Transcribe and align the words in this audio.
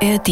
ARD 0.00 0.26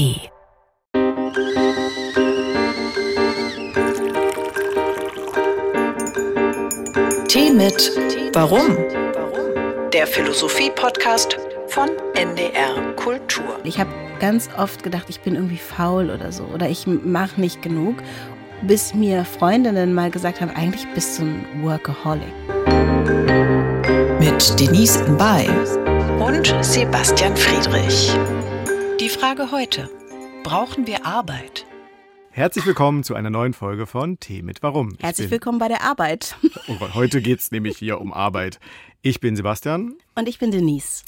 Tee 7.26 7.50
mit 7.52 7.90
Warum? 8.32 8.76
Der 9.92 10.06
Philosophie-Podcast 10.06 11.36
von 11.66 11.88
NDR 12.14 12.94
Kultur. 12.94 13.58
Ich 13.64 13.80
habe 13.80 13.90
ganz 14.20 14.48
oft 14.56 14.84
gedacht, 14.84 15.06
ich 15.08 15.18
bin 15.20 15.34
irgendwie 15.34 15.56
faul 15.56 16.10
oder 16.10 16.30
so 16.30 16.44
oder 16.44 16.68
ich 16.68 16.86
mache 16.86 17.40
nicht 17.40 17.60
genug, 17.60 17.96
bis 18.62 18.94
mir 18.94 19.24
Freundinnen 19.24 19.92
mal 19.94 20.12
gesagt 20.12 20.40
haben, 20.40 20.50
eigentlich 20.50 20.86
bist 20.94 21.18
du 21.18 21.24
ein 21.24 21.44
Workaholic. 21.62 22.22
Mit 24.20 24.60
Denise 24.60 25.02
Mbay 25.08 25.48
und 26.20 26.54
Sebastian 26.60 27.36
Friedrich. 27.36 28.16
Die 29.00 29.10
Frage 29.10 29.50
heute: 29.52 29.90
Brauchen 30.42 30.86
wir 30.86 31.04
Arbeit? 31.04 31.66
Herzlich 32.30 32.64
willkommen 32.64 33.04
zu 33.04 33.14
einer 33.14 33.28
neuen 33.30 33.52
Folge 33.52 33.86
von 33.86 34.18
Tee 34.20 34.42
mit 34.42 34.62
Warum. 34.62 34.94
Ich 34.94 35.02
Herzlich 35.02 35.26
bin, 35.26 35.32
willkommen 35.32 35.58
bei 35.58 35.68
der 35.68 35.82
Arbeit. 35.82 36.36
Oh 36.68 36.76
Gott, 36.78 36.94
heute 36.94 37.20
geht 37.20 37.40
es 37.40 37.50
nämlich 37.50 37.76
hier 37.76 38.00
um 38.00 38.12
Arbeit. 38.12 38.58
Ich 39.02 39.20
bin 39.20 39.36
Sebastian 39.36 39.96
Und 40.14 40.28
ich 40.28 40.38
bin 40.38 40.50
Denise. 40.50 41.04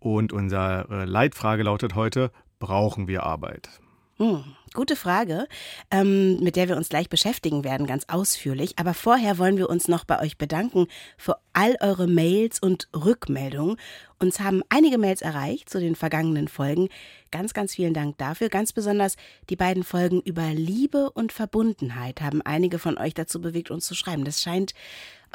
und 0.00 0.32
unsere 0.32 1.04
Leitfrage 1.06 1.62
lautet 1.62 1.94
heute: 1.94 2.32
Brauchen 2.58 3.06
wir 3.06 3.22
Arbeit? 3.22 3.70
Hm, 4.18 4.42
gute 4.74 4.96
Frage, 4.96 5.46
ähm, 5.92 6.40
mit 6.40 6.56
der 6.56 6.68
wir 6.68 6.76
uns 6.76 6.88
gleich 6.88 7.08
beschäftigen 7.08 7.62
werden, 7.62 7.86
ganz 7.86 8.04
ausführlich. 8.08 8.72
Aber 8.76 8.92
vorher 8.92 9.38
wollen 9.38 9.58
wir 9.58 9.70
uns 9.70 9.86
noch 9.86 10.04
bei 10.04 10.20
euch 10.20 10.36
bedanken 10.36 10.88
für 11.16 11.36
all 11.52 11.76
eure 11.80 12.08
Mails 12.08 12.58
und 12.60 12.88
Rückmeldungen. 12.92 13.76
Uns 14.18 14.40
haben 14.40 14.62
einige 14.70 14.98
Mails 14.98 15.22
erreicht 15.22 15.70
zu 15.70 15.78
den 15.78 15.94
vergangenen 15.94 16.48
Folgen. 16.48 16.88
Ganz, 17.30 17.54
ganz 17.54 17.76
vielen 17.76 17.94
Dank 17.94 18.18
dafür. 18.18 18.48
Ganz 18.48 18.72
besonders 18.72 19.14
die 19.50 19.56
beiden 19.56 19.84
Folgen 19.84 20.20
über 20.22 20.48
Liebe 20.52 21.10
und 21.12 21.30
Verbundenheit 21.30 22.20
haben 22.20 22.42
einige 22.42 22.80
von 22.80 22.98
euch 22.98 23.14
dazu 23.14 23.40
bewegt, 23.40 23.70
uns 23.70 23.86
zu 23.86 23.94
schreiben. 23.94 24.24
Das 24.24 24.42
scheint 24.42 24.74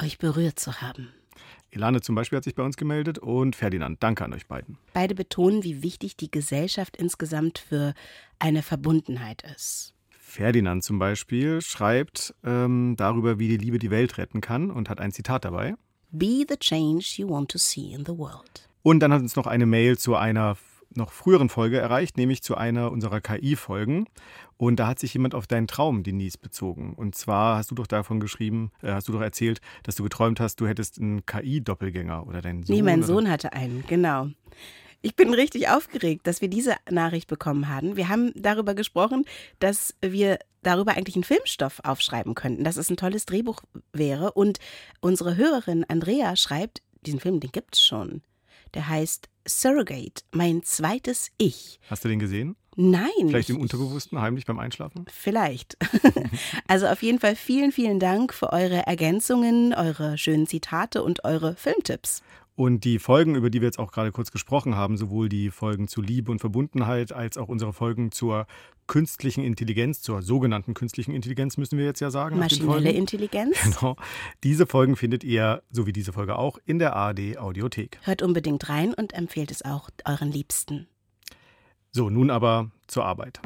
euch 0.02 0.18
berührt 0.18 0.58
zu 0.58 0.82
haben. 0.82 1.14
Elane 1.74 2.00
zum 2.00 2.14
Beispiel 2.14 2.36
hat 2.36 2.44
sich 2.44 2.54
bei 2.54 2.62
uns 2.62 2.76
gemeldet 2.76 3.18
und 3.18 3.56
Ferdinand. 3.56 4.02
Danke 4.02 4.24
an 4.24 4.32
euch 4.32 4.46
beiden. 4.46 4.78
Beide 4.92 5.14
betonen, 5.14 5.64
wie 5.64 5.82
wichtig 5.82 6.16
die 6.16 6.30
Gesellschaft 6.30 6.96
insgesamt 6.96 7.58
für 7.58 7.94
eine 8.38 8.62
Verbundenheit 8.62 9.42
ist. 9.54 9.94
Ferdinand 10.10 10.82
zum 10.82 10.98
Beispiel 10.98 11.60
schreibt 11.60 12.34
ähm, 12.44 12.94
darüber, 12.96 13.38
wie 13.38 13.48
die 13.48 13.56
Liebe 13.56 13.78
die 13.78 13.90
Welt 13.90 14.18
retten 14.18 14.40
kann 14.40 14.70
und 14.70 14.88
hat 14.88 15.00
ein 15.00 15.12
Zitat 15.12 15.44
dabei. 15.44 15.74
Be 16.10 16.44
the 16.48 16.56
change 16.56 17.14
you 17.16 17.28
want 17.28 17.50
to 17.50 17.58
see 17.58 17.92
in 17.92 18.04
the 18.04 18.16
world. 18.16 18.68
Und 18.82 19.00
dann 19.00 19.12
hat 19.12 19.22
uns 19.22 19.36
noch 19.36 19.46
eine 19.46 19.66
Mail 19.66 19.96
zu 19.96 20.16
einer 20.16 20.56
noch 20.96 21.12
früheren 21.12 21.48
Folge 21.48 21.78
erreicht, 21.78 22.16
nämlich 22.16 22.42
zu 22.42 22.56
einer 22.56 22.92
unserer 22.92 23.20
KI-Folgen. 23.20 24.06
Und 24.64 24.76
da 24.76 24.86
hat 24.86 24.98
sich 24.98 25.12
jemand 25.12 25.34
auf 25.34 25.46
deinen 25.46 25.66
Traum, 25.66 26.02
Denise, 26.02 26.38
bezogen. 26.38 26.94
Und 26.94 27.14
zwar 27.14 27.58
hast 27.58 27.70
du 27.70 27.74
doch 27.74 27.86
davon 27.86 28.18
geschrieben, 28.18 28.70
äh, 28.82 28.92
hast 28.92 29.08
du 29.08 29.12
doch 29.12 29.20
erzählt, 29.20 29.60
dass 29.82 29.94
du 29.94 30.02
geträumt 30.02 30.40
hast, 30.40 30.58
du 30.58 30.66
hättest 30.66 30.98
einen 30.98 31.26
KI-Doppelgänger 31.26 32.26
oder 32.26 32.40
deinen 32.40 32.62
Sohn. 32.62 32.74
Nee, 32.74 32.82
mein 32.82 33.02
Sohn 33.02 33.28
hatte 33.28 33.52
einen, 33.52 33.84
genau. 33.86 34.28
Ich 35.02 35.16
bin 35.16 35.34
richtig 35.34 35.68
aufgeregt, 35.68 36.26
dass 36.26 36.40
wir 36.40 36.48
diese 36.48 36.76
Nachricht 36.90 37.28
bekommen 37.28 37.68
haben. 37.68 37.96
Wir 37.96 38.08
haben 38.08 38.32
darüber 38.36 38.74
gesprochen, 38.74 39.26
dass 39.58 39.94
wir 40.00 40.38
darüber 40.62 40.96
eigentlich 40.96 41.16
einen 41.16 41.24
Filmstoff 41.24 41.80
aufschreiben 41.84 42.34
könnten, 42.34 42.64
dass 42.64 42.78
es 42.78 42.88
ein 42.88 42.96
tolles 42.96 43.26
Drehbuch 43.26 43.60
wäre. 43.92 44.32
Und 44.32 44.60
unsere 45.00 45.36
Hörerin 45.36 45.84
Andrea 45.88 46.36
schreibt, 46.36 46.80
diesen 47.04 47.20
Film, 47.20 47.38
den 47.38 47.52
gibt's 47.52 47.84
schon. 47.84 48.22
Der 48.72 48.88
heißt 48.88 49.28
Surrogate, 49.46 50.22
mein 50.32 50.62
zweites 50.62 51.30
Ich. 51.36 51.78
Hast 51.90 52.04
du 52.04 52.08
den 52.08 52.18
gesehen? 52.18 52.56
Nein. 52.76 53.10
Vielleicht 53.28 53.50
im 53.50 53.60
Unterbewussten, 53.60 54.20
heimlich 54.20 54.46
beim 54.46 54.58
Einschlafen? 54.58 55.06
Vielleicht. 55.12 55.76
also 56.66 56.86
auf 56.86 57.02
jeden 57.02 57.20
Fall 57.20 57.36
vielen, 57.36 57.72
vielen 57.72 58.00
Dank 58.00 58.34
für 58.34 58.52
eure 58.52 58.86
Ergänzungen, 58.86 59.74
eure 59.74 60.18
schönen 60.18 60.46
Zitate 60.46 61.02
und 61.02 61.24
eure 61.24 61.54
Filmtipps. 61.56 62.22
Und 62.56 62.84
die 62.84 63.00
Folgen, 63.00 63.34
über 63.34 63.50
die 63.50 63.60
wir 63.60 63.66
jetzt 63.66 63.80
auch 63.80 63.90
gerade 63.90 64.12
kurz 64.12 64.30
gesprochen 64.30 64.76
haben, 64.76 64.96
sowohl 64.96 65.28
die 65.28 65.50
Folgen 65.50 65.88
zu 65.88 66.00
Liebe 66.00 66.30
und 66.30 66.38
Verbundenheit 66.38 67.12
als 67.12 67.36
auch 67.36 67.48
unsere 67.48 67.72
Folgen 67.72 68.12
zur 68.12 68.46
künstlichen 68.86 69.42
Intelligenz, 69.42 70.02
zur 70.02 70.22
sogenannten 70.22 70.72
künstlichen 70.72 71.12
Intelligenz, 71.12 71.56
müssen 71.56 71.78
wir 71.78 71.84
jetzt 71.84 72.00
ja 72.00 72.10
sagen. 72.10 72.38
Maschinelle. 72.38 72.90
Intelligenz. 72.92 73.56
Genau. 73.64 73.96
Diese 74.44 74.66
Folgen 74.66 74.94
findet 74.94 75.24
ihr, 75.24 75.62
so 75.70 75.86
wie 75.86 75.92
diese 75.92 76.12
Folge 76.12 76.36
auch, 76.36 76.58
in 76.64 76.78
der 76.78 76.94
ARD 76.94 77.38
Audiothek. 77.38 77.98
Hört 78.02 78.22
unbedingt 78.22 78.68
rein 78.68 78.94
und 78.94 79.14
empfehlt 79.14 79.50
es 79.50 79.64
auch 79.64 79.90
euren 80.04 80.30
Liebsten. 80.30 80.86
So, 81.96 82.10
nun 82.10 82.28
aber 82.28 82.72
zur 82.88 83.04
Arbeit. 83.04 83.40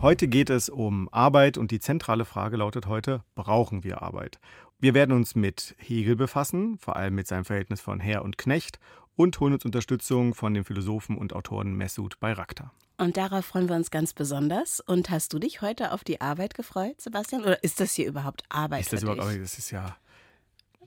Heute 0.00 0.28
geht 0.28 0.48
es 0.48 0.70
um 0.70 1.10
Arbeit 1.12 1.58
und 1.58 1.72
die 1.72 1.78
zentrale 1.78 2.24
Frage 2.24 2.56
lautet 2.56 2.86
heute, 2.86 3.22
brauchen 3.34 3.84
wir 3.84 4.00
Arbeit? 4.00 4.38
Wir 4.78 4.94
werden 4.94 5.14
uns 5.14 5.34
mit 5.34 5.76
Hegel 5.76 6.16
befassen, 6.16 6.78
vor 6.78 6.96
allem 6.96 7.14
mit 7.14 7.26
seinem 7.26 7.44
Verhältnis 7.44 7.82
von 7.82 8.00
Herr 8.00 8.24
und 8.24 8.38
Knecht 8.38 8.78
und 9.14 9.38
holen 9.40 9.52
uns 9.52 9.66
Unterstützung 9.66 10.34
von 10.34 10.54
dem 10.54 10.64
Philosophen 10.64 11.18
und 11.18 11.34
Autoren 11.34 11.76
Mesut 11.76 12.18
Bayraktar. 12.18 12.72
Und 12.96 13.18
darauf 13.18 13.44
freuen 13.44 13.68
wir 13.68 13.76
uns 13.76 13.90
ganz 13.90 14.14
besonders. 14.14 14.80
Und 14.80 15.10
hast 15.10 15.34
du 15.34 15.38
dich 15.38 15.60
heute 15.60 15.92
auf 15.92 16.02
die 16.02 16.22
Arbeit 16.22 16.54
gefreut, 16.54 16.98
Sebastian? 16.98 17.42
Oder 17.42 17.62
ist 17.62 17.78
das 17.78 17.92
hier 17.92 18.06
überhaupt 18.06 18.44
Arbeit 18.48 18.80
Ist 18.80 18.94
das 18.94 19.02
überhaupt, 19.02 19.20
aber 19.20 19.36
das 19.36 19.58
ist 19.58 19.70
ja, 19.70 19.96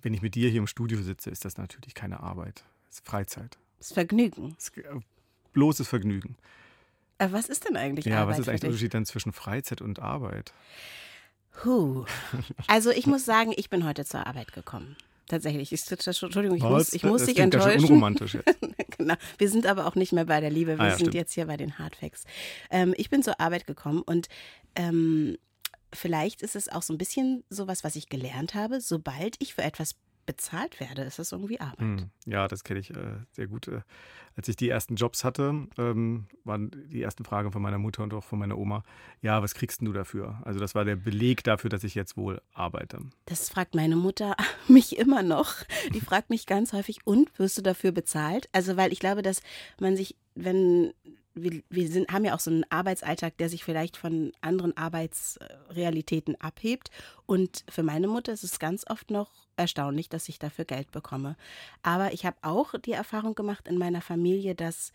wenn 0.01 0.13
ich 0.13 0.21
mit 0.21 0.35
dir 0.35 0.49
hier 0.49 0.59
im 0.59 0.67
Studio 0.67 1.01
sitze, 1.01 1.29
ist 1.29 1.45
das 1.45 1.57
natürlich 1.57 1.93
keine 1.93 2.19
Arbeit. 2.21 2.63
Das 2.87 2.95
ist 2.99 3.05
Freizeit. 3.07 3.57
Das 3.77 3.91
Vergnügen. 3.93 4.55
Das 4.55 4.69
ist 4.69 4.77
äh, 4.77 4.83
bloßes 5.53 5.87
Vergnügen. 5.87 6.35
Aber 7.17 7.33
was 7.33 7.49
ist 7.49 7.67
denn 7.67 7.75
eigentlich 7.75 8.05
Ja, 8.05 8.21
Arbeit 8.21 8.33
was 8.33 8.39
ist 8.39 8.49
eigentlich 8.49 8.61
der? 8.61 8.69
Unterschied 8.69 8.93
dann 8.93 9.05
zwischen 9.05 9.33
Freizeit 9.33 9.81
und 9.81 9.99
Arbeit? 9.99 10.53
Huh. 11.65 12.05
Also 12.67 12.91
ich 12.91 13.07
muss 13.07 13.25
sagen, 13.25 13.53
ich 13.55 13.69
bin 13.69 13.85
heute 13.85 14.05
zur 14.05 14.25
Arbeit 14.25 14.53
gekommen. 14.53 14.95
Tatsächlich. 15.27 15.71
Ich, 15.71 15.91
Entschuldigung, 15.91 16.57
ich 16.57 16.63
muss, 16.63 16.91
ich 16.93 17.03
muss 17.03 17.21
das 17.21 17.27
dich 17.29 17.39
enttäuschen. 17.39 17.83
unromantisch 17.83 18.33
jetzt. 18.35 18.57
genau. 18.97 19.13
Wir 19.37 19.49
sind 19.49 19.67
aber 19.67 19.85
auch 19.85 19.95
nicht 19.95 20.11
mehr 20.11 20.25
bei 20.25 20.39
der 20.41 20.49
Liebe, 20.49 20.77
wir 20.77 20.79
Ah 20.79 20.85
ja, 20.85 20.89
sind 20.91 20.99
stimmt. 21.01 21.13
jetzt 21.13 21.33
hier 21.33 21.45
bei 21.45 21.55
den 21.57 21.77
Hardfacts. 21.77 22.23
Ähm, 22.71 22.95
ich 22.97 23.09
bin 23.11 23.21
zur 23.21 23.39
Arbeit 23.39 23.67
gekommen 23.67 24.01
und 24.01 24.27
ähm, 24.75 25.37
vielleicht 25.93 26.41
ist 26.41 26.55
es 26.55 26.69
auch 26.69 26.81
so 26.81 26.93
ein 26.93 26.97
bisschen 26.97 27.43
sowas, 27.49 27.83
was 27.83 27.95
ich 27.95 28.09
gelernt 28.09 28.53
habe. 28.53 28.81
Sobald 28.81 29.35
ich 29.39 29.53
für 29.55 29.63
etwas 29.63 29.95
bezahlt 30.25 30.79
werde, 30.79 31.01
ist 31.01 31.17
das 31.17 31.31
irgendwie 31.31 31.59
Arbeit. 31.59 31.79
Hm, 31.79 32.09
Ja, 32.27 32.47
das 32.47 32.63
kenne 32.63 32.79
ich 32.79 32.91
äh, 32.91 33.15
sehr 33.31 33.47
gut. 33.47 33.67
Äh, 33.67 33.81
als 34.35 34.47
ich 34.47 34.55
die 34.55 34.69
ersten 34.69 34.95
Jobs 34.95 35.23
hatte, 35.23 35.67
ähm, 35.79 36.27
waren 36.43 36.69
die 36.91 37.01
ersten 37.01 37.25
Fragen 37.25 37.51
von 37.51 37.63
meiner 37.63 37.79
Mutter 37.79 38.03
und 38.03 38.13
auch 38.13 38.23
von 38.23 38.37
meiner 38.37 38.55
Oma, 38.55 38.83
ja, 39.23 39.41
was 39.41 39.55
kriegst 39.55 39.81
du 39.81 39.91
dafür? 39.91 40.39
Also 40.45 40.59
das 40.59 40.75
war 40.75 40.85
der 40.85 40.95
Beleg 40.97 41.43
dafür, 41.43 41.71
dass 41.71 41.83
ich 41.83 41.95
jetzt 41.95 42.15
wohl 42.15 42.41
arbeite. 42.53 42.99
Das 43.25 43.49
fragt 43.49 43.73
meine 43.73 43.95
Mutter 43.95 44.35
mich 44.67 44.99
immer 44.99 45.23
noch. 45.23 45.55
Die 45.95 45.99
fragt 45.99 46.29
mich 46.29 46.45
ganz 46.45 46.73
häufig, 46.73 46.99
und 47.05 47.37
wirst 47.39 47.57
du 47.57 47.63
dafür 47.63 47.91
bezahlt? 47.91 48.49
Also, 48.51 48.77
weil 48.77 48.93
ich 48.93 48.99
glaube, 48.99 49.23
dass 49.23 49.41
man 49.79 49.97
sich, 49.97 50.15
wenn 50.35 50.93
wir, 51.43 51.61
wir 51.69 51.87
sind, 51.87 52.11
haben 52.11 52.25
ja 52.25 52.35
auch 52.35 52.39
so 52.39 52.51
einen 52.51 52.65
Arbeitsalltag, 52.69 53.37
der 53.37 53.49
sich 53.49 53.63
vielleicht 53.63 53.97
von 53.97 54.31
anderen 54.41 54.75
Arbeitsrealitäten 54.75 56.39
abhebt. 56.39 56.91
Und 57.25 57.63
für 57.69 57.83
meine 57.83 58.07
Mutter 58.07 58.33
ist 58.33 58.43
es 58.43 58.59
ganz 58.59 58.85
oft 58.89 59.11
noch 59.11 59.29
erstaunlich, 59.57 60.09
dass 60.09 60.29
ich 60.29 60.39
dafür 60.39 60.65
Geld 60.65 60.91
bekomme. 60.91 61.35
Aber 61.83 62.13
ich 62.13 62.25
habe 62.25 62.37
auch 62.41 62.73
die 62.79 62.93
Erfahrung 62.93 63.35
gemacht 63.35 63.67
in 63.67 63.77
meiner 63.77 64.01
Familie, 64.01 64.55
dass 64.55 64.91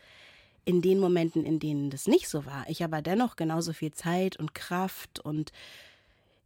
in 0.65 0.81
den 0.81 0.99
Momenten, 0.99 1.45
in 1.45 1.59
denen 1.59 1.91
das 1.91 2.07
nicht 2.07 2.29
so 2.29 2.47
war, 2.47 2.65
ich 2.69 2.83
aber 2.83 3.03
dennoch 3.03 3.37
genauso 3.37 3.73
viel 3.73 3.93
Zeit 3.93 4.39
und 4.39 4.55
Kraft 4.55 5.21
und 5.21 5.53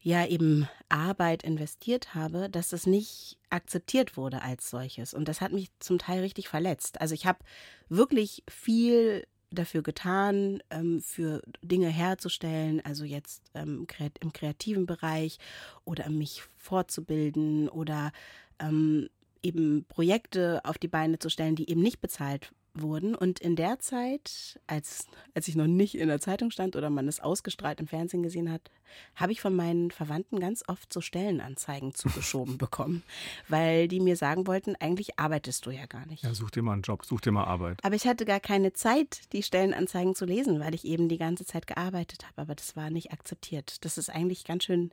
ja 0.01 0.27
eben 0.27 0.69
Arbeit 0.89 1.43
investiert 1.43 2.15
habe, 2.15 2.49
dass 2.49 2.69
das 2.69 2.87
nicht 2.87 3.37
akzeptiert 3.51 4.17
wurde 4.17 4.43
als 4.43 4.71
solches. 4.71 5.15
Und 5.15 5.29
das 5.29 5.41
hat 5.41 5.53
mich 5.53 5.71
zum 5.81 5.99
Teil 5.99 6.21
richtig 6.21 6.49
verletzt. 6.49 7.01
Also 7.01 7.15
ich 7.15 7.27
habe 7.27 7.41
wirklich 7.89 8.43
viel 8.49 9.27
dafür 9.51 9.83
getan, 9.83 10.63
ähm, 10.71 11.01
für 11.01 11.43
Dinge 11.63 11.89
herzustellen, 11.89 12.81
also 12.85 13.05
jetzt 13.05 13.43
ähm, 13.55 13.87
im 14.21 14.33
kreativen 14.33 14.87
Bereich 14.87 15.39
oder 15.85 16.09
mich 16.11 16.43
fortzubilden 16.57 17.69
oder 17.69 18.13
ähm, 18.59 19.09
eben 19.43 19.85
Projekte 19.89 20.61
auf 20.65 20.79
die 20.79 20.89
Beine 20.89 21.19
zu 21.19 21.31
stellen, 21.31 21.57
die 21.57 21.71
eben 21.71 21.81
nicht 21.81 22.01
bezahlt 22.01 22.53
wurden. 22.75 23.15
Und 23.15 23.41
in 23.41 23.57
der 23.57 23.79
Zeit, 23.79 24.61
als, 24.67 25.07
als 25.35 25.49
ich 25.49 25.57
noch 25.57 25.67
nicht 25.67 25.97
in 25.97 26.09
der 26.09 26.21
Zeitung 26.21 26.51
stand 26.51 26.77
oder 26.77 26.91
man 26.91 27.09
es 27.09 27.21
ausgestrahlt 27.21 27.81
im 27.81 27.87
Fernsehen 27.87 28.23
gesehen 28.23 28.51
hat, 28.51 28.71
habe 29.15 29.33
ich 29.33 29.41
von 29.41 29.55
meinen 29.55 29.91
Verwandten 29.91 30.41
ganz 30.41 30.65
oft 30.67 30.93
so 30.93 31.01
Stellenanzeigen 31.01 31.95
zugeschoben 31.95 32.57
bekommen, 32.59 33.03
weil 33.49 33.89
die 33.89 34.01
mir 34.01 34.17
sagen 34.17 34.47
wollten, 34.47 34.77
eigentlich 34.77 35.19
arbeitest 35.19 35.67
du 35.67 35.71
ja 35.71 35.87
gar 35.87 36.07
nicht. 36.07 36.23
Ja, 36.25 36.33
such 36.35 36.51
dir 36.51 36.63
mal 36.63 36.73
einen 36.75 36.83
Job, 36.83 37.05
such 37.05 37.21
dir 37.21 37.33
mal 37.33 37.45
Arbeit. 37.45 37.85
Aber 37.85 37.95
ich 37.97 38.07
hatte 38.07 38.25
gar 38.25 38.41
keine 38.41 38.73
Zeit, 38.73 39.33
die 39.33 39.43
Stellenanzeigen 39.43 40.15
zu 40.15 40.25
lesen, 40.25 40.61
weil 40.61 40.75
ich 40.75 40.85
eben 40.85 41.09
die 41.09 41.19
ganze 41.19 41.45
Zeit 41.45 41.67
gearbeitet 41.67 42.25
habe. 42.27 42.43
Aber 42.43 42.55
das 42.55 42.77
war 42.77 42.91
nicht 42.91 43.13
akzeptiert. 43.13 43.85
Das 43.85 43.99
ist 43.99 44.09
eigentlich 44.11 44.45
ganz 44.45 44.65
schön, 44.65 44.91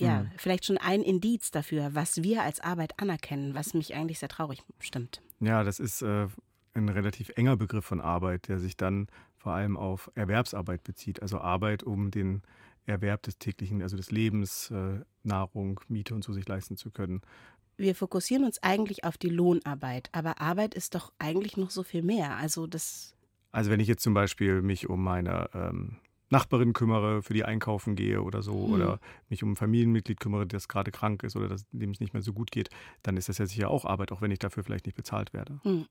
ja, 0.00 0.22
Mhm. 0.22 0.30
vielleicht 0.36 0.64
schon 0.64 0.78
ein 0.78 1.02
Indiz 1.02 1.50
dafür, 1.50 1.94
was 1.94 2.22
wir 2.22 2.42
als 2.42 2.60
Arbeit 2.60 2.98
anerkennen, 3.00 3.54
was 3.54 3.74
mich 3.74 3.94
eigentlich 3.96 4.20
sehr 4.20 4.28
traurig 4.28 4.62
stimmt. 4.78 5.20
Ja, 5.40 5.64
das 5.64 5.80
ist 5.80 6.02
äh, 6.02 6.28
ein 6.78 6.88
relativ 6.88 7.30
enger 7.36 7.56
Begriff 7.56 7.84
von 7.84 8.00
Arbeit, 8.00 8.48
der 8.48 8.58
sich 8.58 8.76
dann 8.76 9.08
vor 9.36 9.52
allem 9.52 9.76
auf 9.76 10.10
Erwerbsarbeit 10.14 10.84
bezieht. 10.84 11.22
Also 11.22 11.38
Arbeit, 11.38 11.82
um 11.82 12.10
den 12.10 12.42
Erwerb 12.86 13.22
des 13.22 13.38
täglichen, 13.38 13.82
also 13.82 13.96
des 13.96 14.10
Lebens, 14.10 14.70
äh, 14.70 15.00
Nahrung, 15.22 15.80
Miete 15.88 16.14
und 16.14 16.24
so 16.24 16.32
sich 16.32 16.48
leisten 16.48 16.76
zu 16.76 16.90
können. 16.90 17.20
Wir 17.76 17.94
fokussieren 17.94 18.44
uns 18.44 18.62
eigentlich 18.62 19.04
auf 19.04 19.16
die 19.18 19.28
Lohnarbeit, 19.28 20.08
aber 20.12 20.40
Arbeit 20.40 20.74
ist 20.74 20.94
doch 20.94 21.12
eigentlich 21.18 21.56
noch 21.56 21.70
so 21.70 21.82
viel 21.82 22.02
mehr. 22.02 22.36
Also 22.36 22.66
das. 22.66 23.14
Also 23.52 23.70
wenn 23.70 23.80
ich 23.80 23.88
jetzt 23.88 24.02
zum 24.02 24.14
Beispiel 24.14 24.62
mich 24.62 24.88
um 24.88 25.02
meine 25.02 25.48
ähm, 25.54 25.98
Nachbarin 26.30 26.72
kümmere, 26.72 27.22
für 27.22 27.34
die 27.34 27.44
einkaufen 27.44 27.94
gehe 27.94 28.22
oder 28.22 28.42
so, 28.42 28.52
hm. 28.52 28.72
oder 28.72 29.00
mich 29.28 29.42
um 29.42 29.52
ein 29.52 29.56
Familienmitglied 29.56 30.20
kümmere, 30.20 30.46
das 30.46 30.68
gerade 30.68 30.90
krank 30.90 31.22
ist 31.22 31.36
oder 31.36 31.48
das, 31.48 31.64
dem 31.70 31.90
es 31.90 32.00
nicht 32.00 32.12
mehr 32.12 32.22
so 32.22 32.32
gut 32.32 32.50
geht, 32.50 32.68
dann 33.02 33.16
ist 33.16 33.28
das 33.28 33.38
ja 33.38 33.46
sicher 33.46 33.70
auch 33.70 33.84
Arbeit, 33.84 34.12
auch 34.12 34.20
wenn 34.20 34.30
ich 34.30 34.38
dafür 34.38 34.64
vielleicht 34.64 34.86
nicht 34.86 34.96
bezahlt 34.96 35.32
werde. 35.32 35.60
Hm. 35.62 35.86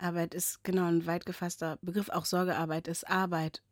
Arbeit 0.00 0.34
ist 0.34 0.64
genau 0.64 0.86
ein 0.86 1.06
weit 1.06 1.26
gefasster 1.26 1.78
Begriff. 1.82 2.08
Auch 2.08 2.24
Sorgearbeit 2.24 2.88
ist 2.88 3.08
Arbeit. 3.08 3.62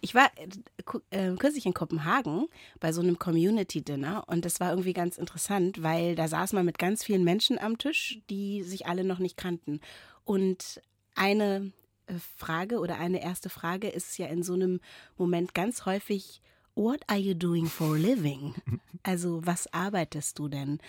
Ich 0.00 0.14
war 0.14 0.30
äh, 0.36 1.30
äh, 1.30 1.36
kürzlich 1.36 1.66
in 1.66 1.74
Kopenhagen 1.74 2.46
bei 2.80 2.92
so 2.92 3.00
einem 3.00 3.18
Community-Dinner 3.18 4.24
und 4.26 4.44
das 4.44 4.60
war 4.60 4.70
irgendwie 4.70 4.92
ganz 4.92 5.18
interessant, 5.18 5.82
weil 5.82 6.14
da 6.14 6.28
saß 6.28 6.52
man 6.52 6.66
mit 6.66 6.78
ganz 6.78 7.04
vielen 7.04 7.24
Menschen 7.24 7.58
am 7.58 7.78
Tisch, 7.78 8.20
die 8.30 8.62
sich 8.62 8.86
alle 8.86 9.04
noch 9.04 9.18
nicht 9.18 9.36
kannten. 9.36 9.80
Und 10.24 10.80
eine 11.14 11.72
äh, 12.06 12.14
Frage 12.36 12.78
oder 12.78 12.98
eine 12.98 13.22
erste 13.22 13.48
Frage 13.48 13.88
ist 13.88 14.18
ja 14.18 14.26
in 14.26 14.42
so 14.42 14.54
einem 14.54 14.80
Moment 15.16 15.54
ganz 15.54 15.86
häufig, 15.86 16.42
What 16.78 17.00
are 17.06 17.18
you 17.18 17.32
doing 17.32 17.66
for 17.66 17.94
a 17.94 17.98
living? 17.98 18.54
Also, 19.02 19.46
was 19.46 19.72
arbeitest 19.72 20.36
du 20.40 20.48
denn? 20.48 20.80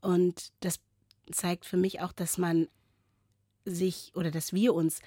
Und 0.00 0.52
das 0.60 0.78
zeigt 1.32 1.64
für 1.64 1.76
mich 1.76 2.00
auch, 2.00 2.12
dass 2.12 2.38
man 2.38 2.68
sich 3.64 4.12
oder 4.14 4.30
dass 4.30 4.52
wir 4.52 4.74
uns 4.74 5.00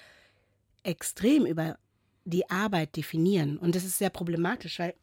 extrem 0.82 1.46
über 1.46 1.78
die 2.24 2.50
Arbeit 2.50 2.96
definieren. 2.96 3.56
Und 3.58 3.74
das 3.74 3.84
ist 3.84 3.98
sehr 3.98 4.10
problematisch, 4.10 4.78
weil 4.78 4.94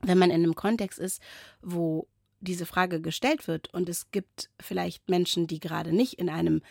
wenn 0.00 0.18
man 0.18 0.30
in 0.30 0.42
einem 0.42 0.54
Kontext 0.54 0.98
ist, 0.98 1.20
wo 1.60 2.06
diese 2.40 2.66
Frage 2.66 3.00
gestellt 3.00 3.48
wird 3.48 3.72
und 3.74 3.88
es 3.88 4.10
gibt 4.10 4.48
vielleicht 4.60 5.08
Menschen, 5.08 5.46
die 5.48 5.58
gerade 5.58 5.92
nicht 5.92 6.14
in 6.14 6.28
einem 6.28 6.62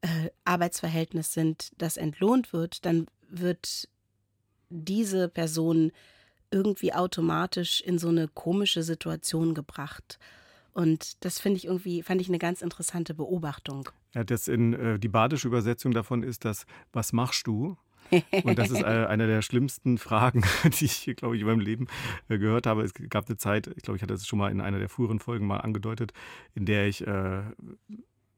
äh, 0.00 0.30
Arbeitsverhältnis 0.44 1.32
sind, 1.32 1.70
das 1.78 1.96
entlohnt 1.96 2.52
wird, 2.52 2.84
dann 2.84 3.06
wird 3.28 3.88
diese 4.68 5.28
Person 5.28 5.92
irgendwie 6.50 6.92
automatisch 6.92 7.80
in 7.80 7.98
so 7.98 8.08
eine 8.08 8.26
komische 8.26 8.82
Situation 8.82 9.54
gebracht. 9.54 10.18
Und 10.72 11.24
das 11.24 11.40
finde 11.40 11.58
ich 11.58 11.66
irgendwie, 11.66 12.02
fand 12.02 12.20
ich 12.20 12.28
eine 12.28 12.38
ganz 12.38 12.62
interessante 12.62 13.14
Beobachtung. 13.14 13.88
Ja, 14.14 14.24
das 14.24 14.48
in, 14.48 14.74
äh, 14.74 14.98
die 14.98 15.08
badische 15.08 15.48
Übersetzung 15.48 15.92
davon 15.92 16.22
ist 16.22 16.44
das, 16.44 16.66
was 16.92 17.12
machst 17.12 17.46
du? 17.46 17.76
Und 18.44 18.58
das 18.58 18.70
ist 18.70 18.82
äh, 18.82 18.84
eine 19.08 19.26
der 19.26 19.42
schlimmsten 19.42 19.98
Fragen, 19.98 20.42
die 20.80 20.84
ich, 20.84 21.12
glaube 21.16 21.36
ich, 21.36 21.42
in 21.42 21.46
meinem 21.46 21.60
Leben 21.60 21.86
äh, 22.28 22.38
gehört 22.38 22.66
habe. 22.66 22.82
Es 22.82 22.92
gab 22.94 23.26
eine 23.26 23.36
Zeit, 23.36 23.68
ich 23.76 23.82
glaube, 23.82 23.96
ich 23.96 24.02
hatte 24.02 24.14
es 24.14 24.26
schon 24.26 24.38
mal 24.38 24.50
in 24.50 24.60
einer 24.60 24.78
der 24.78 24.88
früheren 24.88 25.20
Folgen 25.20 25.46
mal 25.46 25.58
angedeutet, 25.58 26.12
in 26.54 26.66
der 26.66 26.86
ich 26.86 27.06
äh, 27.06 27.42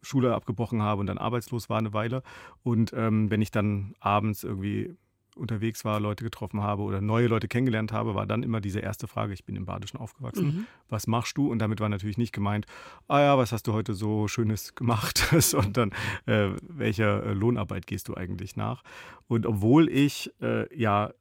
Schule 0.02 0.34
abgebrochen 0.34 0.82
habe 0.82 1.00
und 1.00 1.06
dann 1.06 1.18
arbeitslos 1.18 1.70
war 1.70 1.78
eine 1.78 1.92
Weile. 1.92 2.22
Und 2.62 2.92
ähm, 2.94 3.30
wenn 3.30 3.40
ich 3.40 3.50
dann 3.50 3.94
abends 4.00 4.42
irgendwie 4.44 4.96
unterwegs 5.36 5.84
war, 5.84 6.00
Leute 6.00 6.24
getroffen 6.24 6.62
habe 6.62 6.82
oder 6.82 7.00
neue 7.00 7.26
Leute 7.26 7.48
kennengelernt 7.48 7.92
habe, 7.92 8.14
war 8.14 8.26
dann 8.26 8.42
immer 8.42 8.60
diese 8.60 8.80
erste 8.80 9.08
Frage, 9.08 9.32
ich 9.32 9.44
bin 9.44 9.56
im 9.56 9.64
Badischen 9.64 9.98
aufgewachsen, 9.98 10.46
mhm. 10.46 10.66
was 10.88 11.06
machst 11.06 11.36
du? 11.36 11.50
Und 11.50 11.58
damit 11.58 11.80
war 11.80 11.88
natürlich 11.88 12.18
nicht 12.18 12.32
gemeint, 12.32 12.66
ah 13.08 13.20
ja, 13.20 13.38
was 13.38 13.52
hast 13.52 13.66
du 13.66 13.72
heute 13.72 13.94
so 13.94 14.28
Schönes 14.28 14.74
gemacht, 14.74 15.18
sondern 15.38 15.90
äh, 16.26 16.50
welcher 16.62 17.24
äh, 17.24 17.32
Lohnarbeit 17.32 17.86
gehst 17.86 18.08
du 18.08 18.14
eigentlich 18.14 18.56
nach? 18.56 18.82
Und 19.28 19.46
obwohl 19.46 19.88
ich 19.88 20.32
äh, 20.40 20.74
ja 20.76 21.12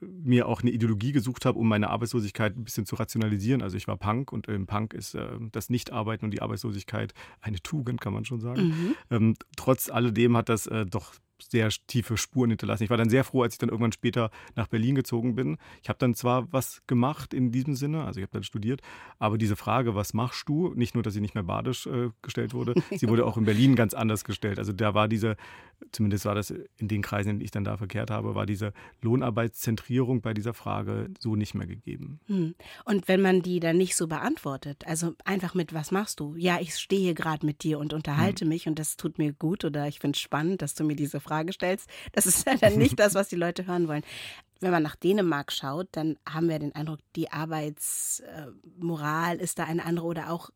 mir 0.00 0.46
auch 0.46 0.62
eine 0.62 0.70
Ideologie 0.70 1.12
gesucht 1.12 1.44
habe, 1.44 1.58
um 1.58 1.68
meine 1.68 1.90
Arbeitslosigkeit 1.90 2.56
ein 2.56 2.64
bisschen 2.64 2.86
zu 2.86 2.96
rationalisieren. 2.96 3.62
Also 3.62 3.76
ich 3.76 3.88
war 3.88 3.96
Punk 3.96 4.32
und 4.32 4.46
im 4.48 4.66
Punk 4.66 4.94
ist 4.94 5.14
äh, 5.14 5.26
das 5.52 5.70
Nichtarbeiten 5.70 6.24
und 6.24 6.30
die 6.32 6.42
Arbeitslosigkeit 6.42 7.14
eine 7.40 7.60
Tugend, 7.60 8.00
kann 8.00 8.12
man 8.12 8.24
schon 8.24 8.40
sagen. 8.40 8.68
Mhm. 8.68 8.94
Ähm, 9.10 9.34
trotz 9.56 9.90
alledem 9.90 10.36
hat 10.36 10.48
das 10.48 10.66
äh, 10.66 10.86
doch 10.86 11.14
sehr 11.40 11.68
tiefe 11.86 12.16
Spuren 12.16 12.50
hinterlassen. 12.50 12.84
Ich 12.84 12.90
war 12.90 12.96
dann 12.96 13.10
sehr 13.10 13.24
froh, 13.24 13.42
als 13.42 13.54
ich 13.54 13.58
dann 13.58 13.68
irgendwann 13.68 13.92
später 13.92 14.30
nach 14.56 14.66
Berlin 14.66 14.94
gezogen 14.94 15.34
bin. 15.34 15.56
Ich 15.82 15.88
habe 15.88 15.98
dann 15.98 16.14
zwar 16.14 16.52
was 16.52 16.82
gemacht 16.86 17.32
in 17.32 17.52
diesem 17.52 17.74
Sinne, 17.74 18.04
also 18.04 18.20
ich 18.20 18.22
habe 18.22 18.32
dann 18.32 18.42
studiert, 18.42 18.80
aber 19.18 19.38
diese 19.38 19.56
Frage, 19.56 19.94
was 19.94 20.14
machst 20.14 20.48
du, 20.48 20.74
nicht 20.74 20.94
nur, 20.94 21.02
dass 21.02 21.14
sie 21.14 21.20
nicht 21.20 21.34
mehr 21.34 21.44
badisch 21.44 21.86
äh, 21.86 22.10
gestellt 22.22 22.54
wurde, 22.54 22.74
sie 22.96 23.08
wurde 23.08 23.24
auch 23.24 23.36
in 23.36 23.44
Berlin 23.44 23.76
ganz 23.76 23.94
anders 23.94 24.24
gestellt. 24.24 24.58
Also 24.58 24.72
da 24.72 24.94
war 24.94 25.08
diese, 25.08 25.36
zumindest 25.92 26.24
war 26.24 26.34
das 26.34 26.52
in 26.76 26.88
den 26.88 27.02
Kreisen, 27.02 27.30
in 27.30 27.36
denen 27.36 27.44
ich 27.44 27.50
dann 27.50 27.64
da 27.64 27.76
verkehrt 27.76 28.10
habe, 28.10 28.34
war 28.34 28.46
diese 28.46 28.72
Lohnarbeitszentrierung 29.02 30.20
bei 30.20 30.34
dieser 30.34 30.54
Frage 30.54 31.10
so 31.18 31.36
nicht 31.36 31.54
mehr 31.54 31.66
gegeben. 31.66 32.20
Hm. 32.26 32.54
Und 32.84 33.08
wenn 33.08 33.22
man 33.22 33.42
die 33.42 33.60
dann 33.60 33.76
nicht 33.76 33.96
so 33.96 34.08
beantwortet, 34.08 34.84
also 34.86 35.14
einfach 35.24 35.54
mit, 35.54 35.72
was 35.72 35.92
machst 35.92 36.20
du? 36.20 36.34
Ja, 36.36 36.58
ich 36.60 36.74
stehe 36.74 37.14
gerade 37.14 37.46
mit 37.46 37.62
dir 37.62 37.78
und 37.78 37.92
unterhalte 37.92 38.42
hm. 38.42 38.48
mich 38.48 38.66
und 38.66 38.78
das 38.78 38.96
tut 38.96 39.18
mir 39.18 39.32
gut 39.32 39.64
oder 39.64 39.86
ich 39.86 40.00
finde 40.00 40.16
es 40.16 40.20
spannend, 40.20 40.62
dass 40.62 40.74
du 40.74 40.84
mir 40.84 40.96
diese 40.96 41.20
Frage 41.20 41.27
stellst. 41.52 41.88
Das 42.12 42.26
ist 42.26 42.46
ja 42.46 42.56
dann 42.56 42.76
nicht 42.76 42.98
das, 42.98 43.14
was 43.14 43.28
die 43.28 43.36
Leute 43.36 43.66
hören 43.66 43.88
wollen. 43.88 44.02
Wenn 44.60 44.72
man 44.72 44.82
nach 44.82 44.96
Dänemark 44.96 45.52
schaut, 45.52 45.86
dann 45.92 46.18
haben 46.28 46.48
wir 46.48 46.58
den 46.58 46.74
Eindruck, 46.74 46.98
die 47.14 47.30
Arbeitsmoral 47.30 49.36
ist 49.36 49.60
da 49.60 49.64
eine 49.64 49.84
andere 49.84 50.06
oder 50.06 50.30
auch 50.30 50.50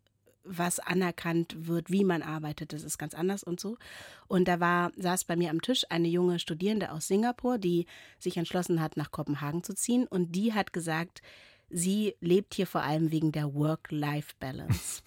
was 0.45 0.81
anerkannt 0.81 1.69
wird, 1.69 1.91
wie 1.91 2.05
man 2.05 2.23
arbeitet, 2.23 2.73
das 2.73 2.83
ist 2.83 2.99
ganz 2.99 3.15
anders 3.15 3.45
und 3.45 3.61
so. 3.61 3.77
Und 4.27 4.49
da 4.49 4.61
war, 4.61 4.93
saß 4.97 5.25
bei 5.25 5.37
mir 5.37 5.51
am 5.51 5.63
Tisch 5.63 5.85
eine 5.89 6.09
junge 6.09 6.39
Studierende 6.39 6.91
aus 6.91 7.07
Singapur, 7.07 7.59
die 7.59 7.87
sich 8.19 8.37
entschlossen 8.37 8.81
hat, 8.81 8.97
nach 8.97 9.13
Kopenhagen 9.13 9.63
zu 9.63 9.75
ziehen. 9.75 10.07
Und 10.07 10.33
die 10.33 10.53
hat 10.53 10.73
gesagt, 10.73 11.23
sie 11.71 12.17
lebt 12.21 12.55
hier 12.55 12.67
vor 12.67 12.83
allem 12.83 13.13
wegen 13.13 13.33
der 13.33 13.55
Work-Life-Balance. 13.55 15.03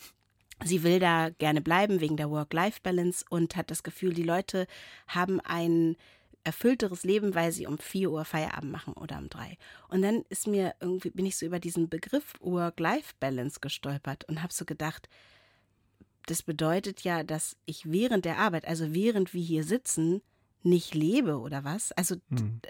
Sie 0.63 0.83
will 0.83 0.99
da 0.99 1.29
gerne 1.29 1.61
bleiben 1.61 1.99
wegen 1.99 2.17
der 2.17 2.29
Work-Life-Balance 2.29 3.25
und 3.29 3.55
hat 3.55 3.71
das 3.71 3.83
Gefühl, 3.83 4.13
die 4.13 4.23
Leute 4.23 4.67
haben 5.07 5.39
ein 5.41 5.95
erfüllteres 6.45 7.03
Leben, 7.03 7.35
weil 7.35 7.51
sie 7.51 7.65
um 7.65 7.77
4 7.77 8.11
Uhr 8.11 8.23
Feierabend 8.23 8.71
machen 8.71 8.93
oder 8.93 9.17
um 9.17 9.29
3. 9.29 9.57
Und 9.89 10.01
dann 10.01 10.23
ist 10.29 10.47
mir 10.47 10.75
irgendwie, 10.79 11.09
bin 11.09 11.25
ich 11.25 11.37
so 11.37 11.45
über 11.45 11.59
diesen 11.59 11.89
Begriff 11.89 12.33
Work-Life-Balance 12.39 13.59
gestolpert 13.59 14.25
und 14.25 14.41
habe 14.41 14.53
so 14.53 14.63
gedacht, 14.63 15.09
das 16.27 16.43
bedeutet 16.43 17.01
ja, 17.01 17.23
dass 17.23 17.57
ich 17.65 17.91
während 17.91 18.25
der 18.25 18.37
Arbeit, 18.37 18.65
also 18.67 18.93
während 18.93 19.33
wir 19.33 19.43
hier 19.43 19.63
sitzen, 19.63 20.21
nicht 20.63 20.95
lebe 20.95 21.39
oder 21.39 21.63
was? 21.63 21.91
Also 21.91 22.15
hm. 22.29 22.61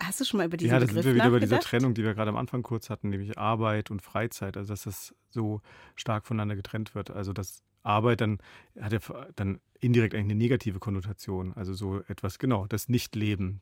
Hast 0.00 0.20
du 0.20 0.24
schon 0.24 0.38
mal 0.38 0.46
über 0.46 0.56
diesen 0.56 0.72
ja, 0.72 0.78
Begriff 0.78 0.90
Ja, 0.90 0.96
da 0.96 1.02
sind 1.02 1.10
wir 1.10 1.14
wieder 1.14 1.28
über 1.28 1.40
diese 1.40 1.58
Trennung, 1.58 1.94
die 1.94 2.04
wir 2.04 2.14
gerade 2.14 2.30
am 2.30 2.36
Anfang 2.36 2.62
kurz 2.62 2.90
hatten, 2.90 3.10
nämlich 3.10 3.38
Arbeit 3.38 3.90
und 3.90 4.02
Freizeit, 4.02 4.56
also 4.56 4.72
dass 4.72 4.82
das 4.82 5.14
so 5.30 5.60
stark 5.94 6.26
voneinander 6.26 6.56
getrennt 6.56 6.94
wird. 6.94 7.10
Also 7.10 7.32
dass 7.32 7.62
Arbeit 7.82 8.20
dann 8.20 8.38
hat 8.80 8.92
ja 8.92 8.98
dann 9.36 9.60
indirekt 9.80 10.14
eigentlich 10.14 10.32
eine 10.32 10.34
negative 10.34 10.78
Konnotation. 10.78 11.52
Also 11.54 11.74
so 11.74 12.00
etwas, 12.08 12.38
genau, 12.38 12.66
das 12.66 12.88
Nichtleben. 12.88 13.60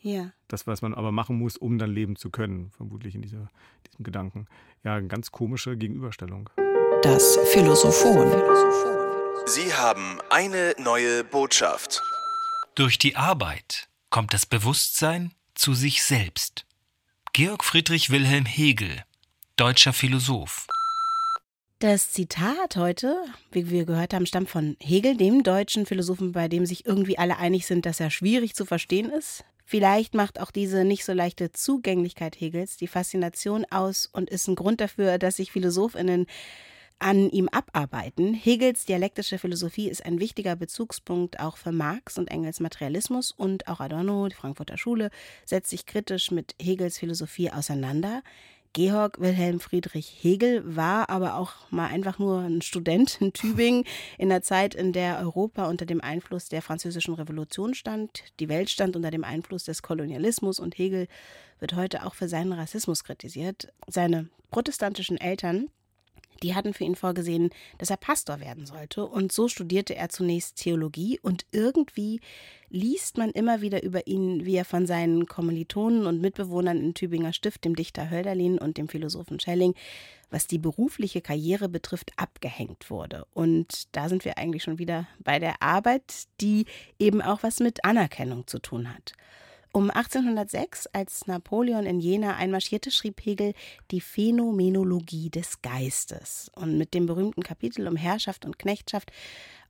Ja. 0.00 0.32
Das, 0.48 0.66
was 0.66 0.82
man 0.82 0.94
aber 0.94 1.12
machen 1.12 1.38
muss, 1.38 1.56
um 1.56 1.78
dann 1.78 1.90
leben 1.90 2.16
zu 2.16 2.30
können, 2.30 2.70
vermutlich 2.72 3.14
in 3.14 3.22
dieser, 3.22 3.48
diesem 3.86 4.02
Gedanken. 4.02 4.46
Ja, 4.82 4.96
eine 4.96 5.06
ganz 5.06 5.30
komische 5.30 5.76
Gegenüberstellung. 5.76 6.50
Das 7.02 7.38
Philosophon. 7.52 8.28
Sie 9.46 9.72
haben 9.72 10.18
eine 10.30 10.74
neue 10.78 11.22
Botschaft. 11.24 12.02
Durch 12.74 12.98
die 12.98 13.16
Arbeit 13.16 13.88
kommt 14.10 14.34
das 14.34 14.46
Bewusstsein 14.46 15.32
zu 15.62 15.74
sich 15.74 16.02
selbst. 16.02 16.66
Georg 17.32 17.62
Friedrich 17.62 18.10
Wilhelm 18.10 18.46
Hegel, 18.46 19.04
deutscher 19.54 19.92
Philosoph. 19.92 20.66
Das 21.78 22.10
Zitat 22.10 22.74
heute, 22.74 23.16
wie 23.52 23.70
wir 23.70 23.84
gehört 23.84 24.12
haben, 24.12 24.26
stammt 24.26 24.50
von 24.50 24.76
Hegel, 24.80 25.16
dem 25.16 25.44
deutschen 25.44 25.86
Philosophen, 25.86 26.32
bei 26.32 26.48
dem 26.48 26.66
sich 26.66 26.84
irgendwie 26.84 27.16
alle 27.16 27.36
einig 27.36 27.66
sind, 27.66 27.86
dass 27.86 28.00
er 28.00 28.10
schwierig 28.10 28.56
zu 28.56 28.64
verstehen 28.64 29.08
ist. 29.08 29.44
Vielleicht 29.64 30.14
macht 30.14 30.40
auch 30.40 30.50
diese 30.50 30.84
nicht 30.84 31.04
so 31.04 31.12
leichte 31.12 31.52
Zugänglichkeit 31.52 32.40
Hegels 32.40 32.76
die 32.76 32.88
Faszination 32.88 33.64
aus 33.70 34.08
und 34.12 34.30
ist 34.30 34.48
ein 34.48 34.56
Grund 34.56 34.80
dafür, 34.80 35.18
dass 35.18 35.36
sich 35.36 35.52
Philosophinnen 35.52 36.26
an 37.02 37.28
ihm 37.30 37.48
abarbeiten. 37.50 38.32
Hegels 38.32 38.84
dialektische 38.84 39.38
Philosophie 39.38 39.88
ist 39.88 40.06
ein 40.06 40.20
wichtiger 40.20 40.54
Bezugspunkt 40.54 41.40
auch 41.40 41.56
für 41.56 41.72
Marx 41.72 42.16
und 42.16 42.30
Engels 42.30 42.60
Materialismus 42.60 43.32
und 43.32 43.66
auch 43.66 43.80
Adorno, 43.80 44.28
die 44.28 44.36
Frankfurter 44.36 44.78
Schule, 44.78 45.10
setzt 45.44 45.70
sich 45.70 45.84
kritisch 45.84 46.30
mit 46.30 46.54
Hegels 46.60 46.98
Philosophie 46.98 47.50
auseinander. 47.50 48.22
Georg 48.72 49.20
Wilhelm 49.20 49.60
Friedrich 49.60 50.16
Hegel 50.22 50.76
war 50.76 51.10
aber 51.10 51.34
auch 51.34 51.70
mal 51.70 51.88
einfach 51.88 52.18
nur 52.18 52.38
ein 52.38 52.62
Student 52.62 53.20
in 53.20 53.32
Tübingen 53.32 53.84
in 54.16 54.30
der 54.30 54.42
Zeit, 54.42 54.74
in 54.74 54.92
der 54.92 55.18
Europa 55.18 55.68
unter 55.68 55.84
dem 55.84 56.00
Einfluss 56.00 56.48
der 56.48 56.62
französischen 56.62 57.14
Revolution 57.14 57.74
stand. 57.74 58.22
Die 58.40 58.48
Welt 58.48 58.70
stand 58.70 58.96
unter 58.96 59.10
dem 59.10 59.24
Einfluss 59.24 59.64
des 59.64 59.82
Kolonialismus 59.82 60.58
und 60.58 60.78
Hegel 60.78 61.08
wird 61.58 61.74
heute 61.74 62.06
auch 62.06 62.14
für 62.14 62.28
seinen 62.28 62.52
Rassismus 62.52 63.04
kritisiert. 63.04 63.72
Seine 63.88 64.30
protestantischen 64.50 65.18
Eltern 65.18 65.68
die 66.42 66.54
hatten 66.54 66.74
für 66.74 66.84
ihn 66.84 66.96
vorgesehen, 66.96 67.50
dass 67.78 67.90
er 67.90 67.96
Pastor 67.96 68.40
werden 68.40 68.66
sollte. 68.66 69.06
Und 69.06 69.32
so 69.32 69.48
studierte 69.48 69.94
er 69.94 70.08
zunächst 70.08 70.56
Theologie 70.56 71.18
und 71.22 71.46
irgendwie 71.52 72.20
liest 72.68 73.18
man 73.18 73.30
immer 73.30 73.60
wieder 73.60 73.82
über 73.82 74.06
ihn, 74.06 74.44
wie 74.44 74.56
er 74.56 74.64
von 74.64 74.86
seinen 74.86 75.26
Kommilitonen 75.26 76.06
und 76.06 76.20
Mitbewohnern 76.20 76.80
in 76.80 76.94
Tübinger 76.94 77.32
Stift, 77.32 77.64
dem 77.64 77.76
Dichter 77.76 78.10
Hölderlin 78.10 78.58
und 78.58 78.78
dem 78.78 78.88
Philosophen 78.88 79.38
Schelling, 79.38 79.74
was 80.30 80.46
die 80.46 80.58
berufliche 80.58 81.20
Karriere 81.20 81.68
betrifft, 81.68 82.12
abgehängt 82.16 82.88
wurde. 82.90 83.26
Und 83.34 83.94
da 83.94 84.08
sind 84.08 84.24
wir 84.24 84.38
eigentlich 84.38 84.62
schon 84.62 84.78
wieder 84.78 85.06
bei 85.18 85.38
der 85.38 85.62
Arbeit, 85.62 86.24
die 86.40 86.64
eben 86.98 87.20
auch 87.20 87.42
was 87.42 87.60
mit 87.60 87.84
Anerkennung 87.84 88.46
zu 88.46 88.58
tun 88.58 88.92
hat. 88.92 89.12
Um 89.74 89.90
1806, 89.90 90.88
als 90.92 91.26
Napoleon 91.26 91.86
in 91.86 91.98
Jena 91.98 92.36
einmarschierte, 92.36 92.90
schrieb 92.90 93.24
Hegel 93.24 93.54
die 93.90 94.02
Phänomenologie 94.02 95.30
des 95.30 95.62
Geistes 95.62 96.50
und 96.54 96.76
mit 96.76 96.92
dem 96.92 97.06
berühmten 97.06 97.42
Kapitel 97.42 97.88
um 97.88 97.96
Herrschaft 97.96 98.44
und 98.44 98.58
Knechtschaft, 98.58 99.10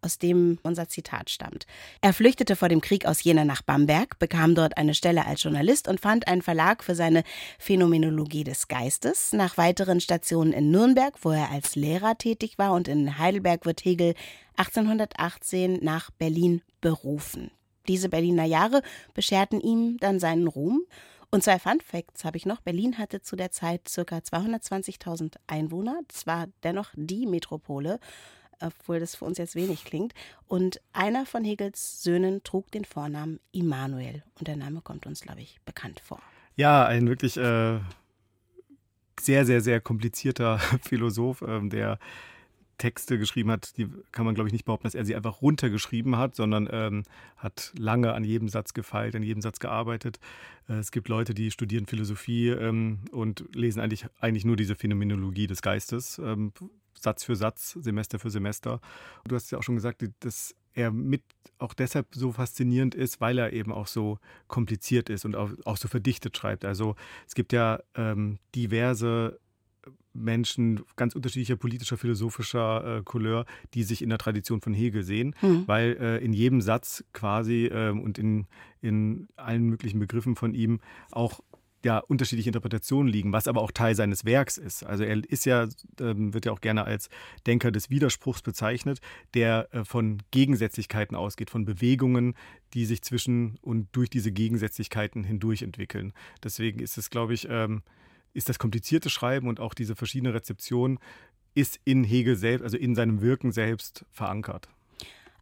aus 0.01 0.19
dem 0.19 0.59
unser 0.65 0.89
Zitat 0.89 1.31
stammt. 1.31 1.69
Er 2.01 2.13
flüchtete 2.13 2.57
vor 2.57 2.69
dem 2.69 2.81
Krieg 2.81 3.07
aus 3.07 3.23
Jena 3.23 3.45
nach 3.45 3.63
Bamberg, 3.63 4.19
bekam 4.19 4.57
dort 4.57 4.77
eine 4.77 4.95
Stelle 4.95 5.25
als 5.25 5.45
Journalist 5.45 5.87
und 5.87 6.01
fand 6.01 6.27
einen 6.27 6.43
Verlag 6.43 6.83
für 6.83 6.97
seine 6.97 7.23
Phänomenologie 7.61 8.43
des 8.43 8.67
Geistes. 8.67 9.33
Nach 9.33 9.57
weiteren 9.57 10.01
Stationen 10.01 10.53
in 10.53 10.73
Nürnberg, 10.73 11.15
wo 11.23 11.31
er 11.31 11.53
als 11.53 11.77
Lehrer 11.77 12.19
tätig 12.19 12.59
war, 12.59 12.73
und 12.73 12.89
in 12.89 13.19
Heidelberg 13.19 13.65
wird 13.67 13.85
Hegel 13.85 14.15
1818 14.57 15.79
nach 15.81 16.11
Berlin 16.11 16.61
berufen. 16.81 17.53
Diese 17.89 18.09
Berliner 18.09 18.45
Jahre 18.45 18.83
bescherten 19.15 19.61
ihm 19.61 19.97
dann 19.99 20.21
seinen 20.21 20.47
Ruhm. 20.47 20.83
Und 21.31 21.43
zwei 21.43 21.59
Fun 21.59 21.81
Facts 21.81 22.25
habe 22.25 22.37
ich 22.37 22.45
noch. 22.45 22.61
Berlin 22.61 22.99
hatte 22.99 23.23
zu 23.23 23.37
der 23.37 23.51
Zeit 23.51 23.85
ca. 23.85 24.03
220.000 24.19 25.37
Einwohner. 25.47 26.01
Es 26.13 26.27
war 26.27 26.47
dennoch 26.63 26.91
die 26.95 27.27
Metropole, 27.27 27.99
obwohl 28.61 29.01
das 29.01 29.17
für 29.17 29.25
uns 29.25 29.39
jetzt 29.39 29.55
wenig 29.55 29.85
klingt. 29.85 30.13
Und 30.47 30.81
einer 30.93 31.25
von 31.25 31.43
Hegels 31.43 32.03
Söhnen 32.03 32.43
trug 32.43 32.71
den 32.71 32.85
Vornamen 32.85 33.41
Immanuel. 33.51 34.23
Und 34.39 34.47
der 34.47 34.57
Name 34.57 34.83
kommt 34.83 35.07
uns, 35.07 35.23
glaube 35.23 35.41
ich, 35.41 35.59
bekannt 35.65 36.01
vor. 36.01 36.21
Ja, 36.57 36.85
ein 36.85 37.09
wirklich 37.09 37.39
äh, 37.39 37.79
sehr, 39.19 39.47
sehr, 39.47 39.63
sehr 39.63 39.81
komplizierter 39.81 40.59
Philosoph, 40.83 41.41
äh, 41.43 41.67
der 41.69 41.99
Texte 42.83 43.17
geschrieben 43.17 43.53
hat, 43.53 43.77
die 43.77 43.87
kann 44.11 44.25
man, 44.25 44.35
glaube 44.35 44.49
ich, 44.49 44.53
nicht 44.53 44.65
behaupten, 44.65 44.89
dass 44.89 44.97
er 44.97 45.05
sie 45.05 45.15
einfach 45.15 45.41
runtergeschrieben 45.41 46.17
hat, 46.17 46.35
sondern 46.35 46.69
ähm, 46.73 47.05
hat 47.37 47.73
lange 47.79 48.13
an 48.13 48.25
jedem 48.25 48.49
Satz 48.49 48.75
gefeilt, 48.75 49.15
an 49.15 49.23
jedem 49.23 49.41
Satz 49.41 49.61
gearbeitet. 49.61 50.19
Äh, 50.69 50.79
es 50.79 50.91
gibt 50.91 51.09
Leute, 51.09 51.33
die 51.33 51.53
studieren 51.53 51.87
Philosophie 51.87 52.49
ähm, 52.49 52.99
und 53.13 53.45
lesen 53.55 53.79
eigentlich, 53.79 54.07
eigentlich 54.19 54.45
nur 54.45 54.57
diese 54.57 54.75
Phänomenologie 54.75 55.47
des 55.47 55.63
Geistes, 55.63 56.19
ähm, 56.19 56.53
Satz 56.99 57.23
für 57.23 57.37
Satz, 57.37 57.79
Semester 57.81 58.19
für 58.19 58.31
Semester. 58.31 58.81
Du 59.29 59.37
hast 59.37 59.53
ja 59.53 59.59
auch 59.59 59.63
schon 59.63 59.77
gesagt, 59.77 60.05
dass 60.19 60.57
er 60.75 60.91
mit 60.91 61.23
auch 61.59 61.75
deshalb 61.75 62.09
so 62.17 62.33
faszinierend 62.33 62.97
ist, 62.97 63.21
weil 63.21 63.39
er 63.39 63.53
eben 63.53 63.71
auch 63.71 63.87
so 63.87 64.19
kompliziert 64.49 65.09
ist 65.09 65.25
und 65.25 65.37
auch, 65.37 65.51
auch 65.65 65.77
so 65.77 65.87
verdichtet 65.87 66.37
schreibt. 66.37 66.65
Also 66.65 66.97
es 67.29 67.37
gibt 67.37 67.53
ja 67.53 67.81
ähm, 67.95 68.39
diverse 68.57 69.39
Menschen 70.15 70.81
ganz 70.97 71.15
unterschiedlicher 71.15 71.57
politischer, 71.57 71.97
philosophischer 71.97 72.99
äh, 72.99 73.03
Couleur, 73.03 73.45
die 73.75 73.83
sich 73.83 74.03
in 74.03 74.09
der 74.09 74.19
Tradition 74.19 74.61
von 74.61 74.75
Hegel 74.75 75.03
sehen, 75.03 75.35
mhm. 75.41 75.65
weil 75.67 75.97
äh, 76.01 76.25
in 76.25 76.33
jedem 76.33 76.61
Satz 76.61 77.05
quasi 77.13 77.67
äh, 77.67 77.91
und 77.91 78.19
in, 78.19 78.47
in 78.81 79.29
allen 79.37 79.65
möglichen 79.65 79.99
Begriffen 79.99 80.37
von 80.37 80.55
ihm 80.55 80.81
auch 81.11 81.41
ja, 81.85 81.99
unterschiedliche 81.99 82.49
Interpretationen 82.49 83.13
liegen, 83.13 83.33
was 83.33 83.49
aber 83.49 83.61
auch 83.61 83.73
Teil 83.73 83.95
seines 83.95 84.25
Werks 84.25 84.57
ist. 84.57 84.85
Also 84.85 85.05
er 85.05 85.19
ist 85.29 85.45
ja, 85.45 85.67
ähm, 86.01 86.33
wird 86.33 86.47
ja 86.47 86.53
auch 86.53 86.61
gerne 86.61 86.85
als 86.85 87.09
Denker 87.47 87.73
des 87.73 87.91
Widerspruchs 87.91 88.43
bezeichnet, 88.43 89.01
der 89.35 89.69
äh, 89.73 89.85
von 89.85 90.23
Gegensätzlichkeiten 90.31 91.17
ausgeht, 91.17 91.51
von 91.51 91.65
Bewegungen, 91.65 92.35
die 92.75 92.85
sich 92.85 93.03
zwischen 93.03 93.59
und 93.63 93.89
durch 93.93 94.11
diese 94.11 94.33
Gegensätzlichkeiten 94.33 95.25
hindurch 95.25 95.63
entwickeln. 95.63 96.13
Deswegen 96.43 96.79
ist 96.79 96.99
es, 96.99 97.11
glaube 97.11 97.35
ich, 97.35 97.49
ähm, 97.51 97.83
ist 98.35 98.49
das 98.49 98.59
komplizierte 98.59 99.11
Schreiben 99.11 99.49
und 99.49 99.61
auch 99.61 99.75
diese 99.75 99.97
verschiedene 99.97 100.35
Rezeption 100.35 100.99
ist 101.55 101.81
in 101.85 102.05
Hegel 102.05 102.37
selbst, 102.37 102.65
also 102.65 102.77
in 102.77 102.95
seinem 102.95 103.21
Wirken 103.21 103.53
selbst 103.53 104.05
verankert. 104.11 104.69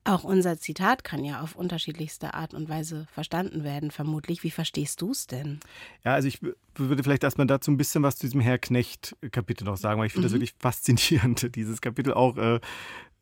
Auch 0.04 0.24
unser 0.24 0.58
Zitat 0.58 1.04
kann 1.04 1.24
ja 1.24 1.42
auf 1.42 1.54
unterschiedlichste 1.54 2.32
Art 2.32 2.54
und 2.54 2.70
Weise 2.70 3.06
verstanden 3.12 3.64
werden, 3.64 3.90
vermutlich. 3.90 4.42
Wie 4.42 4.50
verstehst 4.50 5.02
du 5.02 5.10
es 5.10 5.26
denn? 5.26 5.60
Ja, 6.04 6.14
also 6.14 6.26
ich 6.26 6.40
würde 6.74 7.02
vielleicht 7.02 7.22
erstmal 7.22 7.46
dazu 7.46 7.70
ein 7.70 7.76
bisschen 7.76 8.02
was 8.02 8.16
zu 8.16 8.26
diesem 8.26 8.40
Herr 8.40 8.58
Knecht-Kapitel 8.58 9.64
noch 9.64 9.76
sagen, 9.76 10.00
weil 10.00 10.06
ich 10.06 10.12
finde 10.12 10.28
mhm. 10.28 10.32
das 10.32 10.40
wirklich 10.40 10.54
faszinierend, 10.58 11.54
dieses 11.54 11.82
Kapitel 11.82 12.14
auch. 12.14 12.38
Äh, 12.38 12.60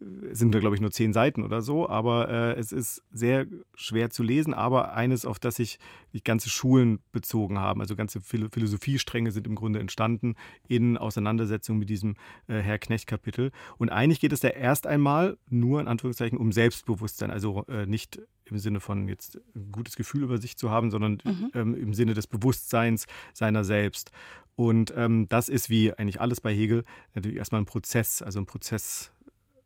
sind 0.00 0.54
da, 0.54 0.60
glaube 0.60 0.76
ich, 0.76 0.80
nur 0.80 0.92
zehn 0.92 1.12
Seiten 1.12 1.42
oder 1.42 1.60
so, 1.60 1.88
aber 1.88 2.28
äh, 2.28 2.52
es 2.58 2.70
ist 2.70 3.02
sehr 3.10 3.46
schwer 3.74 4.10
zu 4.10 4.22
lesen, 4.22 4.54
aber 4.54 4.92
eines, 4.92 5.26
auf 5.26 5.38
das 5.38 5.56
sich 5.56 5.78
ganze 6.24 6.50
Schulen 6.50 7.00
bezogen 7.12 7.58
haben, 7.58 7.80
also 7.80 7.96
ganze 7.96 8.20
Philosophiestränge 8.20 9.30
sind 9.32 9.46
im 9.46 9.54
Grunde 9.54 9.80
entstanden 9.80 10.34
in 10.66 10.96
Auseinandersetzung 10.96 11.78
mit 11.78 11.88
diesem 11.88 12.16
äh, 12.48 12.58
Herr 12.58 12.78
Knecht-Kapitel. 12.78 13.50
Und 13.78 13.88
eigentlich 13.90 14.20
geht 14.20 14.32
es 14.32 14.40
da 14.40 14.48
erst 14.48 14.86
einmal 14.86 15.38
nur 15.48 15.80
in 15.80 15.88
Anführungszeichen 15.88 16.38
um 16.38 16.52
Selbstbewusstsein, 16.52 17.30
also 17.30 17.64
äh, 17.68 17.86
nicht 17.86 18.20
im 18.44 18.58
Sinne 18.58 18.80
von 18.80 19.08
jetzt 19.08 19.40
ein 19.54 19.72
gutes 19.72 19.96
Gefühl 19.96 20.22
über 20.22 20.38
sich 20.38 20.56
zu 20.56 20.70
haben, 20.70 20.90
sondern 20.90 21.22
mhm. 21.24 21.50
ähm, 21.54 21.74
im 21.74 21.94
Sinne 21.94 22.14
des 22.14 22.26
Bewusstseins 22.26 23.06
seiner 23.32 23.64
selbst. 23.64 24.10
Und 24.54 24.92
ähm, 24.96 25.28
das 25.28 25.48
ist 25.48 25.70
wie 25.70 25.92
eigentlich 25.92 26.20
alles 26.20 26.40
bei 26.40 26.52
Hegel 26.52 26.84
natürlich 27.14 27.38
erstmal 27.38 27.60
ein 27.60 27.66
Prozess, 27.66 28.22
also 28.22 28.40
ein 28.40 28.46
Prozess 28.46 29.12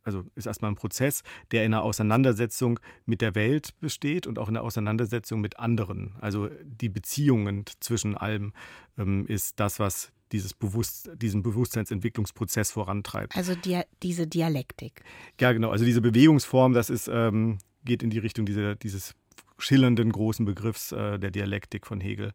also 0.03 0.23
ist 0.35 0.45
erstmal 0.45 0.71
ein 0.71 0.75
Prozess, 0.75 1.23
der 1.51 1.65
in 1.65 1.73
einer 1.73 1.83
Auseinandersetzung 1.83 2.79
mit 3.05 3.21
der 3.21 3.35
Welt 3.35 3.79
besteht 3.79 4.27
und 4.27 4.39
auch 4.39 4.47
in 4.47 4.55
der 4.55 4.63
Auseinandersetzung 4.63 5.41
mit 5.41 5.59
anderen. 5.59 6.15
Also 6.19 6.49
die 6.63 6.89
Beziehungen 6.89 7.65
zwischen 7.79 8.17
allem 8.17 8.53
ähm, 8.97 9.25
ist 9.27 9.59
das, 9.59 9.79
was 9.79 10.11
dieses 10.31 10.53
Bewusst, 10.53 11.09
diesen 11.15 11.43
Bewusstseinsentwicklungsprozess 11.43 12.71
vorantreibt. 12.71 13.35
Also 13.35 13.55
die, 13.55 13.81
diese 14.01 14.27
Dialektik. 14.27 15.03
Ja, 15.39 15.53
genau. 15.53 15.69
Also 15.69 15.85
diese 15.85 16.01
Bewegungsform, 16.01 16.73
das 16.73 16.89
ist, 16.89 17.07
ähm, 17.07 17.59
geht 17.85 18.03
in 18.03 18.09
die 18.09 18.17
Richtung 18.17 18.45
dieser, 18.45 18.75
dieses 18.75 19.13
schillernden 19.59 20.11
großen 20.11 20.45
Begriffs 20.45 20.91
äh, 20.91 21.19
der 21.19 21.31
Dialektik 21.31 21.85
von 21.85 22.01
Hegel. 22.01 22.33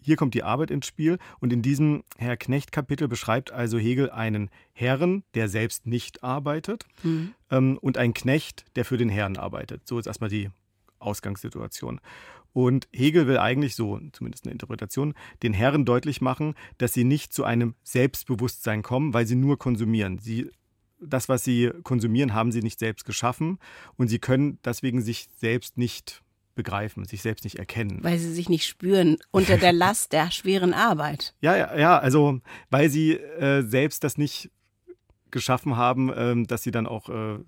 Hier 0.00 0.16
kommt 0.16 0.34
die 0.34 0.42
Arbeit 0.42 0.70
ins 0.70 0.86
Spiel 0.86 1.18
und 1.40 1.52
in 1.52 1.62
diesem 1.62 2.04
Herr 2.16 2.36
Knecht-Kapitel 2.36 3.08
beschreibt 3.08 3.50
also 3.50 3.78
Hegel 3.78 4.10
einen 4.10 4.50
Herren, 4.72 5.24
der 5.34 5.48
selbst 5.48 5.86
nicht 5.86 6.22
arbeitet, 6.22 6.86
mhm. 7.02 7.34
ähm, 7.50 7.78
und 7.80 7.98
einen 7.98 8.14
Knecht, 8.14 8.64
der 8.76 8.84
für 8.84 8.98
den 8.98 9.08
Herrn 9.08 9.36
arbeitet. 9.36 9.86
So 9.88 9.98
ist 9.98 10.06
erstmal 10.06 10.30
die 10.30 10.50
Ausgangssituation. 10.98 12.00
Und 12.52 12.88
Hegel 12.90 13.26
will 13.26 13.36
eigentlich 13.36 13.74
so, 13.74 14.00
zumindest 14.12 14.46
eine 14.46 14.52
Interpretation, 14.52 15.12
den 15.42 15.52
Herren 15.52 15.84
deutlich 15.84 16.22
machen, 16.22 16.54
dass 16.78 16.94
sie 16.94 17.04
nicht 17.04 17.34
zu 17.34 17.44
einem 17.44 17.74
Selbstbewusstsein 17.82 18.82
kommen, 18.82 19.12
weil 19.12 19.26
sie 19.26 19.34
nur 19.34 19.58
konsumieren. 19.58 20.18
Sie, 20.18 20.50
das, 20.98 21.28
was 21.28 21.44
sie 21.44 21.70
konsumieren, 21.82 22.32
haben 22.32 22.52
sie 22.52 22.62
nicht 22.62 22.78
selbst 22.78 23.04
geschaffen 23.04 23.58
und 23.96 24.08
sie 24.08 24.18
können 24.18 24.58
deswegen 24.64 25.02
sich 25.02 25.28
selbst 25.36 25.76
nicht 25.76 26.22
begreifen, 26.56 27.04
sich 27.04 27.22
selbst 27.22 27.44
nicht 27.44 27.56
erkennen. 27.56 28.00
Weil 28.02 28.18
sie 28.18 28.32
sich 28.32 28.48
nicht 28.48 28.66
spüren 28.66 29.18
unter 29.30 29.56
der 29.56 29.72
Last 29.84 30.12
der 30.12 30.32
schweren 30.32 30.74
Arbeit. 30.74 31.34
Ja, 31.40 31.56
ja, 31.56 31.78
ja, 31.78 31.98
also 31.98 32.40
weil 32.70 32.90
sie 32.90 33.12
äh, 33.12 33.62
selbst 33.62 34.02
das 34.02 34.18
nicht 34.18 34.50
geschaffen 35.30 35.76
haben, 35.76 36.10
ähm, 36.16 36.46
dass 36.46 36.62
sie 36.62 36.70
dann 36.70 36.86
auch, 36.86 37.08
äh, 37.08 37.38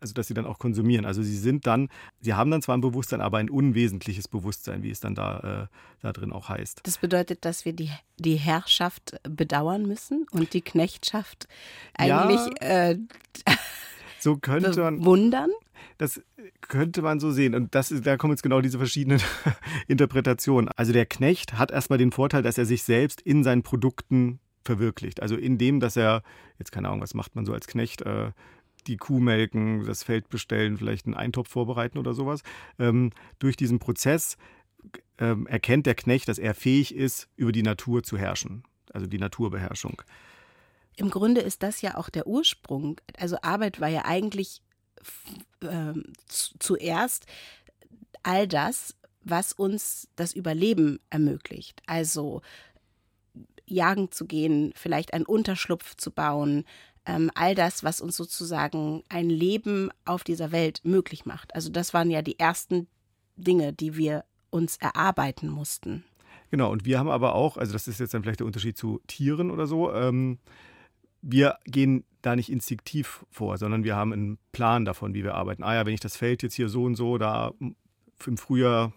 also 0.00 0.14
dass 0.14 0.26
sie 0.26 0.34
dann 0.34 0.46
auch 0.46 0.58
konsumieren. 0.58 1.04
Also 1.04 1.22
sie 1.22 1.36
sind 1.36 1.66
dann, 1.66 1.88
sie 2.20 2.34
haben 2.34 2.50
dann 2.50 2.62
zwar 2.62 2.76
ein 2.76 2.80
Bewusstsein, 2.80 3.20
aber 3.20 3.38
ein 3.38 3.50
unwesentliches 3.50 4.28
Bewusstsein, 4.28 4.82
wie 4.82 4.90
es 4.90 5.00
dann 5.00 5.14
da, 5.14 5.68
äh, 5.68 5.76
da 6.00 6.12
drin 6.12 6.32
auch 6.32 6.48
heißt. 6.48 6.80
Das 6.84 6.98
bedeutet, 6.98 7.44
dass 7.44 7.64
wir 7.64 7.72
die, 7.72 7.90
die 8.18 8.36
Herrschaft 8.36 9.16
bedauern 9.22 9.86
müssen 9.86 10.26
und 10.32 10.54
die 10.54 10.62
Knechtschaft 10.62 11.46
eigentlich 11.94 12.40
ja, 12.60 12.90
äh, 12.90 12.98
so 14.24 14.38
könnte 14.38 14.80
man 14.80 15.04
wundern. 15.04 15.50
Das 15.98 16.20
könnte 16.62 17.02
man 17.02 17.20
so 17.20 17.30
sehen. 17.30 17.54
Und 17.54 17.74
das, 17.74 17.94
da 18.02 18.16
kommen 18.16 18.32
jetzt 18.32 18.42
genau 18.42 18.62
diese 18.62 18.78
verschiedenen 18.78 19.20
Interpretationen. 19.86 20.70
Also 20.76 20.94
der 20.94 21.04
Knecht 21.04 21.58
hat 21.58 21.70
erstmal 21.70 21.98
den 21.98 22.10
Vorteil, 22.10 22.42
dass 22.42 22.56
er 22.56 22.64
sich 22.64 22.82
selbst 22.84 23.20
in 23.20 23.44
seinen 23.44 23.62
Produkten 23.62 24.40
verwirklicht. 24.64 25.20
Also 25.20 25.36
in 25.36 25.58
dem, 25.58 25.78
dass 25.78 25.96
er, 25.96 26.22
jetzt 26.58 26.72
keine 26.72 26.88
Ahnung, 26.88 27.02
was 27.02 27.12
macht 27.12 27.36
man 27.36 27.44
so 27.44 27.52
als 27.52 27.66
Knecht, 27.66 28.00
äh, 28.00 28.32
die 28.86 28.96
Kuh 28.96 29.20
melken, 29.20 29.84
das 29.84 30.02
Feld 30.02 30.30
bestellen, 30.30 30.78
vielleicht 30.78 31.04
einen 31.04 31.14
Eintopf 31.14 31.50
vorbereiten 31.50 31.98
oder 31.98 32.14
sowas. 32.14 32.40
Ähm, 32.78 33.10
durch 33.38 33.56
diesen 33.56 33.78
Prozess 33.78 34.38
ähm, 35.18 35.46
erkennt 35.46 35.84
der 35.84 35.94
Knecht, 35.94 36.28
dass 36.28 36.38
er 36.38 36.54
fähig 36.54 36.94
ist, 36.94 37.28
über 37.36 37.52
die 37.52 37.62
Natur 37.62 38.02
zu 38.02 38.16
herrschen. 38.16 38.64
Also 38.90 39.06
die 39.06 39.18
Naturbeherrschung. 39.18 40.00
Im 40.96 41.10
Grunde 41.10 41.40
ist 41.40 41.62
das 41.62 41.80
ja 41.82 41.96
auch 41.96 42.08
der 42.08 42.26
Ursprung. 42.26 43.00
Also 43.18 43.36
Arbeit 43.42 43.80
war 43.80 43.88
ja 43.88 44.04
eigentlich 44.04 44.62
äh, 45.60 45.94
zuerst 46.28 47.26
all 48.22 48.46
das, 48.46 48.94
was 49.22 49.52
uns 49.52 50.08
das 50.16 50.32
Überleben 50.32 51.00
ermöglicht. 51.10 51.82
Also 51.86 52.42
jagen 53.66 54.10
zu 54.10 54.26
gehen, 54.26 54.72
vielleicht 54.76 55.14
einen 55.14 55.26
Unterschlupf 55.26 55.96
zu 55.96 56.10
bauen, 56.10 56.64
ähm, 57.06 57.30
all 57.34 57.54
das, 57.54 57.84
was 57.84 58.00
uns 58.00 58.16
sozusagen 58.16 59.02
ein 59.08 59.28
Leben 59.28 59.90
auf 60.04 60.24
dieser 60.24 60.52
Welt 60.52 60.80
möglich 60.84 61.26
macht. 61.26 61.54
Also 61.54 61.70
das 61.70 61.94
waren 61.94 62.10
ja 62.10 62.22
die 62.22 62.38
ersten 62.38 62.86
Dinge, 63.36 63.72
die 63.72 63.96
wir 63.96 64.24
uns 64.50 64.76
erarbeiten 64.76 65.48
mussten. 65.48 66.04
Genau, 66.50 66.70
und 66.70 66.84
wir 66.84 66.98
haben 66.98 67.08
aber 67.08 67.34
auch, 67.34 67.56
also 67.56 67.72
das 67.72 67.88
ist 67.88 68.00
jetzt 68.00 68.14
dann 68.14 68.22
vielleicht 68.22 68.40
der 68.40 68.46
Unterschied 68.46 68.78
zu 68.78 69.00
Tieren 69.06 69.50
oder 69.50 69.66
so, 69.66 69.92
ähm, 69.92 70.38
wir 71.26 71.58
gehen 71.64 72.04
da 72.22 72.36
nicht 72.36 72.50
instinktiv 72.50 73.24
vor, 73.30 73.58
sondern 73.58 73.84
wir 73.84 73.96
haben 73.96 74.12
einen 74.12 74.38
Plan 74.52 74.84
davon, 74.84 75.14
wie 75.14 75.24
wir 75.24 75.34
arbeiten. 75.34 75.62
Ah 75.62 75.74
ja, 75.74 75.86
wenn 75.86 75.94
ich 75.94 76.00
das 76.00 76.16
Feld 76.16 76.42
jetzt 76.42 76.54
hier 76.54 76.68
so 76.68 76.84
und 76.84 76.94
so 76.94 77.18
da 77.18 77.52
im 77.60 78.36
Frühjahr 78.36 78.92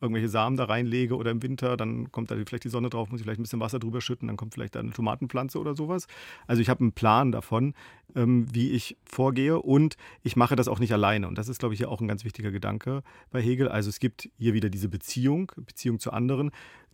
irgendwelche 0.00 0.28
Samen 0.28 0.56
da 0.56 0.64
reinlege 0.64 1.16
oder 1.16 1.30
im 1.30 1.42
Winter, 1.42 1.76
dann 1.76 2.10
kommt 2.10 2.30
da 2.30 2.36
vielleicht 2.46 2.64
die 2.64 2.70
Sonne 2.70 2.88
drauf, 2.88 3.10
muss 3.10 3.20
ich 3.20 3.24
vielleicht 3.24 3.38
ein 3.38 3.42
bisschen 3.42 3.60
Wasser 3.60 3.78
drüber 3.78 4.00
schütten, 4.00 4.28
dann 4.28 4.36
kommt 4.36 4.54
vielleicht 4.54 4.74
da 4.74 4.80
eine 4.80 4.92
Tomatenpflanze 4.92 5.58
oder 5.58 5.74
sowas. 5.74 6.06
Also 6.46 6.62
ich 6.62 6.70
habe 6.70 6.80
einen 6.80 6.92
Plan 6.92 7.32
davon, 7.32 7.74
ähm, 8.16 8.46
wie 8.52 8.70
ich 8.70 8.96
vorgehe 9.04 9.60
und 9.60 9.96
ich 10.22 10.36
mache 10.36 10.56
das 10.56 10.68
auch 10.68 10.78
nicht 10.78 10.92
alleine. 10.92 11.28
Und 11.28 11.36
das 11.36 11.48
ist, 11.48 11.58
glaube 11.58 11.74
ich, 11.74 11.80
ja 11.80 11.88
auch 11.88 12.00
ein 12.00 12.08
ganz 12.08 12.24
wichtiger 12.24 12.50
Gedanke 12.50 13.02
bei 13.30 13.42
Hegel. 13.42 13.68
Also 13.68 13.90
es 13.90 14.00
gibt 14.00 14.30
hier 14.38 14.54
wieder 14.54 14.70
diese 14.70 14.88
Beziehung, 14.88 15.52
Beziehung 15.56 15.98
zu 15.98 16.12
anderen, 16.12 16.50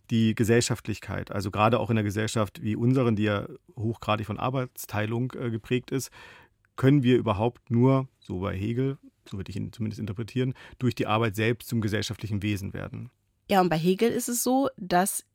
die 0.09 0.35
Gesellschaftlichkeit, 0.35 1.31
also 1.31 1.51
gerade 1.51 1.79
auch 1.79 1.89
in 1.89 1.97
einer 1.97 2.03
Gesellschaft 2.03 2.61
wie 2.61 2.75
unseren, 2.75 3.15
die 3.15 3.23
ja 3.23 3.47
hochgradig 3.75 4.25
von 4.25 4.39
Arbeitsteilung 4.39 5.33
äh, 5.39 5.49
geprägt 5.49 5.91
ist, 5.91 6.11
können 6.75 7.03
wir 7.03 7.17
überhaupt 7.17 7.71
nur, 7.71 8.07
so 8.19 8.39
bei 8.39 8.55
Hegel, 8.55 8.97
so 9.25 9.37
würde 9.37 9.49
ich 9.49 9.57
ihn 9.57 9.73
zumindest 9.73 9.99
interpretieren, 9.99 10.53
durch 10.79 10.95
die 10.95 11.07
Arbeit 11.07 11.35
selbst 11.35 11.67
zum 11.67 11.81
gesellschaftlichen 11.81 12.41
Wesen 12.41 12.73
werden. 12.73 13.09
Ja, 13.49 13.61
und 13.61 13.69
bei 13.69 13.77
Hegel 13.77 14.11
ist 14.11 14.29
es 14.29 14.43
so, 14.43 14.69
dass 14.77 15.25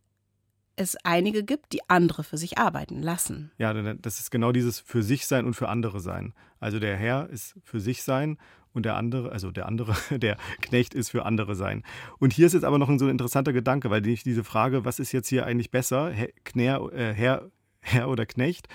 es 0.77 0.97
einige 1.05 1.45
gibt, 1.45 1.73
die 1.73 1.89
andere 1.89 2.25
für 2.25 2.39
sich 2.39 2.59
arbeiten 2.59 3.03
lassen. 3.03 3.51
Ja, 3.59 3.75
das 3.75 4.21
ist 4.21 4.31
genau 4.31 4.53
dieses 4.53 4.81
für 4.81 5.03
sich 5.03 5.27
sein 5.27 5.45
und 5.45 5.55
für 5.55 5.69
andere 5.69 6.01
sein. 6.01 6.33
Also 6.61 6.79
der 6.79 6.97
Herr 6.97 7.29
ist 7.29 7.55
für 7.63 7.81
sich 7.81 8.03
sein 8.03 8.39
und 8.75 8.85
der 8.85 8.97
andere, 8.97 9.33
also 9.33 9.51
der 9.51 9.67
andere, 9.67 9.95
der 10.19 10.37
Knecht 10.61 10.95
ist 10.95 11.11
für 11.11 11.25
andere 11.25 11.55
sein. 11.55 11.83
Und 12.19 12.33
hier 12.33 12.47
ist 12.47 12.53
jetzt 12.53 12.65
aber 12.65 12.79
noch 12.79 12.89
so 12.99 13.07
ein 13.07 13.11
interessanter 13.11 13.53
Gedanke, 13.53 13.91
weil 13.91 14.07
ich 14.07 14.23
diese 14.23 14.45
Frage, 14.45 14.85
was 14.85 14.99
ist 14.99 15.13
jetzt 15.13 15.29
hier 15.29 15.47
eigentlich 15.47 15.71
besser, 15.71 16.11
Herr, 16.11 16.93
äh, 16.93 17.15
Herr, 17.15 17.51
Herr 17.81 18.09
oder 18.09 18.27
Knecht, 18.27 18.69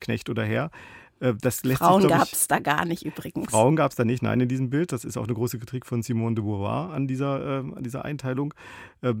Knecht 0.00 0.28
oder 0.28 0.44
Herr, 0.44 0.70
äh, 1.20 1.34
das 1.40 1.64
lässt 1.64 1.78
Frauen 1.78 2.06
gab 2.08 2.32
es 2.32 2.46
da 2.48 2.58
gar 2.58 2.84
nicht 2.84 3.04
übrigens. 3.04 3.50
Frauen 3.50 3.76
gab 3.76 3.90
es 3.90 3.96
da 3.96 4.04
nicht, 4.04 4.22
nein, 4.22 4.40
in 4.40 4.48
diesem 4.48 4.70
Bild. 4.70 4.92
Das 4.92 5.04
ist 5.04 5.16
auch 5.16 5.24
eine 5.24 5.34
große 5.34 5.58
Kritik 5.58 5.86
von 5.86 6.02
Simone 6.02 6.34
de 6.34 6.44
Beauvoir 6.44 6.92
an 6.92 7.06
dieser, 7.06 7.40
äh, 7.40 7.58
an 7.58 7.82
dieser 7.82 8.04
Einteilung. 8.04 8.54
Äh, 9.00 9.14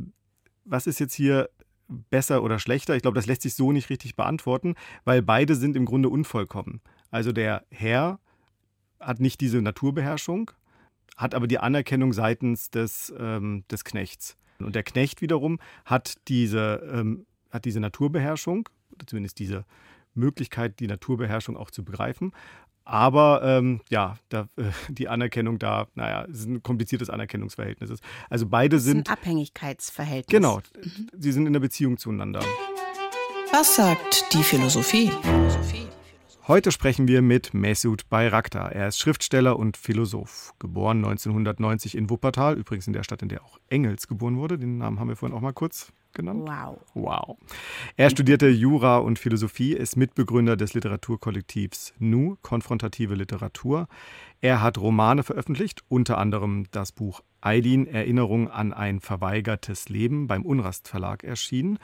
was 0.64 0.86
ist 0.86 0.98
jetzt 0.98 1.14
hier 1.14 1.50
besser 1.88 2.42
oder 2.42 2.58
schlechter? 2.58 2.96
Ich 2.96 3.02
glaube, 3.02 3.16
das 3.16 3.26
lässt 3.26 3.42
sich 3.42 3.54
so 3.54 3.72
nicht 3.72 3.90
richtig 3.90 4.16
beantworten, 4.16 4.74
weil 5.04 5.22
beide 5.22 5.54
sind 5.54 5.76
im 5.76 5.84
Grunde 5.84 6.08
unvollkommen. 6.08 6.80
Also 7.10 7.32
der 7.32 7.64
Herr 7.70 8.18
hat 9.00 9.20
nicht 9.20 9.40
diese 9.40 9.60
Naturbeherrschung, 9.60 10.50
hat 11.16 11.34
aber 11.34 11.46
die 11.46 11.58
Anerkennung 11.58 12.12
seitens 12.12 12.70
des, 12.70 13.12
ähm, 13.18 13.64
des 13.70 13.84
Knechts. 13.84 14.36
Und 14.58 14.74
der 14.74 14.82
Knecht 14.82 15.20
wiederum 15.20 15.58
hat 15.84 16.14
diese, 16.28 16.82
ähm, 16.92 17.26
hat 17.50 17.64
diese 17.64 17.80
Naturbeherrschung, 17.80 18.68
oder 18.92 19.06
zumindest 19.06 19.38
diese 19.38 19.64
Möglichkeit, 20.14 20.80
die 20.80 20.86
Naturbeherrschung 20.86 21.56
auch 21.56 21.70
zu 21.70 21.84
begreifen. 21.84 22.32
Aber 22.84 23.42
ähm, 23.42 23.80
ja, 23.88 24.18
da, 24.28 24.48
äh, 24.56 24.70
die 24.88 25.08
Anerkennung 25.08 25.58
da, 25.58 25.88
naja, 25.94 26.26
es 26.30 26.40
ist 26.40 26.48
ein 26.48 26.62
kompliziertes 26.62 27.08
Anerkennungsverhältnis. 27.10 28.00
Also 28.28 28.46
beide 28.46 28.78
sind. 28.78 29.08
Ein 29.08 29.12
Abhängigkeitsverhältnis. 29.14 30.34
Genau, 30.34 30.58
mhm. 30.58 31.08
sie 31.18 31.32
sind 31.32 31.46
in 31.46 31.52
der 31.52 31.60
Beziehung 31.60 31.96
zueinander. 31.96 32.40
Was 33.52 33.76
sagt 33.76 34.32
die 34.34 34.42
Philosophie? 34.42 35.10
Philosophie. 35.22 35.93
Heute 36.46 36.72
sprechen 36.72 37.08
wir 37.08 37.22
mit 37.22 37.54
Mesut 37.54 38.10
Bayraktar. 38.10 38.70
Er 38.70 38.88
ist 38.88 38.98
Schriftsteller 38.98 39.58
und 39.58 39.78
Philosoph. 39.78 40.52
Geboren 40.58 40.98
1990 40.98 41.96
in 41.96 42.10
Wuppertal, 42.10 42.58
übrigens 42.58 42.86
in 42.86 42.92
der 42.92 43.02
Stadt, 43.02 43.22
in 43.22 43.30
der 43.30 43.42
auch 43.42 43.58
Engels 43.70 44.08
geboren 44.08 44.36
wurde. 44.36 44.58
Den 44.58 44.76
Namen 44.76 45.00
haben 45.00 45.08
wir 45.08 45.16
vorhin 45.16 45.34
auch 45.34 45.40
mal 45.40 45.54
kurz 45.54 45.90
genannt. 46.14 46.42
Wow. 46.46 46.78
Wow. 46.94 47.36
Er 47.96 48.10
studierte 48.10 48.48
Jura 48.48 48.98
und 48.98 49.18
Philosophie, 49.18 49.72
ist 49.72 49.96
Mitbegründer 49.96 50.56
des 50.56 50.74
Literaturkollektivs 50.74 51.94
NU, 51.98 52.36
Konfrontative 52.42 53.14
Literatur. 53.14 53.88
Er 54.40 54.62
hat 54.62 54.78
Romane 54.78 55.22
veröffentlicht, 55.22 55.82
unter 55.88 56.18
anderem 56.18 56.64
das 56.70 56.92
Buch 56.92 57.22
Eileen, 57.40 57.86
Erinnerung 57.86 58.50
an 58.50 58.72
ein 58.72 59.00
verweigertes 59.00 59.88
Leben 59.88 60.26
beim 60.26 60.42
Unrast 60.42 60.88
Verlag 60.88 61.24
erschienen. 61.24 61.78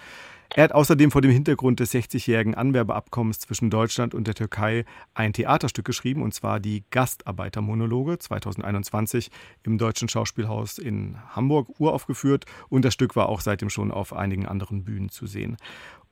Er 0.55 0.65
hat 0.65 0.73
außerdem 0.73 1.13
vor 1.13 1.21
dem 1.21 1.31
Hintergrund 1.31 1.79
des 1.79 1.95
60-jährigen 1.95 2.57
Anwerbeabkommens 2.57 3.39
zwischen 3.39 3.71
Deutschland 3.71 4.15
und 4.15 4.27
der 4.27 4.35
Türkei 4.35 4.85
ein 5.15 5.33
Theaterstück 5.33 5.85
geschrieben, 5.85 6.23
und 6.23 6.35
zwar 6.35 6.59
die 6.59 6.83
Gastarbeitermonologe 6.91 8.19
2021 8.19 9.31
im 9.63 9.79
Deutschen 9.79 10.09
Schauspielhaus 10.09 10.79
in 10.79 11.17
Hamburg 11.29 11.79
uraufgeführt. 11.79 12.47
Und 12.69 12.85
das 12.85 12.95
Stück 12.95 13.15
war 13.15 13.29
auch 13.29 13.43
seitdem 13.43 13.71
schon 13.71 13.93
auf 13.93 14.13
einigen 14.21 14.47
anderen 14.47 14.85
Bühnen 14.85 15.09
zu 15.09 15.27
sehen. 15.27 15.57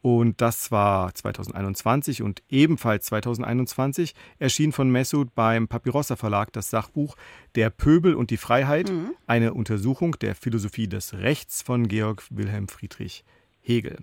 Und 0.00 0.40
das 0.40 0.70
war 0.70 1.12
2021 1.12 2.22
und 2.22 2.42
ebenfalls 2.48 3.06
2021 3.06 4.14
erschien 4.38 4.72
von 4.72 4.90
Messut 4.90 5.34
beim 5.34 5.66
Papirossa 5.66 6.14
Verlag 6.14 6.52
das 6.52 6.70
Sachbuch 6.70 7.16
Der 7.56 7.70
Pöbel 7.70 8.14
und 8.14 8.30
die 8.30 8.36
Freiheit, 8.36 8.90
mhm. 8.90 9.10
eine 9.26 9.54
Untersuchung 9.54 10.16
der 10.20 10.36
Philosophie 10.36 10.86
des 10.86 11.14
Rechts 11.14 11.62
von 11.62 11.88
Georg 11.88 12.22
Wilhelm 12.30 12.68
Friedrich 12.68 13.24
Hegel. 13.60 13.98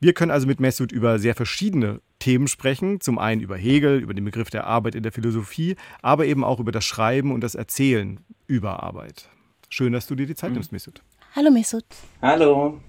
Wir 0.00 0.12
können 0.12 0.32
also 0.32 0.48
mit 0.48 0.58
Messut 0.58 0.90
über 0.90 1.20
sehr 1.20 1.36
verschiedene 1.36 2.00
Themen 2.18 2.48
sprechen. 2.48 3.00
Zum 3.00 3.20
einen 3.20 3.40
über 3.40 3.56
Hegel, 3.56 4.00
über 4.00 4.14
den 4.14 4.24
Begriff 4.24 4.50
der 4.50 4.66
Arbeit 4.66 4.96
in 4.96 5.04
der 5.04 5.12
Philosophie, 5.12 5.76
aber 6.02 6.26
eben 6.26 6.42
auch 6.42 6.58
über 6.58 6.72
das 6.72 6.84
Schreiben 6.84 7.30
und 7.30 7.40
das 7.40 7.54
Erzählen 7.54 8.18
über 8.48 8.82
Arbeit. 8.82 9.28
Schön, 9.68 9.92
dass 9.92 10.08
du 10.08 10.16
dir 10.16 10.26
die 10.26 10.34
Zeit 10.34 10.50
mhm. 10.50 10.56
nimmst, 10.56 10.72
Messut. 10.72 11.02
Hallo, 11.36 11.52
Messut. 11.52 11.84
Hallo. 12.20 12.80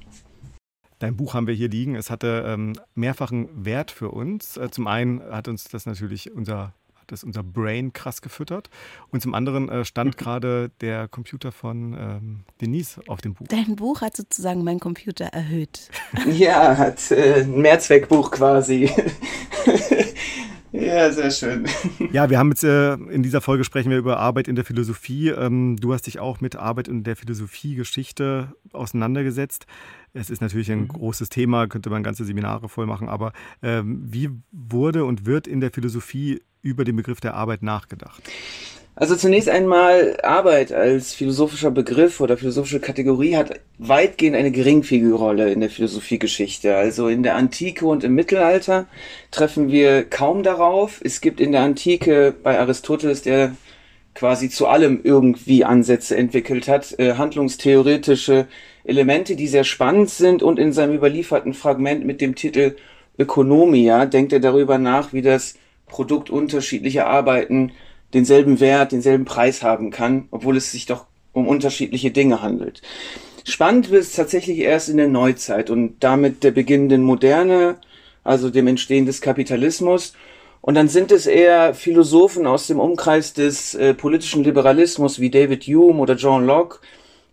Dein 1.04 1.18
Buch 1.18 1.34
haben 1.34 1.48
wir 1.48 1.54
hier 1.54 1.68
liegen. 1.68 1.96
Es 1.96 2.10
hatte 2.10 2.46
ähm, 2.48 2.80
mehrfachen 2.96 3.50
Wert 3.54 3.92
für 3.92 4.12
uns. 4.12 4.56
Äh, 4.56 4.72
zum 4.72 4.88
einen 4.88 5.22
hat 5.22 5.50
uns 5.50 5.66
das 5.66 5.86
natürlich 5.86 6.32
unser 6.32 6.72
das 7.08 7.26
unser 7.26 7.44
Brain 7.44 7.92
krass 7.92 8.22
gefüttert. 8.22 8.70
Und 9.12 9.22
zum 9.22 9.34
anderen 9.34 9.68
äh, 9.68 9.84
stand 9.84 10.18
gerade 10.18 10.72
der 10.80 11.10
Computer 11.10 11.52
von 11.52 11.94
ähm, 12.00 12.40
Denise 12.62 13.02
auf 13.10 13.20
dem 13.20 13.34
Buch. 13.34 13.46
Dein 13.50 13.76
Buch 13.76 14.00
hat 14.00 14.16
sozusagen 14.16 14.64
meinen 14.64 14.80
Computer 14.80 15.26
erhöht. 15.26 15.90
Ja, 16.26 16.78
hat 16.78 17.12
äh, 17.12 17.42
ein 17.42 17.62
Mehrzweckbuch 17.62 18.32
quasi. 18.32 18.90
Ja, 20.74 21.12
sehr 21.12 21.30
schön. 21.30 21.68
Ja, 22.12 22.32
wir 22.32 22.40
haben 22.40 22.50
jetzt 22.50 22.64
äh, 22.64 22.94
in 22.94 23.22
dieser 23.22 23.42
Folge 23.42 23.64
sprechen 23.64 23.92
wir 23.92 24.00
über 24.00 24.18
Arbeit 24.18 24.48
in 24.48 24.56
der 24.56 24.66
Philosophie. 24.66 25.30
Ähm, 25.30 25.78
du 25.80 25.94
hast 25.94 26.08
dich 26.08 26.20
auch 26.20 26.42
mit 26.42 26.56
Arbeit 26.56 26.88
in 26.88 27.04
der 27.04 27.16
Philosophie-Geschichte 27.16 28.56
auseinandergesetzt. 28.72 29.68
Es 30.14 30.30
ist 30.30 30.42
natürlich 30.42 30.72
ein 30.72 30.82
mhm. 30.82 30.88
großes 30.90 31.30
Thema, 31.30 31.68
könnte 31.68 31.90
man 31.90 32.04
ganze 32.04 32.24
Seminare 32.24 32.70
voll 32.70 32.86
machen, 32.86 33.10
aber 33.10 33.34
ähm, 33.62 34.04
wie 34.06 34.30
wurde 34.52 35.06
und 35.06 35.26
wird 35.26 35.48
in 35.48 35.60
der 35.60 35.72
Philosophie 35.72 36.42
über 36.62 36.86
den 36.86 36.96
Begriff 36.96 37.20
der 37.20 37.34
Arbeit 37.34 37.64
nachgedacht? 37.64 38.22
Also 38.96 39.16
zunächst 39.16 39.50
einmal 39.50 40.20
Arbeit 40.22 40.72
als 40.72 41.16
philosophischer 41.16 41.72
Begriff 41.72 42.22
oder 42.22 42.38
philosophische 42.38 42.80
Kategorie 42.80 43.36
hat 43.36 43.60
weitgehend 43.80 44.36
eine 44.36 44.52
geringfügige 44.52 45.16
Rolle 45.16 45.52
in 45.52 45.62
der 45.62 45.72
Philosophiegeschichte. 45.72 46.76
Also 46.76 47.08
in 47.08 47.24
der 47.24 47.36
Antike 47.36 47.88
und 47.88 48.04
im 48.04 48.14
Mittelalter 48.14 48.86
treffen 49.32 49.70
wir 49.70 50.04
kaum 50.04 50.44
darauf. 50.44 51.02
Es 51.04 51.22
gibt 51.22 51.42
in 51.42 51.52
der 51.54 51.62
Antike 51.62 52.36
bei 52.44 52.60
Aristoteles, 52.60 53.24
der 53.24 53.56
quasi 54.14 54.50
zu 54.50 54.68
allem 54.68 55.00
irgendwie 55.04 55.66
Ansätze 55.66 56.16
entwickelt 56.16 56.68
hat, 56.68 56.94
äh, 57.00 57.16
handlungstheoretische 57.16 58.48
Elemente, 58.84 59.36
die 59.36 59.48
sehr 59.48 59.64
spannend 59.64 60.10
sind 60.10 60.44
und 60.44 60.60
in 60.60 60.74
seinem 60.74 60.96
überlieferten 60.96 61.54
Fragment 61.54 62.06
mit 62.06 62.22
dem 62.22 62.36
Titel 62.36 62.76
Ökonomia 63.18 64.06
denkt 64.06 64.34
er 64.34 64.40
darüber 64.40 64.78
nach, 64.78 65.14
wie 65.14 65.22
das 65.22 65.56
Produkt 65.88 66.30
unterschiedlicher 66.30 67.08
Arbeiten 67.08 67.72
denselben 68.14 68.60
Wert, 68.60 68.92
denselben 68.92 69.26
Preis 69.26 69.64
haben 69.64 69.92
kann, 69.92 70.28
obwohl 70.32 70.58
es 70.58 70.72
sich 70.72 70.86
doch 70.86 71.06
um 71.32 71.48
unterschiedliche 71.48 72.12
Dinge 72.12 72.42
handelt. 72.42 72.82
Spannend 73.44 73.90
wird 73.90 74.04
es 74.04 74.14
tatsächlich 74.14 74.60
erst 74.60 74.90
in 74.90 74.98
der 74.98 75.08
Neuzeit 75.08 75.70
und 75.70 75.96
damit 76.00 76.44
der 76.44 76.52
beginnenden 76.52 77.04
Moderne, 77.04 77.78
also 78.24 78.50
dem 78.50 78.68
Entstehen 78.68 79.06
des 79.06 79.20
Kapitalismus. 79.20 80.14
Und 80.62 80.76
dann 80.76 80.88
sind 80.88 81.12
es 81.12 81.26
eher 81.26 81.74
Philosophen 81.74 82.48
aus 82.48 82.68
dem 82.68 82.80
Umkreis 82.80 83.34
des 83.34 83.76
äh, 83.76 83.94
politischen 83.94 84.46
Liberalismus 84.46 85.20
wie 85.20 85.30
David 85.30 85.64
Hume 85.64 86.00
oder 86.00 86.16
John 86.16 86.46
Locke, 86.46 86.80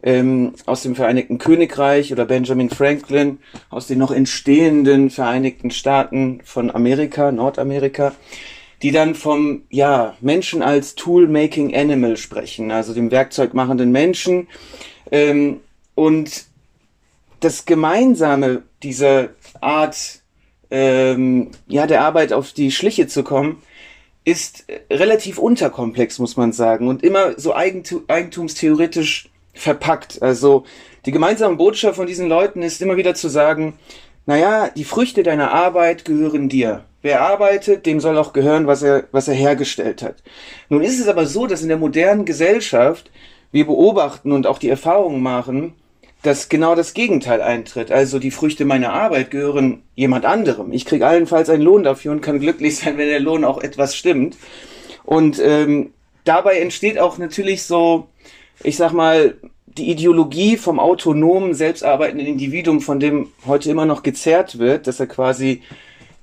ähm, 0.02 0.54
aus 0.66 0.82
dem 0.82 0.94
Vereinigten 0.94 1.38
Königreich 1.38 2.12
oder 2.12 2.24
Benjamin 2.24 2.70
Franklin 2.70 3.38
aus 3.68 3.86
den 3.86 3.98
noch 3.98 4.10
entstehenden 4.10 5.10
Vereinigten 5.10 5.70
Staaten 5.70 6.40
von 6.44 6.70
Amerika, 6.70 7.32
Nordamerika, 7.32 8.14
die 8.82 8.92
dann 8.92 9.14
vom 9.14 9.62
ja, 9.68 10.16
Menschen 10.20 10.62
als 10.62 10.94
Tool-Making 10.94 11.74
Animal 11.74 12.16
sprechen, 12.16 12.70
also 12.70 12.94
dem 12.94 13.10
werkzeugmachenden 13.10 13.92
Menschen. 13.92 14.48
Ähm, 15.10 15.60
und 15.94 16.46
das 17.40 17.66
Gemeinsame 17.66 18.62
dieser 18.82 19.30
Art, 19.60 20.20
ähm, 20.70 21.50
ja, 21.66 21.86
der 21.86 22.02
Arbeit 22.02 22.32
auf 22.32 22.52
die 22.52 22.70
Schliche 22.70 23.06
zu 23.06 23.22
kommen, 23.22 23.62
ist 24.24 24.64
relativ 24.90 25.38
unterkomplex, 25.38 26.18
muss 26.18 26.36
man 26.36 26.52
sagen, 26.52 26.88
und 26.88 27.02
immer 27.02 27.38
so 27.38 27.54
eigentumstheoretisch 27.54 29.29
verpackt. 29.60 30.22
Also 30.22 30.64
die 31.06 31.12
gemeinsame 31.12 31.56
Botschaft 31.56 31.96
von 31.96 32.06
diesen 32.06 32.28
Leuten 32.28 32.62
ist 32.62 32.80
immer 32.82 32.96
wieder 32.96 33.14
zu 33.14 33.28
sagen, 33.28 33.74
naja, 34.26 34.70
die 34.74 34.84
Früchte 34.84 35.22
deiner 35.22 35.52
Arbeit 35.52 36.04
gehören 36.04 36.48
dir. 36.48 36.84
Wer 37.02 37.22
arbeitet, 37.22 37.86
dem 37.86 38.00
soll 38.00 38.18
auch 38.18 38.32
gehören, 38.32 38.66
was 38.66 38.82
er, 38.82 39.04
was 39.12 39.28
er 39.28 39.34
hergestellt 39.34 40.02
hat. 40.02 40.22
Nun 40.68 40.82
ist 40.82 41.00
es 41.00 41.08
aber 41.08 41.26
so, 41.26 41.46
dass 41.46 41.62
in 41.62 41.68
der 41.68 41.78
modernen 41.78 42.26
Gesellschaft 42.26 43.10
wir 43.52 43.66
beobachten 43.66 44.32
und 44.32 44.46
auch 44.46 44.58
die 44.58 44.68
Erfahrungen 44.68 45.22
machen, 45.22 45.74
dass 46.22 46.50
genau 46.50 46.74
das 46.74 46.92
Gegenteil 46.92 47.40
eintritt. 47.40 47.90
Also 47.90 48.18
die 48.18 48.30
Früchte 48.30 48.66
meiner 48.66 48.92
Arbeit 48.92 49.30
gehören 49.30 49.82
jemand 49.94 50.26
anderem. 50.26 50.72
Ich 50.72 50.84
kriege 50.84 51.06
allenfalls 51.06 51.48
einen 51.48 51.62
Lohn 51.62 51.82
dafür 51.82 52.12
und 52.12 52.20
kann 52.20 52.40
glücklich 52.40 52.76
sein, 52.76 52.98
wenn 52.98 53.08
der 53.08 53.20
Lohn 53.20 53.44
auch 53.44 53.62
etwas 53.62 53.96
stimmt. 53.96 54.36
Und 55.04 55.40
ähm, 55.42 55.92
dabei 56.24 56.60
entsteht 56.60 56.98
auch 56.98 57.16
natürlich 57.16 57.62
so, 57.62 58.08
ich 58.62 58.76
sag 58.76 58.92
mal, 58.92 59.36
die 59.66 59.90
Ideologie 59.90 60.56
vom 60.56 60.80
autonomen, 60.80 61.54
selbstarbeitenden 61.54 62.26
Individuum, 62.26 62.80
von 62.80 63.00
dem 63.00 63.28
heute 63.46 63.70
immer 63.70 63.86
noch 63.86 64.02
gezerrt 64.02 64.58
wird, 64.58 64.86
dass 64.86 65.00
er 65.00 65.06
quasi 65.06 65.62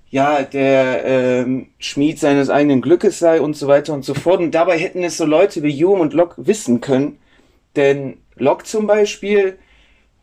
ja 0.09 0.43
der 0.43 1.05
ähm, 1.05 1.67
Schmied 1.79 2.19
seines 2.19 2.49
eigenen 2.49 2.81
Glückes 2.81 3.19
sei 3.19 3.41
und 3.41 3.55
so 3.55 3.67
weiter 3.67 3.93
und 3.93 4.05
so 4.05 4.13
fort. 4.13 4.39
Und 4.39 4.51
dabei 4.51 4.77
hätten 4.77 5.03
es 5.03 5.17
so 5.17 5.25
Leute 5.25 5.63
wie 5.63 5.83
Hume 5.83 6.01
und 6.01 6.13
Locke 6.13 6.45
wissen 6.45 6.81
können, 6.81 7.19
denn 7.75 8.17
Locke 8.35 8.65
zum 8.65 8.87
Beispiel 8.87 9.57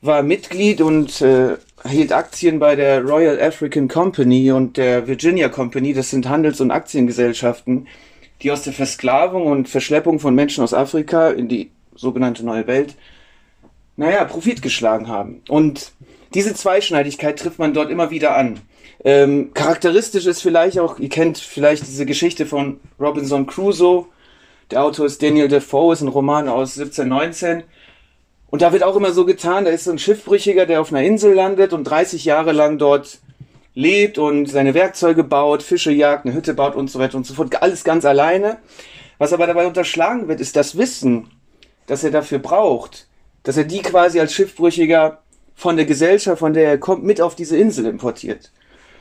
war 0.01 0.23
Mitglied 0.23 0.83
und 0.83 1.23
äh, 1.23 1.57
hielt 1.89 2.13
Aktien 2.13 2.59
bei 2.59 2.77
der 2.77 3.03
Royal 3.03 3.41
African 3.41 3.89
Company 3.89 4.53
und 4.53 4.77
der 4.77 5.07
Virginia 5.07 5.49
Company. 5.49 5.95
Das 5.95 6.11
sind 6.11 6.29
Handels- 6.29 6.61
und 6.61 6.71
Aktiengesellschaften, 6.71 7.87
die 8.43 8.51
aus 8.51 8.63
der 8.63 8.75
Versklavung 8.75 9.47
und 9.47 9.69
Verschleppung 9.69 10.21
von 10.21 10.35
Menschen 10.35 10.63
aus 10.63 10.75
Afrika 10.75 11.31
in 11.31 11.49
die 11.49 11.71
sogenannte 11.97 12.45
neue 12.45 12.67
Welt, 12.67 12.95
naja, 13.97 14.25
Profit 14.25 14.63
geschlagen 14.63 15.09
haben. 15.09 15.43
Und 15.49 15.93
diese 16.35 16.55
Zweischneidigkeit 16.55 17.39
trifft 17.39 17.59
man 17.59 17.75
dort 17.75 17.91
immer 17.91 18.11
wieder 18.11 18.37
an. 18.37 18.61
Ähm, 19.05 19.53
charakteristisch 19.55 20.27
ist 20.27 20.43
vielleicht 20.43 20.79
auch, 20.79 20.99
ihr 20.99 21.09
kennt 21.09 21.39
vielleicht 21.39 21.87
diese 21.87 22.07
Geschichte 22.07 22.47
von 22.47 22.81
Robinson 22.99 23.47
Crusoe. 23.47 24.07
Der 24.71 24.83
Autor 24.83 25.07
ist 25.07 25.23
Daniel 25.23 25.49
Defoe, 25.49 25.93
ist 25.93 26.01
ein 26.01 26.09
Roman 26.09 26.49
aus 26.49 26.79
1719. 26.79 27.65
Und 28.51 28.63
da 28.63 28.73
wird 28.73 28.83
auch 28.83 28.97
immer 28.97 29.13
so 29.13 29.25
getan, 29.25 29.65
da 29.65 29.71
ist 29.71 29.85
so 29.85 29.91
ein 29.91 29.99
Schiffbrüchiger, 29.99 30.65
der 30.65 30.81
auf 30.81 30.93
einer 30.93 31.03
Insel 31.03 31.35
landet 31.35 31.73
und 31.73 31.85
30 31.85 32.25
Jahre 32.25 32.53
lang 32.53 32.79
dort 32.79 33.19
lebt 33.75 34.19
und 34.19 34.47
seine 34.47 34.75
Werkzeuge 34.75 35.25
baut, 35.25 35.63
Fische 35.63 35.91
jagt, 35.91 36.25
eine 36.25 36.35
Hütte 36.35 36.55
baut 36.55 36.77
und 36.77 36.91
so 36.91 36.99
weiter 36.99 37.17
und 37.17 37.27
so 37.27 37.35
fort. 37.35 37.63
Alles 37.63 37.85
ganz 37.85 38.05
alleine. 38.05 38.59
Was 39.19 39.33
aber 39.33 39.47
dabei 39.47 39.67
unterschlagen 39.67 40.29
wird, 40.29 40.41
ist 40.41 40.57
das 40.57 40.77
Wissen, 40.79 41.29
das 41.87 42.05
er 42.05 42.11
dafür 42.11 42.39
braucht, 42.39 43.09
dass 43.43 43.57
er 43.57 43.65
die 43.65 43.83
quasi 43.83 44.21
als 44.21 44.33
Schiffbrüchiger 44.33 45.23
von 45.55 45.77
der 45.77 45.87
Gesellschaft, 45.87 46.41
von 46.41 46.55
der 46.55 46.69
er 46.69 46.79
kommt, 46.79 47.05
mit 47.05 47.21
auf 47.21 47.35
diese 47.35 47.57
Insel 47.57 47.87
importiert. 47.87 48.51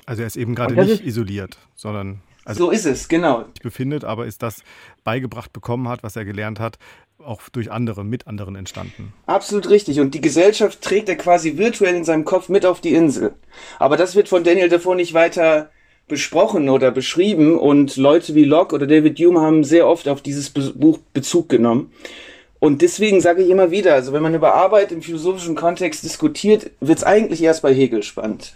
Also 0.05 0.21
er 0.21 0.27
ist 0.27 0.35
eben 0.35 0.53
gerade 0.53 0.75
nicht 0.75 1.05
isoliert, 1.05 1.57
sondern 1.75 2.21
also 2.45 2.65
so 2.65 2.71
ist 2.71 2.85
es, 2.85 3.07
genau. 3.07 3.45
befindet, 3.61 4.03
aber 4.03 4.25
ist 4.25 4.43
das 4.43 4.63
beigebracht 5.03 5.53
bekommen 5.53 5.87
hat, 5.87 6.03
was 6.03 6.15
er 6.15 6.25
gelernt 6.25 6.59
hat, 6.59 6.77
auch 7.17 7.41
durch 7.49 7.71
andere, 7.71 8.03
mit 8.03 8.27
anderen 8.27 8.55
entstanden. 8.55 9.13
Absolut 9.25 9.69
richtig. 9.69 10.01
Und 10.01 10.13
die 10.13 10.19
Gesellschaft 10.19 10.81
trägt 10.81 11.07
er 11.07 11.15
quasi 11.15 11.57
virtuell 11.57 11.95
in 11.95 12.03
seinem 12.03 12.25
Kopf 12.25 12.49
mit 12.49 12.65
auf 12.65 12.81
die 12.81 12.93
Insel. 12.93 13.33
Aber 13.79 13.95
das 13.95 14.15
wird 14.15 14.27
von 14.27 14.43
Daniel 14.43 14.67
Defoe 14.67 14.95
nicht 14.95 15.13
weiter 15.13 15.69
besprochen 16.09 16.67
oder 16.67 16.91
beschrieben 16.91 17.57
und 17.57 17.95
Leute 17.95 18.35
wie 18.35 18.43
Locke 18.43 18.75
oder 18.75 18.87
David 18.87 19.17
Hume 19.19 19.39
haben 19.39 19.63
sehr 19.63 19.87
oft 19.87 20.09
auf 20.09 20.21
dieses 20.21 20.49
Buch 20.49 20.99
Bezug 21.13 21.47
genommen. 21.47 21.93
Und 22.63 22.81
deswegen 22.81 23.19
sage 23.19 23.43
ich 23.43 23.49
immer 23.49 23.71
wieder, 23.71 23.93
also 23.93 24.13
wenn 24.13 24.23
man 24.23 24.33
über 24.35 24.53
Arbeit 24.53 24.93
im 24.93 25.01
philosophischen 25.01 25.53
Kontext 25.53 26.01
diskutiert, 26.01 26.71
wird 26.79 26.99
es 26.99 27.03
eigentlich 27.03 27.43
erst 27.43 27.61
bei 27.61 27.73
Hegel 27.73 28.03
spannend. 28.03 28.53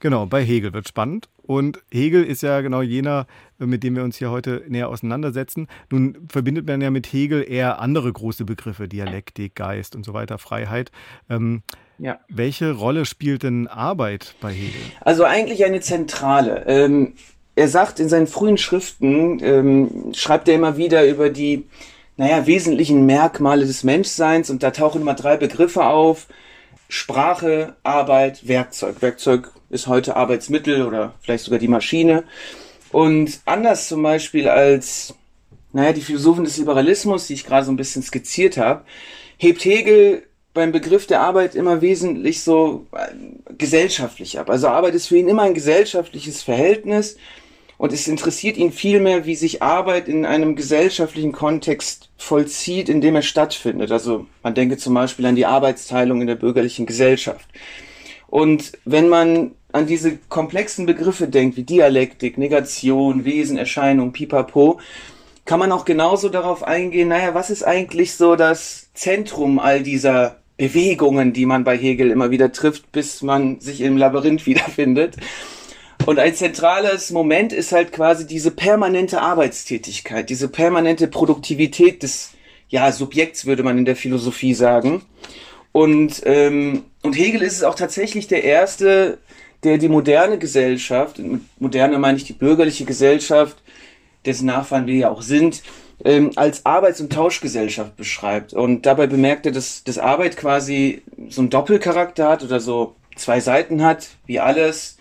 Genau, 0.00 0.26
bei 0.26 0.42
Hegel 0.42 0.72
wird 0.72 0.88
spannend. 0.88 1.28
Und 1.42 1.80
Hegel 1.92 2.24
ist 2.24 2.42
ja 2.42 2.62
genau 2.62 2.82
jener, 2.82 3.28
mit 3.58 3.84
dem 3.84 3.94
wir 3.94 4.02
uns 4.02 4.16
hier 4.16 4.32
heute 4.32 4.64
näher 4.66 4.88
auseinandersetzen. 4.88 5.68
Nun 5.88 6.18
verbindet 6.28 6.66
man 6.66 6.80
ja 6.80 6.90
mit 6.90 7.06
Hegel 7.06 7.48
eher 7.48 7.78
andere 7.78 8.12
große 8.12 8.44
Begriffe, 8.44 8.88
Dialektik, 8.88 9.54
Geist 9.54 9.94
und 9.94 10.04
so 10.04 10.12
weiter, 10.12 10.38
Freiheit. 10.38 10.90
Ähm, 11.30 11.62
ja. 11.98 12.18
Welche 12.28 12.72
Rolle 12.72 13.04
spielt 13.04 13.44
denn 13.44 13.68
Arbeit 13.68 14.34
bei 14.40 14.50
Hegel? 14.52 14.80
Also 15.02 15.22
eigentlich 15.22 15.64
eine 15.64 15.78
zentrale. 15.78 16.64
Ähm, 16.66 17.12
er 17.54 17.68
sagt 17.68 18.00
in 18.00 18.08
seinen 18.08 18.26
frühen 18.26 18.58
Schriften, 18.58 19.38
ähm, 19.44 20.12
schreibt 20.12 20.48
er 20.48 20.56
immer 20.56 20.76
wieder 20.76 21.06
über 21.06 21.30
die, 21.30 21.66
naja, 22.16 22.46
wesentlichen 22.46 23.04
Merkmale 23.06 23.66
des 23.66 23.84
Menschseins 23.84 24.50
und 24.50 24.62
da 24.62 24.70
tauchen 24.70 25.02
immer 25.02 25.14
drei 25.14 25.36
Begriffe 25.36 25.84
auf. 25.84 26.26
Sprache, 26.88 27.74
Arbeit, 27.82 28.46
Werkzeug. 28.46 29.02
Werkzeug 29.02 29.50
ist 29.70 29.86
heute 29.86 30.16
Arbeitsmittel 30.16 30.86
oder 30.86 31.14
vielleicht 31.20 31.44
sogar 31.44 31.58
die 31.58 31.68
Maschine. 31.68 32.24
Und 32.92 33.40
anders 33.44 33.88
zum 33.88 34.02
Beispiel 34.02 34.48
als, 34.48 35.14
naja, 35.72 35.92
die 35.92 36.00
Philosophen 36.00 36.44
des 36.44 36.56
Liberalismus, 36.56 37.26
die 37.26 37.34
ich 37.34 37.44
gerade 37.44 37.66
so 37.66 37.72
ein 37.72 37.76
bisschen 37.76 38.02
skizziert 38.02 38.56
habe, 38.56 38.84
hebt 39.36 39.64
Hegel 39.64 40.22
beim 40.54 40.72
Begriff 40.72 41.06
der 41.06 41.20
Arbeit 41.20 41.54
immer 41.54 41.82
wesentlich 41.82 42.42
so 42.42 42.86
äh, 42.92 43.54
gesellschaftlich 43.58 44.38
ab. 44.38 44.48
Also 44.48 44.68
Arbeit 44.68 44.94
ist 44.94 45.08
für 45.08 45.18
ihn 45.18 45.28
immer 45.28 45.42
ein 45.42 45.54
gesellschaftliches 45.54 46.42
Verhältnis 46.42 47.16
und 47.78 47.92
es 47.92 48.08
interessiert 48.08 48.56
ihn 48.56 48.72
vielmehr, 48.72 49.26
wie 49.26 49.34
sich 49.34 49.62
Arbeit 49.62 50.08
in 50.08 50.24
einem 50.24 50.56
gesellschaftlichen 50.56 51.32
Kontext 51.32 52.08
vollzieht, 52.16 52.88
in 52.88 53.00
dem 53.00 53.16
er 53.16 53.22
stattfindet. 53.22 53.92
Also 53.92 54.26
man 54.42 54.54
denke 54.54 54.78
zum 54.78 54.94
Beispiel 54.94 55.26
an 55.26 55.36
die 55.36 55.46
Arbeitsteilung 55.46 56.20
in 56.20 56.26
der 56.26 56.36
bürgerlichen 56.36 56.86
Gesellschaft. 56.86 57.46
Und 58.28 58.72
wenn 58.84 59.08
man 59.08 59.52
an 59.72 59.86
diese 59.86 60.16
komplexen 60.28 60.86
Begriffe 60.86 61.28
denkt, 61.28 61.56
wie 61.56 61.64
Dialektik, 61.64 62.38
Negation, 62.38 63.24
Wesen, 63.24 63.58
Erscheinung, 63.58 64.12
Pipapo, 64.12 64.80
kann 65.44 65.60
man 65.60 65.70
auch 65.70 65.84
genauso 65.84 66.28
darauf 66.28 66.62
eingehen, 66.62 67.08
naja, 67.08 67.34
was 67.34 67.50
ist 67.50 67.62
eigentlich 67.62 68.14
so 68.14 68.36
das 68.36 68.90
Zentrum 68.94 69.58
all 69.58 69.82
dieser 69.82 70.38
Bewegungen, 70.56 71.32
die 71.32 71.46
man 71.46 71.64
bei 71.64 71.76
Hegel 71.76 72.10
immer 72.10 72.30
wieder 72.30 72.50
trifft, 72.50 72.90
bis 72.90 73.22
man 73.22 73.60
sich 73.60 73.82
im 73.82 73.96
Labyrinth 73.96 74.46
wiederfindet. 74.46 75.16
Und 76.04 76.18
ein 76.18 76.34
zentrales 76.34 77.10
Moment 77.10 77.52
ist 77.52 77.72
halt 77.72 77.92
quasi 77.92 78.26
diese 78.26 78.50
permanente 78.50 79.20
Arbeitstätigkeit, 79.20 80.28
diese 80.30 80.48
permanente 80.48 81.08
Produktivität 81.08 82.02
des 82.02 82.32
ja, 82.68 82.90
Subjekts, 82.92 83.46
würde 83.46 83.62
man 83.62 83.78
in 83.78 83.84
der 83.84 83.96
Philosophie 83.96 84.54
sagen. 84.54 85.02
Und, 85.72 86.22
ähm, 86.24 86.84
und 87.02 87.14
Hegel 87.14 87.42
ist 87.42 87.54
es 87.54 87.62
auch 87.62 87.74
tatsächlich 87.74 88.28
der 88.28 88.44
erste, 88.44 89.18
der 89.62 89.78
die 89.78 89.88
moderne 89.88 90.38
Gesellschaft, 90.38 91.20
moderne 91.58 91.98
meine 91.98 92.18
ich 92.18 92.24
die 92.24 92.32
bürgerliche 92.32 92.84
Gesellschaft, 92.84 93.56
dessen 94.24 94.46
Nachfahren 94.46 94.86
wir 94.86 94.94
ja 94.94 95.10
auch 95.10 95.22
sind, 95.22 95.62
ähm, 96.04 96.32
als 96.36 96.66
Arbeits- 96.66 97.00
und 97.00 97.12
Tauschgesellschaft 97.12 97.96
beschreibt. 97.96 98.52
Und 98.52 98.86
dabei 98.86 99.06
bemerkt 99.06 99.46
er, 99.46 99.52
dass, 99.52 99.84
dass 99.84 99.98
Arbeit 99.98 100.36
quasi 100.36 101.02
so 101.28 101.40
einen 101.40 101.50
Doppelcharakter 101.50 102.28
hat 102.28 102.42
oder 102.42 102.60
so 102.60 102.96
zwei 103.16 103.40
Seiten 103.40 103.82
hat, 103.82 104.08
wie 104.26 104.40
alles, 104.40 104.95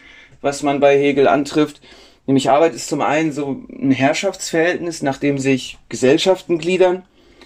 was 0.46 0.62
man 0.64 0.80
bei 0.80 0.98
Hegel 0.98 1.28
antrifft. 1.28 1.82
Nämlich 2.28 2.50
Arbeit 2.50 2.76
ist 2.76 2.88
zum 2.88 3.02
einen 3.02 3.32
so 3.32 3.64
ein 3.68 3.92
Herrschaftsverhältnis, 3.92 5.02
nach 5.02 5.18
dem 5.18 5.40
sich 5.40 5.78
Gesellschaften 5.90 6.60
gliedern. 6.60 7.04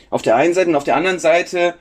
Auf 0.10 0.22
der 0.22 0.36
einen 0.36 0.54
Seite 0.54 0.70
und 0.70 0.76
auf 0.76 0.84
der 0.84 0.98
anderen 0.98 1.20
Seite 1.20 1.76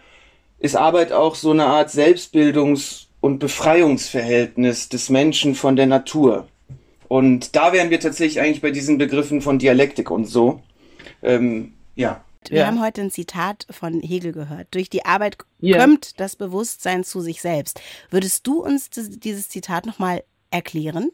ist 0.61 0.77
Arbeit 0.77 1.13
auch 1.13 1.35
so 1.35 1.51
eine 1.51 1.67
Art 1.67 1.91
Selbstbildungs- 1.91 3.07
und 3.21 3.41
Befreiungsverhältnis 3.41 4.89
des 4.89 5.11
Menschen 5.11 5.55
von 5.55 5.75
der 5.77 5.87
Natur. 5.87 6.47
Und 7.09 7.57
da 7.57 7.73
wären 7.73 7.91
wir 7.91 8.01
tatsächlich 8.01 8.41
eigentlich 8.41 8.63
bei 8.63 8.71
diesen 8.71 8.99
Begriffen 8.99 9.41
von 9.41 9.59
Dialektik 9.59 10.11
und 10.11 10.27
so. 10.27 10.63
Ähm, 11.23 11.75
ja. 11.97 12.23
Wir 12.49 12.61
ja. 12.61 12.67
haben 12.67 12.81
heute 12.81 13.01
ein 13.01 13.11
Zitat 13.11 13.67
von 13.71 14.01
Hegel 14.01 14.33
gehört. 14.33 14.69
Durch 14.71 14.89
die 14.89 15.05
Arbeit 15.05 15.39
ja. 15.59 15.79
kommt 15.79 16.21
das 16.21 16.37
Bewusstsein 16.37 17.03
zu 17.03 17.21
sich 17.21 17.41
selbst. 17.41 17.81
Würdest 18.11 18.47
du 18.47 18.63
uns 18.63 18.91
dieses 18.91 19.49
Zitat 19.49 19.85
nochmal 19.85 20.23
erklären? 20.51 21.11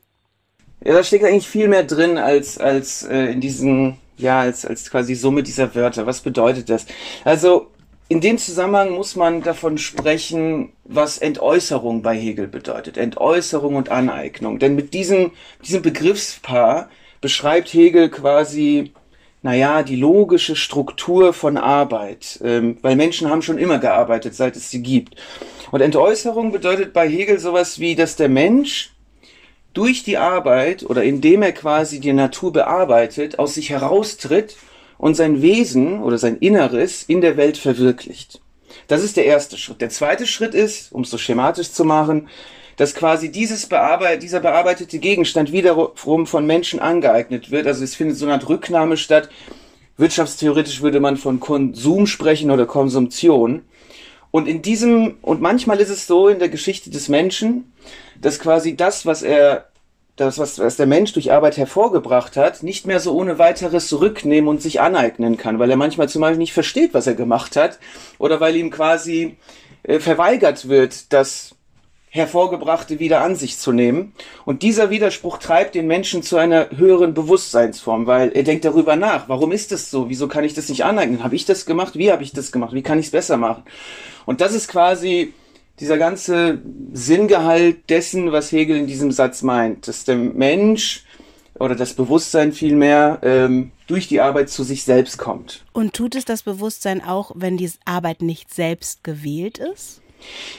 Ja, 0.84 0.92
da 0.92 1.04
steckt 1.04 1.24
eigentlich 1.24 1.48
viel 1.48 1.68
mehr 1.68 1.84
drin 1.84 2.18
als, 2.18 2.58
als 2.58 3.04
äh, 3.04 3.32
in 3.32 3.40
diesen, 3.40 3.96
ja, 4.18 4.40
als, 4.40 4.66
als 4.66 4.90
quasi 4.90 5.14
Summe 5.14 5.42
dieser 5.42 5.74
Wörter. 5.74 6.06
Was 6.06 6.20
bedeutet 6.20 6.68
das? 6.68 6.86
Also, 7.24 7.70
in 8.08 8.20
dem 8.20 8.36
Zusammenhang 8.36 8.90
muss 8.90 9.16
man 9.16 9.42
davon 9.42 9.78
sprechen, 9.78 10.72
was 10.84 11.18
Entäußerung 11.18 12.02
bei 12.02 12.16
Hegel 12.16 12.48
bedeutet. 12.48 12.98
Entäußerung 12.98 13.76
und 13.76 13.88
Aneignung. 13.88 14.58
Denn 14.58 14.74
mit 14.74 14.92
diesem, 14.92 15.30
diesem 15.64 15.80
Begriffspaar 15.80 16.90
beschreibt 17.22 17.72
Hegel 17.72 18.10
quasi, 18.10 18.92
naja, 19.40 19.82
die 19.82 19.96
logische 19.96 20.54
Struktur 20.54 21.32
von 21.32 21.56
Arbeit. 21.56 22.40
Ähm, 22.44 22.76
weil 22.82 22.94
Menschen 22.94 23.30
haben 23.30 23.40
schon 23.40 23.56
immer 23.56 23.78
gearbeitet, 23.78 24.34
seit 24.34 24.54
es 24.54 24.70
sie 24.70 24.82
gibt. 24.82 25.16
Und 25.70 25.80
Entäußerung 25.80 26.52
bedeutet 26.52 26.92
bei 26.92 27.08
Hegel 27.08 27.38
sowas 27.38 27.78
wie, 27.78 27.94
dass 27.94 28.16
der 28.16 28.28
Mensch 28.28 28.93
durch 29.74 30.04
die 30.04 30.16
Arbeit 30.16 30.84
oder 30.84 31.02
indem 31.02 31.42
er 31.42 31.52
quasi 31.52 32.00
die 32.00 32.12
Natur 32.12 32.52
bearbeitet, 32.52 33.38
aus 33.38 33.54
sich 33.54 33.70
heraustritt 33.70 34.56
und 34.96 35.14
sein 35.14 35.42
Wesen 35.42 36.02
oder 36.02 36.16
sein 36.16 36.38
Inneres 36.38 37.02
in 37.02 37.20
der 37.20 37.36
Welt 37.36 37.58
verwirklicht. 37.58 38.40
Das 38.88 39.02
ist 39.02 39.16
der 39.16 39.26
erste 39.26 39.56
Schritt. 39.56 39.80
Der 39.80 39.90
zweite 39.90 40.26
Schritt 40.26 40.54
ist, 40.54 40.92
um 40.92 41.02
es 41.02 41.10
so 41.10 41.18
schematisch 41.18 41.72
zu 41.72 41.84
machen, 41.84 42.28
dass 42.76 42.94
quasi 42.94 43.30
dieses 43.30 43.66
bearbeit 43.66 44.22
dieser 44.22 44.40
bearbeitete 44.40 44.98
Gegenstand 44.98 45.52
wiederum 45.52 46.26
von 46.26 46.46
Menschen 46.46 46.80
angeeignet 46.80 47.50
wird. 47.50 47.66
Also 47.66 47.84
es 47.84 47.94
findet 47.94 48.16
so 48.16 48.26
eine 48.26 48.34
Art 48.34 48.48
Rücknahme 48.48 48.96
statt. 48.96 49.28
Wirtschaftstheoretisch 49.96 50.82
würde 50.82 50.98
man 50.98 51.16
von 51.16 51.38
Konsum 51.38 52.06
sprechen 52.06 52.50
oder 52.50 52.66
Konsumption. 52.66 53.62
Und 54.34 54.48
in 54.48 54.62
diesem, 54.62 55.18
und 55.22 55.40
manchmal 55.40 55.78
ist 55.78 55.90
es 55.90 56.08
so 56.08 56.26
in 56.26 56.40
der 56.40 56.48
Geschichte 56.48 56.90
des 56.90 57.08
Menschen, 57.08 57.72
dass 58.20 58.40
quasi 58.40 58.74
das, 58.74 59.06
was 59.06 59.22
er, 59.22 59.68
das, 60.16 60.38
was, 60.38 60.58
was 60.58 60.74
der 60.74 60.86
Mensch 60.86 61.12
durch 61.12 61.30
Arbeit 61.30 61.56
hervorgebracht 61.56 62.36
hat, 62.36 62.64
nicht 62.64 62.84
mehr 62.84 62.98
so 62.98 63.14
ohne 63.14 63.38
weiteres 63.38 63.86
zurücknehmen 63.86 64.48
und 64.48 64.60
sich 64.60 64.80
aneignen 64.80 65.36
kann, 65.36 65.60
weil 65.60 65.70
er 65.70 65.76
manchmal 65.76 66.08
zum 66.08 66.20
Beispiel 66.20 66.38
nicht 66.38 66.52
versteht, 66.52 66.94
was 66.94 67.06
er 67.06 67.14
gemacht 67.14 67.54
hat, 67.54 67.78
oder 68.18 68.40
weil 68.40 68.56
ihm 68.56 68.72
quasi 68.72 69.36
äh, 69.84 70.00
verweigert 70.00 70.68
wird, 70.68 71.12
das 71.12 71.54
Hervorgebrachte 72.14 73.00
wieder 73.00 73.22
an 73.22 73.34
sich 73.34 73.58
zu 73.58 73.72
nehmen. 73.72 74.12
Und 74.44 74.62
dieser 74.62 74.88
Widerspruch 74.88 75.38
treibt 75.38 75.74
den 75.74 75.88
Menschen 75.88 76.22
zu 76.22 76.36
einer 76.36 76.68
höheren 76.70 77.12
Bewusstseinsform, 77.12 78.06
weil 78.06 78.30
er 78.30 78.44
denkt 78.44 78.64
darüber 78.64 78.94
nach, 78.94 79.28
warum 79.28 79.50
ist 79.50 79.72
das 79.72 79.90
so? 79.90 80.08
Wieso 80.08 80.28
kann 80.28 80.44
ich 80.44 80.54
das 80.54 80.68
nicht 80.68 80.84
aneignen? 80.84 81.24
Habe 81.24 81.34
ich 81.34 81.44
das 81.44 81.66
gemacht? 81.66 81.98
Wie 81.98 82.12
habe 82.12 82.22
ich 82.22 82.32
das 82.32 82.52
gemacht? 82.52 82.72
Wie 82.72 82.82
kann 82.82 83.00
ich 83.00 83.06
es 83.06 83.10
besser 83.10 83.36
machen? 83.36 83.64
Und 84.26 84.40
das 84.40 84.54
ist 84.54 84.68
quasi 84.68 85.34
dieser 85.80 85.98
ganze 85.98 86.62
Sinngehalt 86.92 87.90
dessen, 87.90 88.30
was 88.30 88.52
Hegel 88.52 88.76
in 88.76 88.86
diesem 88.86 89.10
Satz 89.10 89.42
meint, 89.42 89.88
dass 89.88 90.04
der 90.04 90.14
Mensch 90.14 91.02
oder 91.58 91.74
das 91.74 91.94
Bewusstsein 91.94 92.52
vielmehr 92.52 93.18
ähm, 93.22 93.72
durch 93.88 94.06
die 94.06 94.20
Arbeit 94.20 94.50
zu 94.50 94.62
sich 94.62 94.84
selbst 94.84 95.18
kommt. 95.18 95.64
Und 95.72 95.94
tut 95.94 96.14
es 96.14 96.24
das 96.24 96.44
Bewusstsein 96.44 97.02
auch, 97.02 97.32
wenn 97.34 97.56
die 97.56 97.72
Arbeit 97.84 98.22
nicht 98.22 98.54
selbst 98.54 99.02
gewählt 99.02 99.58
ist? 99.58 100.00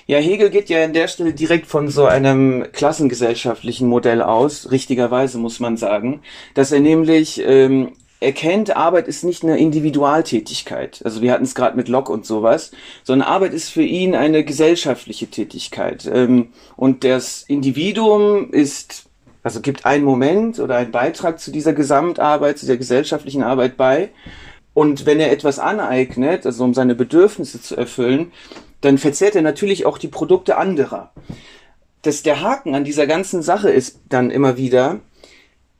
Ja, 0.08 0.18
Hegel 0.20 0.50
geht 0.50 0.70
ja 0.70 0.84
an 0.84 0.94
der 0.94 1.08
Stelle 1.08 1.34
direkt 1.34 1.68
von 1.68 1.90
so 1.90 2.06
einem 2.06 2.66
klassengesellschaftlichen 2.72 3.88
Modell 3.88 4.22
aus, 4.22 4.72
richtigerweise 4.72 5.38
muss 5.38 5.60
man 5.60 5.78
sagen, 5.78 6.22
dass 6.54 6.72
er 6.72 6.80
nämlich 6.80 7.42
ähm, 7.46 7.94
erkennt, 8.20 8.76
Arbeit 8.76 9.08
ist 9.08 9.24
nicht 9.24 9.44
eine 9.44 9.58
Individualtätigkeit. 9.58 11.02
Also 11.04 11.22
wir 11.22 11.32
hatten 11.32 11.44
es 11.44 11.56
gerade 11.56 11.76
mit 11.76 11.88
Locke 11.88 12.12
und 12.12 12.26
sowas, 12.26 12.72
sondern 13.04 13.28
Arbeit 13.28 13.54
ist 13.54 13.70
für 13.70 13.84
ihn 13.84 14.16
eine 14.16 14.44
gesellschaftliche 14.44 15.28
Tätigkeit. 15.28 16.10
Ähm, 16.12 16.50
und 16.76 17.04
das 17.04 17.44
Individuum 17.44 18.52
ist, 18.52 19.06
also 19.44 19.62
gibt 19.62 19.86
einen 19.86 20.04
Moment 20.04 20.60
oder 20.60 20.78
einen 20.78 20.92
Beitrag 20.92 21.40
zu 21.40 21.52
dieser 21.52 21.74
Gesamtarbeit, 21.74 22.58
zu 22.58 22.66
der 22.66 22.78
gesellschaftlichen 22.78 23.44
Arbeit 23.44 23.78
bei. 23.78 24.10
Und 24.74 25.06
wenn 25.06 25.20
er 25.20 25.32
etwas 25.32 25.60
aneignet, 25.60 26.46
also 26.46 26.64
um 26.64 26.74
seine 26.74 26.96
Bedürfnisse 26.96 27.62
zu 27.62 27.76
erfüllen, 27.78 28.32
dann 28.86 28.98
verzehrt 28.98 29.36
er 29.36 29.42
natürlich 29.42 29.86
auch 29.86 29.98
die 29.98 30.08
Produkte 30.08 30.58
anderer. 30.58 31.12
Das, 32.04 32.24
der 32.24 32.42
Haken 32.42 32.76
an 32.76 32.84
dieser 32.84 33.08
ganzen 33.08 33.42
Sache 33.42 33.70
ist 33.70 34.00
dann 34.10 34.30
immer 34.30 34.58
wieder, 34.58 35.00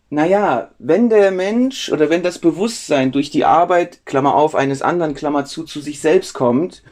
naja, 0.10 0.72
wenn 0.80 1.10
der 1.10 1.32
Mensch 1.32 1.92
oder 1.92 2.10
wenn 2.10 2.24
das 2.24 2.40
Bewusstsein 2.40 3.12
durch 3.12 3.30
die 3.30 3.46
Arbeit, 3.46 4.06
Klammer 4.06 4.36
auf, 4.36 4.56
eines 4.56 4.82
anderen, 4.82 5.14
Klammer 5.14 5.46
zu, 5.46 5.64
zu 5.64 5.82
sich 5.82 6.00
selbst 6.00 6.34
kommt, 6.34 6.84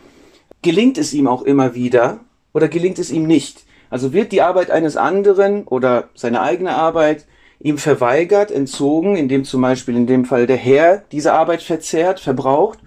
gelingt 0.62 0.98
es 0.98 1.14
ihm 1.14 1.28
auch 1.28 1.42
immer 1.42 1.74
wieder 1.74 2.20
oder 2.54 2.68
gelingt 2.68 3.00
es 3.00 3.12
ihm 3.12 3.26
nicht? 3.26 3.64
Also 3.90 4.14
wird 4.14 4.32
die 4.32 4.42
Arbeit 4.42 4.72
eines 4.72 4.98
anderen 4.98 5.66
oder 5.66 6.10
seine 6.16 6.42
eigene 6.42 6.76
Arbeit 6.76 7.26
ihm 7.60 7.78
verweigert, 7.78 8.52
entzogen, 8.52 9.16
indem 9.16 9.46
zum 9.46 9.62
Beispiel 9.62 9.96
in 9.96 10.08
dem 10.08 10.26
Fall 10.26 10.48
der 10.48 10.58
Herr 10.58 11.04
diese 11.12 11.34
Arbeit 11.34 11.62
verzehrt, 11.62 12.20
verbraucht 12.20 12.80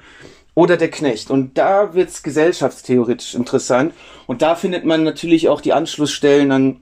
oder 0.56 0.76
der 0.76 0.90
Knecht. 0.90 1.30
Und 1.30 1.58
da 1.58 1.94
wird's 1.94 2.24
gesellschaftstheoretisch 2.24 3.34
interessant. 3.34 3.94
Und 4.26 4.42
da 4.42 4.56
findet 4.56 4.84
man 4.84 5.04
natürlich 5.04 5.48
auch 5.48 5.60
die 5.60 5.72
Anschlussstellen 5.72 6.50
an 6.50 6.80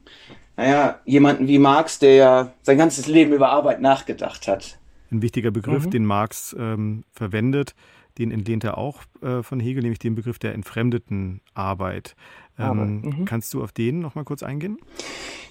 naja, 0.56 1.00
jemanden 1.04 1.48
wie 1.48 1.58
Marx, 1.58 1.98
der 1.98 2.14
ja 2.14 2.52
sein 2.62 2.78
ganzes 2.78 3.08
Leben 3.08 3.32
über 3.32 3.50
Arbeit 3.50 3.80
nachgedacht 3.80 4.46
hat. 4.46 4.78
Ein 5.10 5.20
wichtiger 5.20 5.50
Begriff, 5.50 5.87
mhm. 5.87 5.90
den 5.90 6.06
Marx 6.06 6.54
ähm, 6.56 7.04
verwendet, 7.12 7.74
den 8.18 8.30
entlehnt 8.30 8.62
er 8.62 8.78
auch 8.78 9.02
äh, 9.20 9.42
von 9.42 9.58
Hegel, 9.58 9.82
nämlich 9.82 9.98
den 9.98 10.14
Begriff 10.14 10.38
der 10.38 10.54
entfremdeten 10.54 11.40
Arbeit. 11.54 12.14
Ähm, 12.56 13.00
mhm. 13.00 13.24
Kannst 13.24 13.52
du 13.54 13.64
auf 13.64 13.72
den 13.72 13.98
noch 13.98 14.14
mal 14.14 14.24
kurz 14.24 14.44
eingehen? 14.44 14.78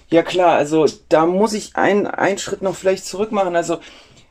Ja 0.08 0.22
klar, 0.22 0.56
also 0.56 0.86
da 1.10 1.26
muss 1.26 1.52
ich 1.52 1.76
einen, 1.76 2.06
einen 2.06 2.38
Schritt 2.38 2.62
noch 2.62 2.74
vielleicht 2.74 3.04
zurück 3.04 3.30
machen. 3.30 3.54
Also 3.54 3.80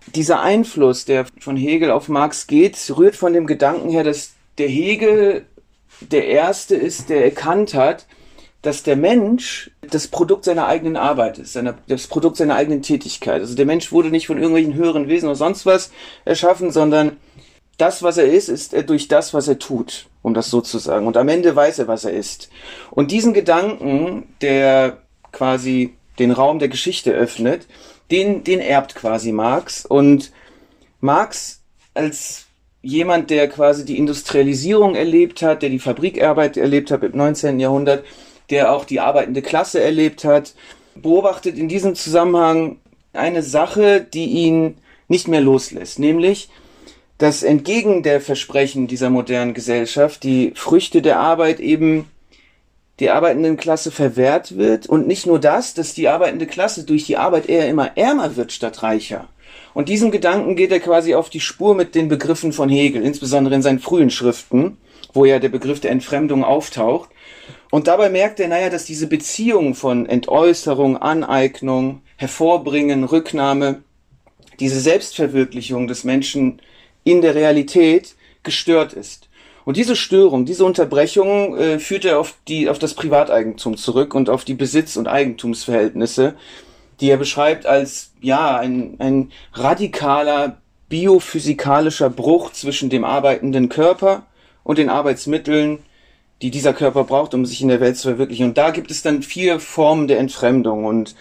dieser 0.08 0.42
Einfluss, 0.42 1.06
der 1.06 1.26
von 1.39 1.56
Hegel 1.58 1.92
auf 1.92 2.10
Marx 2.10 2.48
geht, 2.48 2.78
rührt 2.96 3.16
von 3.16 3.34
dem 3.34 3.48
Gedanken 3.48 3.89
her, 3.89 4.04
dass 4.04 4.34
der 4.58 4.68
Hegel 4.68 5.46
der 6.02 6.28
Erste 6.28 6.76
ist, 6.76 7.10
der 7.10 7.24
erkannt 7.24 7.74
hat, 7.74 8.06
dass 8.62 8.84
der 8.84 8.96
Mensch 8.96 9.72
das 9.82 10.08
Produkt 10.08 10.46
seiner 10.46 10.68
eigenen 10.68 10.96
Arbeit 10.96 11.38
ist, 11.38 11.54
seiner, 11.54 11.76
das 11.88 12.08
Produkt 12.08 12.38
seiner 12.38 12.56
eigenen 12.56 12.82
Tätigkeit. 12.82 13.42
Also 13.42 13.56
der 13.56 13.66
Mensch 13.66 13.92
wurde 13.92 14.10
nicht 14.10 14.28
von 14.28 14.38
irgendwelchen 14.38 14.74
höheren 14.74 15.08
Wesen 15.08 15.28
oder 15.28 15.36
sonst 15.36 15.66
was 15.66 15.92
erschaffen, 16.24 16.72
sondern 16.72 17.18
das, 17.78 18.04
was 18.04 18.18
er 18.18 18.26
ist, 18.26 18.50
ist 18.50 18.74
er 18.74 18.84
durch 18.84 19.08
das, 19.10 19.34
was 19.34 19.48
er 19.48 19.60
tut, 19.60 20.08
um 20.22 20.34
das 20.34 20.50
so 20.50 20.62
zu 20.62 20.78
sagen. 20.78 21.08
Und 21.08 21.18
am 21.18 21.28
Ende 21.28 21.56
weiß 21.56 21.80
er, 21.80 21.88
was 21.88 22.06
er 22.06 22.13
ist. 22.13 22.50
Und 22.92 23.12
diesen 23.12 23.34
Gedanken, 23.34 24.34
der 24.42 24.98
quasi 25.32 25.96
den 26.20 26.32
Raum 26.32 26.60
der 26.60 26.70
Geschichte 26.70 27.12
öffnet, 27.12 27.68
den, 28.13 28.43
den 28.43 28.60
erbt 28.60 28.95
quasi 28.95 29.32
Marx. 29.32 29.86
Und 29.86 30.32
Marx 31.02 31.62
als 31.93 32.45
jemand, 32.82 33.30
der 33.30 33.49
quasi 33.49 33.86
die 33.86 33.97
Industrialisierung 33.97 34.95
erlebt 34.95 35.41
hat, 35.41 35.63
der 35.63 35.69
die 35.69 35.80
Fabrikarbeit 35.80 36.58
erlebt 36.58 36.91
hat 36.91 37.04
im 37.04 37.17
19. 37.17 37.60
Jahrhundert, 37.60 38.06
der 38.49 38.71
auch 38.71 38.86
die 38.86 38.99
arbeitende 38.99 39.41
Klasse 39.41 39.82
erlebt 39.82 40.23
hat, 40.26 40.54
beobachtet 40.95 41.58
in 41.58 41.67
diesem 41.67 41.95
Zusammenhang 41.95 42.78
eine 43.13 43.41
Sache, 43.41 44.06
die 44.13 44.26
ihn 44.26 44.78
nicht 45.08 45.28
mehr 45.28 45.41
loslässt, 45.41 45.97
nämlich, 45.97 46.49
dass 47.17 47.41
entgegen 47.41 48.04
der 48.04 48.21
Versprechen 48.21 48.88
dieser 48.88 49.10
modernen 49.10 49.54
Gesellschaft 49.54 50.23
die 50.23 50.52
Früchte 50.56 51.02
der 51.02 51.19
Arbeit 51.19 51.60
eben 51.60 52.10
der 53.04 53.16
arbeitenden 53.16 53.58
Klasse 53.58 53.92
verwehrt 53.92 54.58
wird 54.58 54.88
und 54.88 55.08
nicht 55.08 55.26
nur 55.26 55.38
das, 55.38 55.74
dass 55.74 55.94
die 55.94 56.08
arbeitende 56.08 56.48
Klasse 56.48 56.86
durch 56.86 57.06
die 57.06 57.18
Arbeit 57.18 57.50
eher 57.50 57.68
immer 57.68 57.98
ärmer 57.98 58.38
wird 58.38 58.54
statt 58.54 58.82
reicher. 58.82 59.28
Und 59.74 59.89
diesem 59.89 60.10
Gedanken 60.10 60.56
geht 60.56 60.72
er 60.72 60.80
quasi 60.80 61.13
auf 61.13 61.30
die 61.30 61.42
Spur 61.42 61.76
mit 61.76 61.96
den 61.96 62.08
Begriffen 62.08 62.54
von 62.54 62.70
Hegel, 62.70 63.04
insbesondere 63.04 63.56
in 63.56 63.62
seinen 63.62 63.80
frühen 63.80 64.10
Schriften, 64.10 64.78
wo 65.12 65.26
ja 65.26 65.39
der 65.39 65.50
Begriff 65.50 65.82
der 65.82 65.92
Entfremdung 65.92 66.46
auftaucht. 66.46 67.10
Und 67.72 67.88
dabei 67.88 68.10
merkt 68.10 68.39
er, 68.39 68.48
naja, 68.48 68.70
dass 68.70 68.86
diese 68.86 69.08
Beziehung 69.08 69.76
von 69.76 70.06
Entäußerung, 70.06 70.96
Aneignung, 70.96 72.04
Hervorbringen, 72.16 73.04
Rücknahme, 73.04 73.84
diese 74.62 74.80
Selbstverwirklichung 74.80 75.88
des 75.88 76.06
Menschen 76.06 76.62
in 77.04 77.22
der 77.22 77.36
Realität 77.36 78.16
gestört 78.44 78.94
ist. 78.94 79.28
Und 79.65 79.78
diese 79.78 79.95
Störung, 79.95 80.45
diese 80.45 80.65
Unterbrechung 80.65 81.58
äh, 81.58 81.80
führt 81.80 82.06
er 82.06 82.19
auf, 82.19 82.36
die, 82.47 82.69
auf 82.69 82.80
das 82.80 82.93
Privateigentum 82.95 83.78
zurück 83.78 84.13
und 84.13 84.30
auf 84.30 84.43
die 84.43 84.56
Besitz- 84.56 84.97
und 84.97 85.08
Eigentumsverhältnisse, 85.08 86.36
die 86.99 87.10
er 87.10 87.17
beschreibt 87.17 87.65
als 87.65 88.12
ja 88.21 88.58
ein, 88.58 88.95
ein 88.99 89.32
radikaler 89.54 90.58
biophysikalischer 90.89 92.10
Bruch 92.10 92.52
zwischen 92.52 92.89
dem 92.89 93.04
arbeitenden 93.04 93.69
Körper 93.69 94.28
und 94.63 94.78
den 94.78 94.89
Arbeitsmitteln, 94.89 95.80
die 96.41 96.52
dieser 96.52 96.73
Körper 96.73 97.04
braucht, 97.04 97.34
um 97.34 97.45
sich 97.45 97.62
in 97.62 97.69
der 97.69 97.80
Welt 97.80 97.97
zu 97.97 98.10
verwirklichen. 98.10 98.47
Und 98.47 98.58
da 98.58 98.71
gibt 98.71 98.91
es 98.91 99.02
dann 99.02 99.23
vier 99.23 99.60
Formen 99.60 100.08
der 100.08 100.19
Entfremdung. 100.19 100.86
Und, 100.86 101.15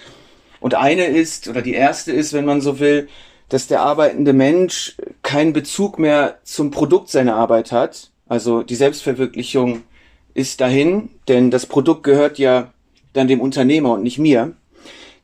und 0.60 0.74
eine 0.74 1.06
ist, 1.06 1.48
oder 1.48 1.62
die 1.62 1.74
erste 1.74 2.12
ist, 2.12 2.32
wenn 2.32 2.44
man 2.44 2.60
so 2.60 2.80
will, 2.80 3.08
dass 3.48 3.66
der 3.66 3.82
arbeitende 3.82 4.32
Mensch 4.32 4.96
keinen 5.22 5.52
Bezug 5.52 5.98
mehr 5.98 6.38
zum 6.42 6.70
Produkt 6.70 7.08
seiner 7.08 7.36
Arbeit 7.36 7.70
hat. 7.70 8.11
Also 8.32 8.62
die 8.62 8.76
Selbstverwirklichung 8.76 9.82
ist 10.32 10.62
dahin, 10.62 11.10
denn 11.28 11.50
das 11.50 11.66
Produkt 11.66 12.02
gehört 12.02 12.38
ja 12.38 12.72
dann 13.12 13.28
dem 13.28 13.42
Unternehmer 13.42 13.92
und 13.92 14.02
nicht 14.02 14.16
mir. 14.16 14.52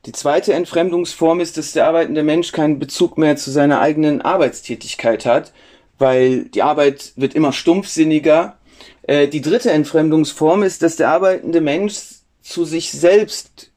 Die 0.05 0.11
zweite 0.11 0.53
Entfremdungsform 0.53 1.39
ist, 1.39 1.57
dass 1.57 1.71
der 1.71 1.87
arbeitende 1.87 2.21
Mensch 2.21 2.51
keinen 2.51 2.77
Bezug 2.77 3.17
mehr 3.17 3.35
zu 3.35 3.49
seiner 3.49 3.81
eigenen 3.81 4.21
Arbeitstätigkeit 4.21 5.25
hat, 5.25 5.53
weil 5.97 6.43
die 6.49 6.61
Arbeit 6.61 7.13
wird 7.15 7.33
immer 7.33 7.51
stumpfsinniger 7.51 8.59
äh, 9.07 9.27
die 9.27 9.41
dritte 9.41 9.71
Entfremdungsform 9.71 10.61
ist, 10.61 10.83
dass 10.83 10.95
der 10.95 11.09
arbeitende 11.09 11.61
Mensch 11.61 11.95
zu 12.43 12.63
sich 12.63 12.91
selbst 12.91 13.71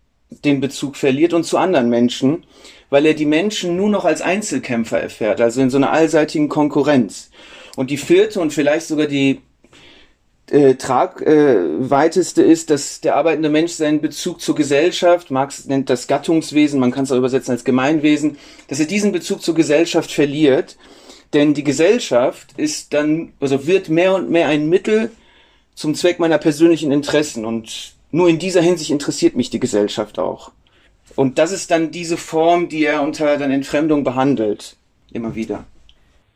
den 0.45 0.61
Bezug 0.61 0.95
verliert 0.95 1.33
und 1.33 1.45
zu 1.45 1.57
anderen 1.57 1.89
Menschen, 1.89 2.45
weil 2.91 3.07
er 3.07 3.15
die 3.15 3.25
Menschen 3.25 3.79
nur 3.79 3.89
noch 3.89 4.05
als 4.05 4.21
Einzelkämpfer 4.21 5.01
erfährt, 5.01 5.41
also 5.41 5.63
in 5.63 5.71
so 5.71 5.79
einer 5.79 5.91
allseitigen 5.91 6.51
Konkurrenz. 6.51 7.31
Und 7.77 7.91
die 7.91 7.97
vierte 7.97 8.41
und 8.41 8.53
vielleicht 8.53 8.87
sogar 8.87 9.07
die 9.07 9.41
äh, 10.51 10.75
tragweiteste 10.75 12.43
äh, 12.43 12.53
ist, 12.53 12.71
dass 12.71 13.01
der 13.01 13.17
arbeitende 13.17 13.49
Mensch 13.49 13.73
seinen 13.73 14.01
Bezug 14.01 14.41
zur 14.41 14.55
Gesellschaft, 14.55 15.31
Marx 15.31 15.65
nennt 15.67 15.89
das 15.89 16.07
Gattungswesen, 16.07 16.79
man 16.79 16.91
kann 16.91 17.05
es 17.05 17.13
auch 17.13 17.17
übersetzen 17.17 17.53
als 17.53 17.65
Gemeinwesen, 17.65 18.37
dass 18.69 18.81
er 18.81 18.87
diesen 18.87 19.13
Bezug 19.13 19.43
zur 19.43 19.55
Gesellschaft 19.55 20.11
verliert. 20.11 20.77
Denn 21.33 21.55
die 21.55 21.65
Gesellschaft 21.65 22.49
ist 22.59 22.93
dann, 22.93 23.33
also 23.41 23.67
wird 23.67 23.89
mehr 23.89 24.15
und 24.15 24.31
mehr 24.31 24.49
ein 24.49 24.69
Mittel 24.69 25.11
zum 25.75 25.95
Zweck 25.95 26.19
meiner 26.19 26.37
persönlichen 26.37 26.93
Interessen. 26.93 27.47
Und 27.47 27.95
nur 28.11 28.29
in 28.29 28.39
dieser 28.39 28.61
Hinsicht 28.61 28.91
interessiert 28.91 29.35
mich 29.35 29.49
die 29.49 29.61
Gesellschaft 29.61 30.19
auch. 30.19 30.53
Und 31.17 31.39
das 31.39 31.53
ist 31.53 31.71
dann 31.71 31.91
diese 31.91 32.19
Form, 32.19 32.69
die 32.69 32.85
er 32.85 33.03
unter 33.03 33.39
dann 33.39 33.51
Entfremdung 33.51 34.05
behandelt. 34.05 34.77
Immer 35.13 35.35
wieder. 35.35 35.65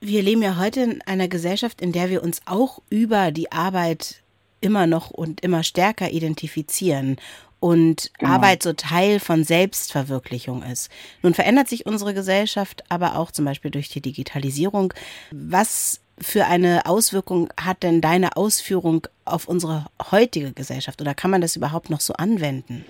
Wir 0.08 0.22
leben 0.22 0.40
ja 0.40 0.56
heute 0.56 0.82
in 0.82 1.02
einer 1.02 1.26
Gesellschaft, 1.26 1.80
in 1.80 1.90
der 1.90 2.10
wir 2.10 2.22
uns 2.22 2.40
auch 2.44 2.80
über 2.90 3.32
die 3.32 3.50
Arbeit 3.50 4.22
immer 4.60 4.86
noch 4.86 5.10
und 5.10 5.40
immer 5.40 5.64
stärker 5.64 6.12
identifizieren 6.12 7.16
und 7.58 8.12
genau. 8.16 8.34
Arbeit 8.34 8.62
so 8.62 8.72
Teil 8.72 9.18
von 9.18 9.42
Selbstverwirklichung 9.42 10.62
ist. 10.62 10.90
Nun 11.22 11.34
verändert 11.34 11.66
sich 11.66 11.86
unsere 11.86 12.14
Gesellschaft 12.14 12.84
aber 12.88 13.18
auch 13.18 13.32
zum 13.32 13.46
Beispiel 13.46 13.72
durch 13.72 13.88
die 13.88 14.00
Digitalisierung. 14.00 14.94
Was 15.32 15.98
für 16.18 16.46
eine 16.46 16.86
Auswirkung 16.86 17.48
hat 17.60 17.82
denn 17.82 18.00
deine 18.00 18.36
Ausführung 18.36 19.08
auf 19.24 19.48
unsere 19.48 19.86
heutige 20.12 20.52
Gesellschaft 20.52 21.00
oder 21.00 21.16
kann 21.16 21.32
man 21.32 21.40
das 21.40 21.56
überhaupt 21.56 21.90
noch 21.90 22.00
so 22.00 22.12
anwenden? 22.12 22.84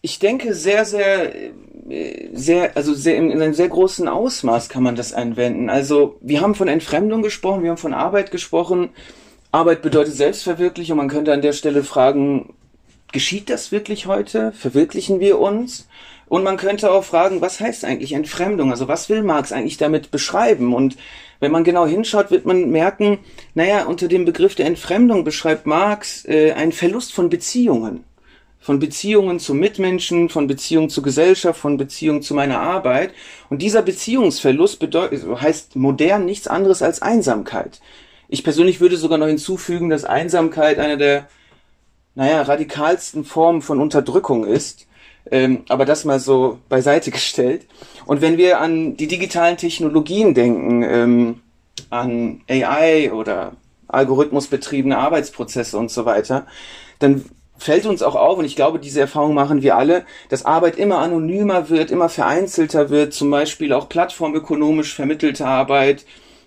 Ich 0.00 0.20
denke 0.20 0.54
sehr, 0.54 0.84
sehr, 0.84 1.32
sehr, 2.32 2.76
also 2.76 2.94
sehr, 2.94 3.16
in 3.16 3.32
einem 3.32 3.54
sehr 3.54 3.68
großen 3.68 4.06
Ausmaß 4.06 4.68
kann 4.68 4.84
man 4.84 4.94
das 4.94 5.12
anwenden. 5.12 5.70
Also 5.70 6.18
wir 6.20 6.40
haben 6.40 6.54
von 6.54 6.68
Entfremdung 6.68 7.22
gesprochen, 7.22 7.62
wir 7.62 7.70
haben 7.70 7.78
von 7.78 7.94
Arbeit 7.94 8.30
gesprochen. 8.30 8.90
Arbeit 9.50 9.82
bedeutet 9.82 10.14
Selbstverwirklichung. 10.14 10.96
Man 10.98 11.08
könnte 11.08 11.32
an 11.32 11.42
der 11.42 11.52
Stelle 11.52 11.82
fragen, 11.82 12.54
geschieht 13.12 13.50
das 13.50 13.72
wirklich 13.72 14.06
heute? 14.06 14.52
Verwirklichen 14.52 15.18
wir 15.18 15.40
uns? 15.40 15.88
Und 16.28 16.44
man 16.44 16.58
könnte 16.58 16.92
auch 16.92 17.04
fragen, 17.04 17.40
was 17.40 17.58
heißt 17.58 17.84
eigentlich 17.84 18.12
Entfremdung? 18.12 18.70
Also 18.70 18.86
was 18.86 19.08
will 19.08 19.22
Marx 19.22 19.50
eigentlich 19.50 19.78
damit 19.78 20.10
beschreiben? 20.10 20.74
Und 20.74 20.96
wenn 21.40 21.50
man 21.50 21.64
genau 21.64 21.86
hinschaut, 21.86 22.30
wird 22.30 22.44
man 22.44 22.70
merken, 22.70 23.18
naja, 23.54 23.86
unter 23.86 24.06
dem 24.06 24.26
Begriff 24.26 24.54
der 24.54 24.66
Entfremdung 24.66 25.24
beschreibt 25.24 25.66
Marx 25.66 26.24
äh, 26.26 26.52
einen 26.52 26.72
Verlust 26.72 27.14
von 27.14 27.30
Beziehungen 27.30 28.04
von 28.60 28.78
Beziehungen 28.78 29.38
zu 29.38 29.54
Mitmenschen, 29.54 30.28
von 30.28 30.46
Beziehungen 30.46 30.90
zur 30.90 31.02
Gesellschaft, 31.02 31.60
von 31.60 31.76
Beziehungen 31.76 32.22
zu 32.22 32.34
meiner 32.34 32.60
Arbeit. 32.60 33.14
Und 33.48 33.62
dieser 33.62 33.82
Beziehungsverlust 33.82 34.78
bedeutet, 34.78 35.24
heißt 35.40 35.76
modern 35.76 36.24
nichts 36.24 36.46
anderes 36.48 36.82
als 36.82 37.00
Einsamkeit. 37.00 37.80
Ich 38.28 38.44
persönlich 38.44 38.80
würde 38.80 38.96
sogar 38.96 39.18
noch 39.18 39.26
hinzufügen, 39.26 39.88
dass 39.88 40.04
Einsamkeit 40.04 40.78
eine 40.78 40.98
der, 40.98 41.28
naja, 42.14 42.42
radikalsten 42.42 43.24
Formen 43.24 43.62
von 43.62 43.80
Unterdrückung 43.80 44.44
ist. 44.44 44.86
Ähm, 45.30 45.64
aber 45.68 45.84
das 45.84 46.04
mal 46.04 46.20
so 46.20 46.58
beiseite 46.68 47.10
gestellt. 47.12 47.66
Und 48.06 48.20
wenn 48.20 48.36
wir 48.36 48.60
an 48.60 48.96
die 48.96 49.06
digitalen 49.06 49.56
Technologien 49.56 50.34
denken, 50.34 50.82
ähm, 50.82 51.40
an 51.90 52.42
AI 52.48 53.12
oder 53.12 53.52
algorithmusbetriebene 53.88 54.98
Arbeitsprozesse 54.98 55.78
und 55.78 55.90
so 55.90 56.04
weiter, 56.04 56.46
dann 56.98 57.24
fällt 57.58 57.86
uns 57.86 58.02
auch 58.02 58.14
auf, 58.14 58.38
und 58.38 58.44
ich 58.44 58.56
glaube, 58.56 58.78
diese 58.78 59.00
Erfahrung 59.00 59.34
machen 59.34 59.62
wir 59.62 59.76
alle, 59.76 60.04
dass 60.28 60.44
Arbeit 60.44 60.76
immer 60.76 60.98
anonymer 60.98 61.68
wird, 61.68 61.90
immer 61.90 62.08
vereinzelter 62.08 62.90
wird, 62.90 63.12
zum 63.12 63.30
Beispiel 63.30 63.72
auch 63.72 63.88
plattformökonomisch 63.88 64.94
vermittelte 64.94 65.46
Arbeit, 65.46 66.04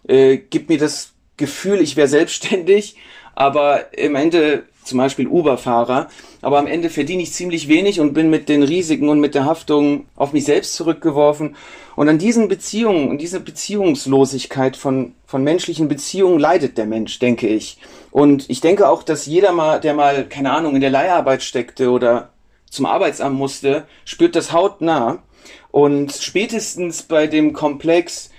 äh, 0.08 0.38
gibt 0.38 0.70
mir 0.70 0.78
das 0.78 1.12
Gefühl, 1.38 1.82
ich 1.82 1.96
wäre 1.96 2.08
selbstständig, 2.08 2.96
aber 3.36 3.98
im 3.98 4.16
Ende 4.16 4.64
zum 4.84 4.98
Beispiel 4.98 5.28
Uber-Fahrer, 5.28 6.10
aber 6.42 6.58
am 6.58 6.68
Ende 6.68 6.90
verdiene 6.90 7.22
ich 7.22 7.34
ziemlich 7.34 7.68
wenig 7.68 8.00
und 8.00 8.14
bin 8.14 8.30
mit 8.30 8.50
den 8.50 8.64
Risiken 8.64 9.10
und 9.10 9.20
mit 9.20 9.36
der 9.36 9.46
Haftung 9.46 10.06
auf 10.16 10.34
mich 10.34 10.46
selbst 10.46 10.74
zurückgeworfen. 10.74 11.56
Und 11.96 12.10
an 12.10 12.18
diesen 12.18 12.48
Beziehungen 12.48 13.10
und 13.10 13.20
dieser 13.20 13.40
Beziehungslosigkeit 13.40 14.76
von, 14.76 15.14
von 15.28 15.44
menschlichen 15.44 15.88
Beziehungen 15.88 16.40
leidet 16.40 16.78
der 16.78 16.86
Mensch, 16.86 17.20
denke 17.20 17.48
ich. 17.48 17.78
Und 18.12 18.50
ich 18.50 18.62
denke 18.62 18.90
auch, 18.90 19.04
dass 19.04 19.26
jeder 19.26 19.54
mal, 19.54 19.80
der 19.80 19.94
mal, 19.94 20.28
keine 20.28 20.52
Ahnung, 20.52 20.76
in 20.76 20.82
der 20.82 20.90
Leiharbeit 20.90 21.44
steckte 21.44 21.92
oder 21.92 22.30
zum 22.70 22.86
Arbeitsamt 22.86 23.38
musste, 23.38 23.86
spürt 24.06 24.36
das 24.36 24.52
hautnah. 24.52 25.24
Und 25.72 26.12
spätestens 26.12 27.04
bei 27.04 27.28
dem 27.28 27.54
Komplex, 27.54 28.30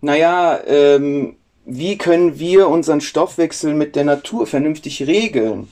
naja, 0.00 0.60
ähm, 0.66 1.36
wie 1.64 1.98
können 1.98 2.38
wir 2.38 2.68
unseren 2.68 3.00
Stoffwechsel 3.00 3.74
mit 3.74 3.96
der 3.96 4.04
Natur 4.04 4.46
vernünftig 4.46 5.06
regeln, 5.06 5.68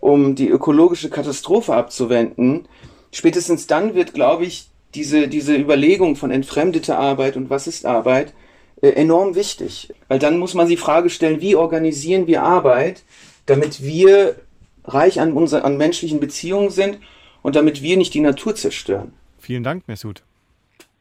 um 0.00 0.34
die 0.34 0.48
ökologische 0.48 1.08
Katastrophe 1.08 1.74
abzuwenden, 1.74 2.68
spätestens 3.12 3.66
dann 3.66 3.94
wird, 3.94 4.12
glaube 4.12 4.44
ich, 4.44 4.68
diese, 4.94 5.28
diese 5.28 5.56
Überlegung 5.56 6.16
von 6.16 6.30
entfremdeter 6.30 6.98
Arbeit 6.98 7.36
und 7.36 7.48
was 7.50 7.66
ist 7.66 7.86
Arbeit 7.86 8.34
enorm 8.80 9.34
wichtig. 9.34 9.92
Weil 10.08 10.18
dann 10.18 10.38
muss 10.38 10.54
man 10.54 10.68
die 10.68 10.76
Frage 10.76 11.10
stellen, 11.10 11.40
wie 11.40 11.56
organisieren 11.56 12.26
wir 12.26 12.42
Arbeit, 12.42 13.02
damit 13.46 13.82
wir 13.82 14.36
reich 14.84 15.20
an, 15.20 15.32
unser, 15.32 15.64
an 15.64 15.76
menschlichen 15.76 16.20
Beziehungen 16.20 16.70
sind 16.70 16.98
und 17.42 17.56
damit 17.56 17.82
wir 17.82 17.96
nicht 17.96 18.14
die 18.14 18.20
Natur 18.20 18.54
zerstören. 18.54 19.12
Vielen 19.38 19.62
Dank, 19.62 19.86
Mesut. 19.88 20.22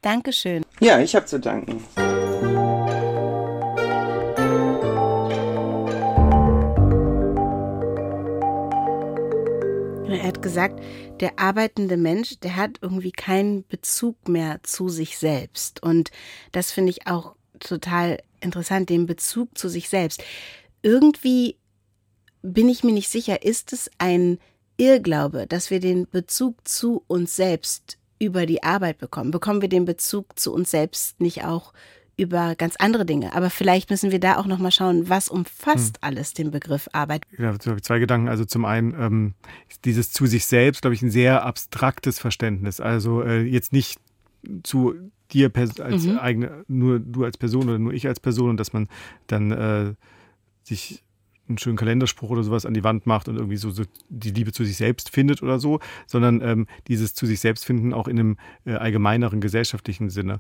Dankeschön. 0.02 0.64
Ja, 0.80 1.00
ich 1.00 1.16
habe 1.16 1.26
zu 1.26 1.40
danken. 1.40 1.84
Er 10.10 10.24
hat 10.24 10.42
gesagt, 10.42 10.80
der 11.20 11.40
arbeitende 11.40 11.98
Mensch, 11.98 12.40
der 12.40 12.56
hat 12.56 12.80
irgendwie 12.82 13.12
keinen 13.12 13.68
Bezug 13.68 14.30
mehr 14.30 14.60
zu 14.64 14.90
sich 14.90 15.18
selbst. 15.18 15.82
Und 15.84 16.12
das 16.52 16.72
finde 16.72 16.92
ich 16.92 17.08
auch 17.08 17.37
total 17.60 18.20
interessant, 18.40 18.90
den 18.90 19.06
Bezug 19.06 19.58
zu 19.58 19.70
sich 19.70 19.90
selbst. 19.90 20.24
Irgendwie 20.82 21.58
bin 22.42 22.70
ich 22.70 22.84
mir 22.84 22.94
nicht 22.94 23.10
sicher, 23.10 23.44
ist 23.44 23.74
es 23.74 23.90
ein 23.98 24.38
Irrglaube, 24.78 25.48
dass 25.48 25.72
wir 25.72 25.80
den 25.80 26.08
Bezug 26.10 26.68
zu 26.68 27.04
uns 27.08 27.36
selbst 27.36 27.98
über 28.20 28.46
die 28.46 28.64
Arbeit 28.64 29.00
bekommen? 29.00 29.32
Bekommen 29.32 29.62
wir 29.62 29.70
den 29.70 29.86
Bezug 29.86 30.38
zu 30.40 30.54
uns 30.54 30.72
selbst 30.72 31.20
nicht 31.20 31.44
auch 31.44 31.74
über 32.18 32.56
ganz 32.56 32.76
andere 32.78 33.06
Dinge. 33.06 33.34
Aber 33.36 33.52
vielleicht 33.52 33.92
müssen 33.92 34.12
wir 34.12 34.20
da 34.20 34.38
auch 34.38 34.48
nochmal 34.48 34.72
schauen, 34.72 35.08
was 35.08 35.30
umfasst 35.30 35.98
hm. 35.98 36.02
alles 36.02 36.34
den 36.34 36.50
Begriff 36.50 36.90
Arbeit. 36.92 37.24
Ja, 37.38 37.58
zwei 37.60 38.00
Gedanken. 38.00 38.28
Also 38.28 38.44
zum 38.44 38.66
einen 38.66 38.94
ähm, 39.00 39.34
dieses 39.86 40.12
zu 40.12 40.26
sich 40.26 40.48
selbst, 40.48 40.82
glaube 40.82 40.96
ich, 40.96 41.02
ein 41.04 41.12
sehr 41.12 41.46
abstraktes 41.46 42.18
Verständnis. 42.18 42.80
Also 42.80 43.22
äh, 43.22 43.44
jetzt 43.44 43.72
nicht 43.72 44.00
zu 44.64 44.96
dir 45.32 45.52
als 45.56 46.06
mhm. 46.06 46.18
eigene, 46.18 46.66
nur 46.68 47.00
du 47.00 47.24
als 47.24 47.38
Person 47.38 47.70
oder 47.70 47.80
nur 47.80 47.94
ich 47.94 48.08
als 48.08 48.20
Person 48.20 48.52
und 48.52 48.60
dass 48.60 48.74
man 48.74 48.88
dann 49.28 49.52
äh, 49.52 49.94
sich 50.64 51.04
einen 51.48 51.58
schönen 51.58 51.78
Kalenderspruch 51.78 52.30
oder 52.30 52.44
sowas 52.44 52.66
an 52.66 52.74
die 52.74 52.84
Wand 52.84 53.06
macht 53.06 53.28
und 53.28 53.38
irgendwie 53.38 53.58
so, 53.58 53.70
so 53.70 53.84
die 54.10 54.32
Liebe 54.32 54.52
zu 54.52 54.66
sich 54.66 54.76
selbst 54.76 55.10
findet 55.10 55.42
oder 55.42 55.60
so, 55.60 55.80
sondern 56.06 56.42
ähm, 56.42 56.68
dieses 56.88 57.14
zu 57.14 57.26
sich 57.26 57.40
selbst 57.40 57.66
finden 57.66 57.94
auch 57.94 58.08
in 58.08 58.20
einem 58.20 58.38
äh, 58.66 58.74
allgemeineren 58.74 59.40
gesellschaftlichen 59.40 60.10
Sinne. 60.10 60.40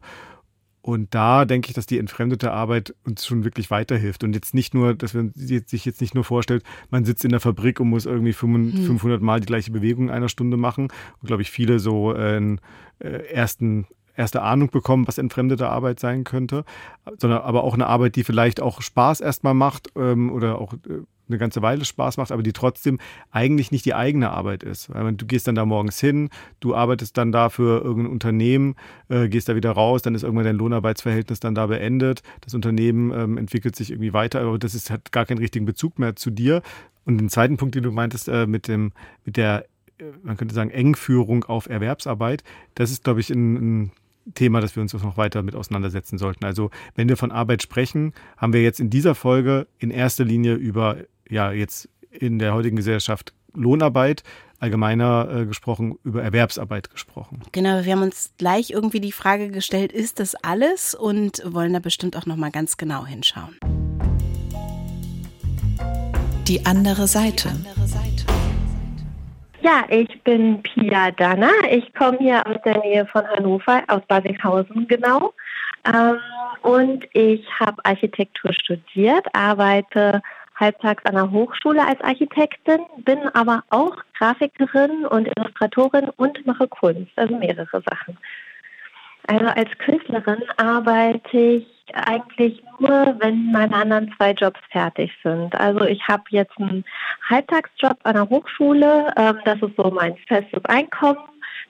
Und 0.82 1.13
da 1.13 1.43
denke 1.43 1.67
ich, 1.67 1.73
dass 1.73 1.86
die 1.86 2.00
entfremdete 2.00 2.52
Arbeit 2.54 2.95
uns 3.04 3.26
schon 3.26 3.43
wirklich 3.43 3.69
weiterhilft. 3.69 4.23
Und 4.23 4.34
jetzt 4.34 4.54
nicht 4.54 4.73
nur, 4.73 4.93
dass 4.93 5.13
man 5.13 5.34
sich 5.36 5.84
jetzt 5.84 6.00
nicht 6.00 6.15
nur 6.15 6.23
vorstellt, 6.23 6.63
man 6.89 7.04
sitzt 7.04 7.26
in 7.26 7.32
der 7.32 7.41
Fabrik 7.41 7.82
und 7.82 7.89
muss 7.89 8.06
irgendwie 8.06 8.32
500 8.32 9.19
hm. 9.19 9.26
Mal 9.26 9.41
die 9.41 9.47
gleiche 9.47 9.71
Bewegung 9.71 10.06
in 10.06 10.12
einer 10.12 10.30
Stunde 10.30 10.56
machen. 10.56 10.88
Und 11.19 11.28
glaube 11.28 11.41
ich, 11.41 11.52
viele 11.52 11.80
so 11.80 12.13
äh, 12.13 12.38
einen 12.38 12.62
äh, 13.00 13.10
ersten 13.10 13.86
erste 14.17 14.41
Ahnung 14.41 14.69
bekommen, 14.69 15.08
was 15.08 15.17
entfremdete 15.17 15.69
Arbeit 15.69 15.99
sein 15.99 16.23
könnte, 16.23 16.65
sondern 17.17 17.41
aber 17.41 17.63
auch 17.63 17.73
eine 17.73 17.88
Arbeit, 17.88 18.15
die 18.15 18.23
vielleicht 18.23 18.62
auch 18.62 18.82
Spaß 18.82 19.21
erstmal 19.21 19.53
macht 19.53 19.89
ähm, 19.95 20.32
oder 20.32 20.60
auch 20.60 20.73
äh, 20.73 21.03
eine 21.30 21.38
ganze 21.38 21.62
Weile 21.62 21.86
Spaß 21.86 22.17
macht, 22.17 22.32
aber 22.32 22.43
die 22.43 22.53
trotzdem 22.53 22.99
eigentlich 23.32 23.71
nicht 23.71 23.86
die 23.86 23.93
eigene 23.93 24.30
Arbeit 24.32 24.63
ist. 24.63 24.93
Weil 24.93 25.13
du 25.13 25.25
gehst 25.25 25.47
dann 25.47 25.56
da 25.56 25.65
morgens 25.65 25.99
hin, 25.99 26.30
du 26.60 26.75
arbeitest 26.75 27.17
dann 27.17 27.32
da 27.32 27.49
für 27.49 27.84
irgendein 27.84 28.11
Unternehmen, 28.11 28.76
äh, 29.09 29.28
gehst 29.28 29.49
da 29.49 29.55
wieder 29.55 29.72
raus, 29.72 30.01
dann 30.01 30.15
ist 30.15 30.24
irgendwann 30.24 30.45
dein 30.45 30.55
Lohnarbeitsverhältnis 30.55 31.39
dann 31.39 31.55
da 31.55 31.68
beendet. 31.68 32.22
Das 32.41 32.53
Unternehmen 32.53 33.11
ähm, 33.11 33.38
entwickelt 33.38 33.76
sich 33.76 33.91
irgendwie 33.91 34.13
weiter, 34.13 34.41
aber 34.41 34.57
das 34.57 34.74
ist, 34.74 34.89
hat 34.89 35.11
gar 35.11 35.26
keinen 35.26 35.39
richtigen 35.39 35.65
Bezug 35.65 35.99
mehr 35.99 36.15
zu 36.15 36.30
dir. 36.30 36.61
Und 37.05 37.18
den 37.18 37.30
zweiten 37.30 37.57
Punkt, 37.57 37.76
den 37.76 37.84
du 37.84 37.91
meintest, 37.91 38.28
äh, 38.28 38.47
mit, 38.47 38.68
dem, 38.68 38.91
mit 39.26 39.38
der, 39.38 39.65
äh, 39.99 40.03
man 40.24 40.38
könnte 40.38 40.55
sagen, 40.55 40.70
Engführung 40.70 41.43
auf 41.45 41.70
Erwerbsarbeit, 41.70 42.43
das 42.76 42.91
ist, 42.91 43.03
glaube 43.03 43.20
ich, 43.20 43.30
ein, 43.30 43.84
ein 43.84 43.91
Thema, 44.34 44.61
das 44.61 44.75
wir 44.75 44.82
uns 44.82 44.93
noch 44.93 45.17
weiter 45.17 45.43
mit 45.43 45.55
auseinandersetzen 45.55 46.17
sollten. 46.17 46.45
Also 46.45 46.69
wenn 46.95 47.09
wir 47.09 47.17
von 47.17 47.32
Arbeit 47.32 47.61
sprechen, 47.61 48.13
haben 48.38 48.53
wir 48.53 48.63
jetzt 48.63 48.80
in 48.80 48.89
dieser 48.89 49.15
Folge 49.15 49.67
in 49.80 49.91
erster 49.91 50.25
Linie 50.25 50.55
über 50.55 50.97
ja 51.30 51.51
jetzt 51.51 51.89
in 52.09 52.39
der 52.39 52.53
heutigen 52.53 52.75
Gesellschaft 52.75 53.34
Lohnarbeit, 53.53 54.23
allgemeiner 54.59 55.30
äh, 55.30 55.45
gesprochen, 55.45 55.97
über 56.03 56.23
Erwerbsarbeit 56.23 56.89
gesprochen. 56.89 57.41
Genau, 57.51 57.84
wir 57.84 57.91
haben 57.91 58.03
uns 58.03 58.32
gleich 58.38 58.71
irgendwie 58.71 58.99
die 58.99 59.11
Frage 59.11 59.49
gestellt, 59.49 59.91
ist 59.91 60.19
das 60.19 60.36
alles 60.36 60.95
und 60.95 61.41
wollen 61.45 61.73
da 61.73 61.80
bestimmt 61.80 62.15
auch 62.15 62.25
noch 62.25 62.38
mal 62.38 62.51
ganz 62.51 62.78
genau 62.78 63.05
hinschauen. 63.05 63.57
Die 66.47 66.65
andere 66.65 67.07
Seite. 67.07 67.49
Ja, 69.68 69.84
ich 69.89 70.24
bin 70.24 70.63
Pia 70.63 71.11
Danner. 71.11 71.51
Ich 71.70 71.93
komme 71.93 72.18
hier 72.20 72.47
aus 72.47 72.55
der 72.63 72.78
Nähe 72.80 73.05
von 73.05 73.28
Hannover, 73.28 73.84
aus 73.89 74.01
Basinghausen 74.07 74.88
genau. 74.88 75.34
Ähm, 75.84 76.20
und 76.61 77.03
ich 77.11 77.45
habe 77.59 77.84
Architektur 77.84 78.53
studiert, 78.53 79.28
arbeite 79.34 80.22
halbtags 80.55 81.03
an 81.05 81.15
der 81.15 81.30
Hochschule 81.32 81.86
als 81.86 81.99
Architektin, 81.99 82.80
bin 82.99 83.20
aber 83.34 83.61
auch 83.70 83.97
Grafikerin 84.18 85.05
und 85.05 85.28
Illustratorin 85.36 86.11
und 86.15 86.45
mache 86.47 86.70
Kunst, 86.70 87.11
also 87.18 87.36
mehrere 87.36 87.82
Sachen. 87.82 88.18
Also 89.28 89.45
als 89.45 89.69
Künstlerin 89.80 90.43
arbeite 90.55 91.38
ich 91.38 91.67
eigentlich 91.93 92.61
nur, 92.80 93.15
wenn 93.19 93.51
meine 93.51 93.75
anderen 93.75 94.13
zwei 94.17 94.32
Jobs 94.32 94.59
fertig 94.71 95.11
sind. 95.23 95.55
Also 95.55 95.86
ich 95.86 96.05
habe 96.07 96.23
jetzt 96.30 96.57
einen 96.59 96.84
Halbtagsjob 97.30 97.97
an 98.03 98.15
der 98.15 98.30
Hochschule, 98.30 99.13
ähm, 99.17 99.39
das 99.45 99.61
ist 99.61 99.75
so 99.78 99.91
mein 99.91 100.17
festes 100.28 100.63
Einkommen. 100.65 101.19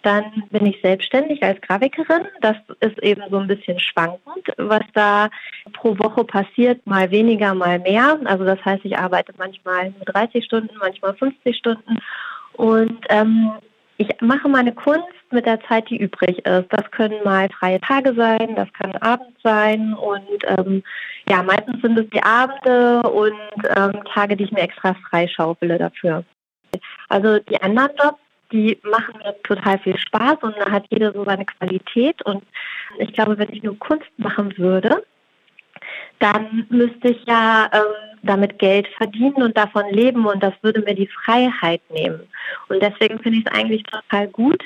Dann 0.04 0.44
bin 0.52 0.68
ich 0.68 0.80
selbstständig 0.82 1.42
als 1.44 1.60
Grafikerin. 1.62 2.28
Das 2.42 2.56
ist 2.82 3.00
eben 3.00 3.24
so 3.30 3.38
ein 3.38 3.48
bisschen 3.48 3.80
schwankend, 3.80 4.48
was 4.58 4.84
da 4.94 5.30
pro 5.74 5.98
Woche 5.98 6.24
passiert, 6.24 6.86
mal 6.86 7.10
weniger, 7.10 7.56
mal 7.56 7.80
mehr. 7.80 8.20
Also 8.26 8.46
das 8.46 8.64
heißt, 8.64 8.86
ich 8.86 8.98
arbeite 8.98 9.34
manchmal 9.38 9.94
30 10.06 10.46
Stunden, 10.46 10.76
manchmal 10.80 11.16
50 11.16 11.58
Stunden. 11.58 11.98
Und 12.54 13.00
ähm, 13.10 13.52
ich 13.98 14.10
mache 14.22 14.48
meine 14.48 14.74
Kunst 14.74 15.08
mit 15.32 15.46
der 15.46 15.60
Zeit, 15.62 15.90
die 15.90 15.98
übrig 15.98 16.46
ist. 16.46 16.68
Das 16.70 16.92
können 16.92 17.24
mal 17.24 17.50
freie 17.50 17.82
Tage 17.82 18.14
sein, 18.14 18.56
das 18.56 18.72
kann 18.74 18.96
Abend 18.98 19.36
sein 19.44 19.94
und 19.94 20.44
ähm, 20.46 20.84
ja, 21.28 21.44
meistens 21.44 21.82
sind 21.82 21.98
es 21.98 22.10
die 22.12 22.24
Abende 22.24 23.02
und 23.10 23.34
ähm, 23.76 24.04
Tage, 24.14 24.38
die 24.38 24.46
ich 24.46 24.52
mir 24.52 24.62
extra 24.62 24.96
freischaufele 25.10 25.78
dafür. 25.78 26.24
Also 27.10 27.40
die 27.40 27.62
anderen 27.62 27.90
Jobs, 28.02 28.20
die 28.52 28.80
machen 28.84 29.16
mir 29.18 29.36
total 29.44 29.80
viel 29.80 29.98
Spaß 29.98 30.38
und 30.42 30.56
da 30.58 30.72
hat 30.72 30.86
jeder 30.90 31.12
so 31.12 31.26
seine 31.26 31.46
Qualität 31.46 32.22
und 32.22 32.44
ich 33.00 33.12
glaube, 33.14 33.38
wenn 33.38 33.52
ich 33.52 33.64
nur 33.64 33.78
Kunst 33.80 34.08
machen 34.18 34.58
würde, 34.58 35.04
dann 36.20 36.66
müsste 36.70 37.10
ich 37.10 37.26
ja 37.26 37.70
ähm, 37.74 38.17
damit 38.28 38.60
Geld 38.60 38.88
verdienen 38.98 39.42
und 39.42 39.58
davon 39.58 39.86
leben 39.92 40.26
und 40.26 40.44
das 40.44 40.54
würde 40.62 40.82
mir 40.82 40.96
die 40.96 41.08
Freiheit 41.08 41.82
nehmen. 41.90 42.22
Und 42.70 42.82
deswegen 42.82 43.20
finde 43.20 43.40
ich 43.40 43.46
es 43.46 43.52
eigentlich 43.52 43.84
total 43.84 44.28
gut. 44.28 44.64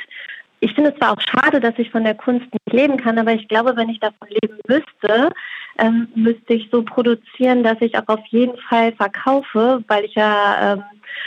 Ich 0.60 0.74
finde 0.74 0.92
es 0.92 0.98
zwar 0.98 1.14
auch 1.14 1.22
schade, 1.22 1.60
dass 1.60 1.74
ich 1.78 1.90
von 1.90 2.04
der 2.04 2.14
Kunst 2.14 2.46
nicht 2.54 2.74
leben 2.74 2.98
kann, 2.98 3.18
aber 3.18 3.34
ich 3.34 3.48
glaube, 3.48 3.76
wenn 3.76 3.90
ich 3.90 4.00
davon 4.00 4.28
leben 4.30 4.60
müsste, 4.68 5.32
ähm, 5.80 6.08
müsste 6.14 6.54
ich 6.54 6.70
so 6.72 6.84
produzieren, 6.84 7.64
dass 7.64 7.82
ich 7.82 7.98
auch 7.98 8.08
auf 8.08 8.24
jeden 8.28 8.58
Fall 8.70 8.92
verkaufe, 8.94 9.84
weil 9.88 10.06
ich 10.06 10.14
ja 10.14 10.74
ähm, 10.74 10.84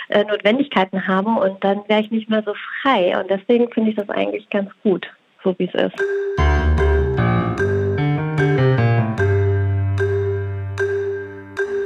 äh, 0.08 0.24
Notwendigkeiten 0.24 1.06
habe 1.08 1.30
und 1.30 1.62
dann 1.64 1.80
wäre 1.88 2.02
ich 2.02 2.10
nicht 2.12 2.30
mehr 2.30 2.44
so 2.44 2.54
frei. 2.82 3.18
Und 3.18 3.28
deswegen 3.28 3.70
finde 3.72 3.90
ich 3.90 3.96
das 3.96 4.08
eigentlich 4.08 4.48
ganz 4.50 4.70
gut, 4.82 5.06
so 5.42 5.54
wie 5.58 5.68
es 5.72 5.74
ist. 5.74 5.94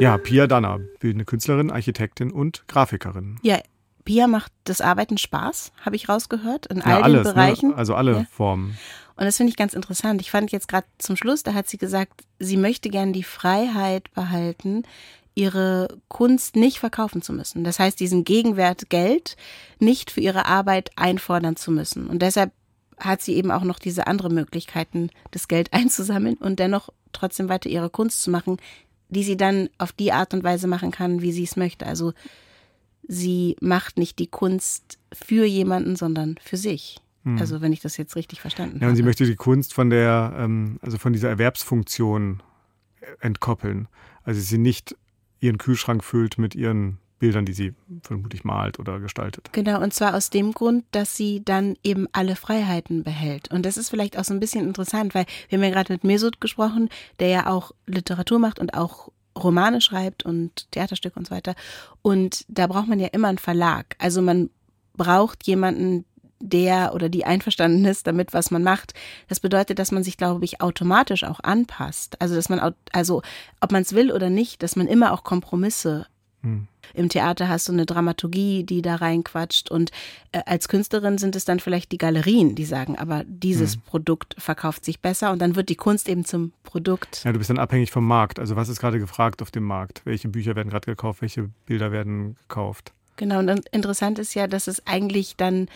Ja, 0.01 0.17
Pia 0.17 0.47
Danner, 0.47 0.79
bildende 1.01 1.25
Künstlerin, 1.25 1.71
Architektin 1.71 2.31
und 2.31 2.67
Grafikerin. 2.69 3.39
Ja, 3.43 3.59
Pia 4.05 4.29
macht 4.29 4.53
das 4.65 4.81
Arbeiten 4.81 5.19
Spaß, 5.19 5.73
habe 5.85 5.97
ich 5.97 6.09
rausgehört, 6.09 6.67
in 6.67 6.79
Ja, 6.79 6.85
all 6.85 7.03
alles, 7.03 7.23
den 7.25 7.35
Bereichen. 7.35 7.69
Ne? 7.71 7.77
Also 7.77 7.95
alle 7.95 8.13
Ja. 8.13 8.27
Formen. 8.31 8.79
Und 9.17 9.25
das 9.25 9.37
finde 9.37 9.51
ich 9.51 9.57
ganz 9.57 9.75
interessant. 9.75 10.21
Ich 10.21 10.31
fand 10.31 10.53
jetzt 10.53 10.69
gerade 10.69 10.87
zum 10.99 11.17
Schluss, 11.17 11.43
da 11.43 11.53
hat 11.53 11.69
sie 11.69 11.79
gesagt, 11.79 12.23
sie 12.39 12.57
möchte 12.57 12.89
gern 12.91 13.13
die 13.13 13.25
Freiheit 13.25 14.13
behalten, 14.15 14.85
ihre 15.35 15.89
Kunst 16.07 16.55
nicht 16.55 16.79
verkaufen 16.79 17.21
zu 17.21 17.33
müssen. 17.33 17.65
Das 17.65 17.81
heißt, 17.81 17.99
diesen 17.99 18.25
Gegenwert 18.25 18.91
Geld 18.91 19.37
nicht 19.81 20.13
für 20.13 20.21
ihre 20.21 20.47
Arbeit 20.47 20.91
einfordern 20.97 21.57
zu 21.57 21.73
müssen. 21.73 22.07
Und 22.07 22.23
deshalb 22.23 22.53
hat 22.99 23.21
sie 23.23 23.35
eben 23.35 23.51
auch 23.51 23.63
noch 23.65 23.81
diese 23.81 24.07
andere 24.07 24.31
Möglichkeiten, 24.31 25.11
das 25.33 25.49
Geld 25.49 25.73
einzusammeln 25.73 26.37
und 26.37 26.61
dennoch 26.61 26.91
trotzdem 27.13 27.49
weiter 27.49 27.69
ihre 27.69 27.91
Kunst 27.91 28.23
zu 28.23 28.31
machen, 28.31 28.59
die 29.09 29.23
sie 29.23 29.37
dann 29.37 29.69
auf 29.79 29.93
die 29.93 30.13
Art 30.13 30.35
und 30.35 30.45
Weise 30.45 30.67
machen 30.67 30.91
kann, 30.91 31.23
wie 31.23 31.33
sie 31.33 31.45
es 31.45 31.57
möchte. 31.57 31.87
Also 31.87 32.13
sie 33.07 33.57
macht 33.61 33.99
nicht 33.99 34.19
die 34.19 34.27
Kunst 34.27 34.99
für 35.13 35.45
jemanden, 35.45 35.97
sondern 35.97 36.37
für 36.43 36.57
sich. 36.57 37.01
Also 37.39 37.61
wenn 37.61 37.75
ich 37.75 37.81
das 37.81 37.99
jetzt 37.99 38.17
richtig 38.17 38.41
verstanden 38.41 38.77
Hm. 38.77 38.81
Ja, 38.81 38.83
habe. 38.87 38.91
und 38.93 38.97
sie 38.97 39.03
möchte 39.03 39.27
die 39.27 39.37
Kunst 39.37 39.75
von 39.75 39.91
der, 39.91 40.35
ähm, 40.39 40.79
also 40.81 40.97
von 40.97 41.13
dieser 41.13 41.29
Erwerbsfunktion 41.29 42.43
entkoppeln. 43.21 43.87
Also 44.25 44.41
sie 44.41 44.57
nicht 44.57 44.97
ihren 45.41 45.59
Kühlschrank 45.59 46.05
füllt 46.05 46.39
mit 46.39 46.55
ihren 46.55 46.97
Bildern, 47.19 47.45
die 47.45 47.53
sie 47.53 47.75
vermutlich 48.03 48.45
malt 48.45 48.79
oder 48.79 49.01
gestaltet. 49.01 49.51
Genau, 49.53 49.83
und 49.83 49.93
zwar 49.93 50.15
aus 50.15 50.31
dem 50.31 50.53
Grund, 50.53 50.85
dass 50.93 51.17
sie 51.17 51.43
dann 51.45 51.77
eben 51.83 52.07
alle 52.13 52.37
Freiheiten 52.37 53.03
behält. 53.03 53.51
Und 53.51 53.67
das 53.67 53.77
ist 53.77 53.91
vielleicht 53.91 54.19
auch 54.19 54.25
so 54.25 54.35
ein 54.35 54.41
bisschen 54.41 54.65
interessant, 54.65 55.15
weil 55.15 55.27
wir 55.49 55.59
haben 55.59 55.65
ja 55.65 55.71
gerade 55.71 55.93
mit 55.93 56.05
Mesut 56.05 56.41
gesprochen, 56.41 56.89
der 57.19 57.29
ja 57.29 57.47
auch 57.49 57.73
Literatur 57.87 58.39
macht 58.39 58.59
und 58.59 58.75
auch 58.75 59.11
Romane 59.37 59.81
schreibt 59.81 60.25
und 60.25 60.71
Theaterstücke 60.73 61.19
und 61.19 61.27
so 61.29 61.35
weiter. 61.35 61.55
Und 62.03 62.45
da 62.49 62.67
braucht 62.67 62.89
man 62.89 63.01
ja 63.01 63.09
immer 63.09 63.29
einen 63.29 63.39
Verlag. 63.39 63.97
Also 63.99 64.23
man 64.23 64.51
braucht 64.97 65.47
jemanden, 65.47 66.05
der 66.41 66.95
oder 66.95 67.09
die 67.09 67.25
einverstanden 67.25 67.85
ist 67.85 68.07
damit, 68.07 68.33
was 68.33 68.51
man 68.51 68.63
macht. 68.63 68.95
Das 69.29 69.41
bedeutet, 69.41 69.79
dass 69.79 69.91
man 69.91 70.05
sich, 70.05 70.17
glaube 70.17 70.45
ich, 70.45 70.61
automatisch 70.61 71.25
auch 71.25 71.41
anpasst. 71.41 72.21
Also, 72.21 72.35
dass 72.37 72.49
man, 72.49 72.75
also, 72.93 73.23
ob 73.61 73.73
man 73.73 73.83
es 73.83 73.93
will 73.93 74.13
oder 74.13 74.31
nicht, 74.31 74.63
dass 74.63 74.77
man 74.77 74.87
immer 74.87 75.13
auch 75.13 75.25
Kompromisse 75.25 76.07
im 76.95 77.09
Theater 77.09 77.49
hast 77.49 77.69
du 77.69 77.73
eine 77.73 77.87
Dramaturgie, 77.87 78.65
die 78.65 78.83
da 78.83 78.97
reinquatscht. 78.97 79.71
Und 79.71 79.91
äh, 80.33 80.43
als 80.47 80.69
Künstlerin 80.69 81.19
sind 81.19 81.37
es 81.37 81.45
dann 81.45 81.61
vielleicht 81.61 81.93
die 81.93 81.99
Galerien, 81.99 82.55
die 82.55 82.65
sagen, 82.65 82.99
aber 82.99 83.25
dieses 83.27 83.77
Produkt 83.77 84.35
verkauft 84.39 84.85
sich 84.85 85.01
besser 85.01 85.33
und 85.33 85.41
dann 85.41 85.57
wird 85.57 85.69
die 85.69 85.77
Kunst 85.77 86.09
eben 86.09 86.25
zum 86.25 86.53
Produkt. 86.63 87.23
Ja, 87.25 87.33
du 87.33 87.39
bist 87.39 87.51
dann 87.51 87.59
abhängig 87.59 87.91
vom 87.91 88.07
Markt. 88.07 88.39
Also 88.39 88.57
was 88.57 88.69
ist 88.69 88.81
gerade 88.81 88.99
gefragt 88.99 89.43
auf 89.43 89.51
dem 89.51 89.65
Markt? 89.65 90.03
Welche 90.05 90.29
Bücher 90.29 90.57
werden 90.57 90.71
gerade 90.71 90.87
gekauft? 90.87 91.23
Welche 91.23 91.51
Bilder 91.67 91.93
werden 91.93 92.37
gekauft? 92.37 92.93
Genau, 93.17 93.41
und 93.41 93.69
interessant 93.71 94.19
ist 94.19 94.35
ja, 94.35 94.47
dass 94.47 94.69
es 94.69 94.87
eigentlich 94.87 95.37
dann 95.37 95.67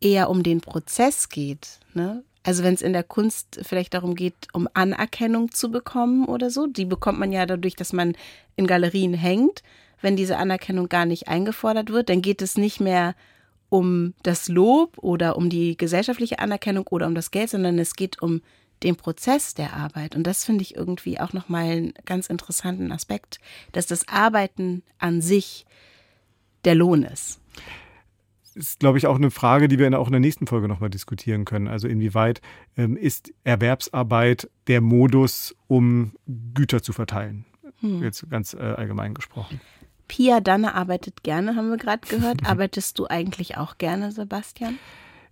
eher 0.00 0.30
um 0.30 0.42
den 0.42 0.60
Prozess 0.60 1.28
geht. 1.28 1.80
Ne? 1.94 2.22
Also 2.44 2.62
wenn 2.62 2.74
es 2.74 2.82
in 2.82 2.92
der 2.92 3.02
Kunst 3.02 3.60
vielleicht 3.62 3.94
darum 3.94 4.14
geht, 4.14 4.34
um 4.52 4.68
Anerkennung 4.74 5.50
zu 5.52 5.70
bekommen 5.70 6.24
oder 6.24 6.50
so, 6.50 6.66
die 6.66 6.84
bekommt 6.84 7.18
man 7.18 7.32
ja 7.32 7.46
dadurch, 7.46 7.76
dass 7.76 7.92
man 7.92 8.14
in 8.56 8.66
Galerien 8.66 9.12
hängt. 9.12 9.62
Wenn 10.00 10.16
diese 10.16 10.36
Anerkennung 10.36 10.88
gar 10.88 11.06
nicht 11.06 11.28
eingefordert 11.28 11.90
wird, 11.90 12.08
dann 12.08 12.22
geht 12.22 12.42
es 12.42 12.56
nicht 12.56 12.80
mehr 12.80 13.14
um 13.68 14.14
das 14.22 14.48
Lob 14.48 14.98
oder 14.98 15.36
um 15.36 15.50
die 15.50 15.76
gesellschaftliche 15.76 16.38
Anerkennung 16.38 16.86
oder 16.88 17.06
um 17.06 17.14
das 17.14 17.30
Geld, 17.30 17.50
sondern 17.50 17.78
es 17.78 17.94
geht 17.94 18.20
um 18.22 18.40
den 18.82 18.96
Prozess 18.96 19.54
der 19.54 19.74
Arbeit. 19.74 20.14
Und 20.14 20.26
das 20.26 20.44
finde 20.44 20.62
ich 20.62 20.76
irgendwie 20.76 21.20
auch 21.20 21.32
nochmal 21.32 21.64
einen 21.64 21.94
ganz 22.04 22.28
interessanten 22.28 22.92
Aspekt, 22.92 23.40
dass 23.72 23.86
das 23.86 24.08
Arbeiten 24.08 24.82
an 24.98 25.20
sich 25.20 25.66
der 26.64 26.74
Lohn 26.74 27.02
ist. 27.02 27.40
ist, 28.54 28.80
glaube 28.80 28.98
ich, 28.98 29.06
auch 29.06 29.16
eine 29.16 29.30
Frage, 29.30 29.68
die 29.68 29.78
wir 29.78 29.86
in, 29.86 29.94
auch 29.94 30.06
in 30.06 30.12
der 30.12 30.20
nächsten 30.20 30.46
Folge 30.46 30.68
nochmal 30.68 30.90
diskutieren 30.90 31.44
können. 31.44 31.68
Also 31.68 31.88
inwieweit 31.88 32.40
ähm, 32.76 32.96
ist 32.96 33.32
Erwerbsarbeit 33.44 34.48
der 34.66 34.80
Modus, 34.80 35.54
um 35.66 36.12
Güter 36.54 36.82
zu 36.82 36.92
verteilen? 36.92 37.44
Jetzt 37.80 38.28
ganz 38.28 38.54
äh, 38.54 38.58
allgemein 38.58 39.14
gesprochen. 39.14 39.60
Pia 40.08 40.40
Danne 40.40 40.74
arbeitet 40.74 41.22
gerne, 41.22 41.54
haben 41.54 41.70
wir 41.70 41.76
gerade 41.76 42.06
gehört. 42.08 42.44
Arbeitest 42.46 42.98
du 42.98 43.06
eigentlich 43.06 43.56
auch 43.56 43.78
gerne, 43.78 44.10
Sebastian? 44.10 44.78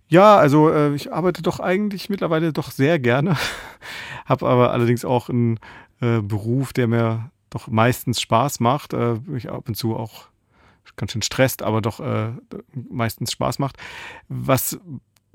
Ja, 0.07 0.37
also 0.37 0.69
äh, 0.69 0.95
ich 0.95 1.11
arbeite 1.11 1.41
doch 1.41 1.59
eigentlich 1.59 2.09
mittlerweile 2.09 2.53
doch 2.53 2.71
sehr 2.71 2.97
gerne, 2.97 3.35
habe 4.25 4.47
aber 4.47 4.71
allerdings 4.71 5.03
auch 5.03 5.29
einen 5.29 5.59
äh, 5.99 6.21
Beruf, 6.21 6.71
der 6.71 6.87
mir 6.87 7.31
doch 7.49 7.67
meistens 7.67 8.21
Spaß 8.21 8.59
macht, 8.59 8.93
äh, 8.93 9.15
mich 9.25 9.49
ab 9.49 9.67
und 9.67 9.75
zu 9.75 9.95
auch 9.95 10.27
ganz 10.95 11.11
schön 11.11 11.21
stresst, 11.21 11.61
aber 11.61 11.81
doch 11.81 11.99
äh, 11.99 12.29
meistens 12.73 13.31
Spaß 13.31 13.59
macht. 13.59 13.77
Was 14.29 14.79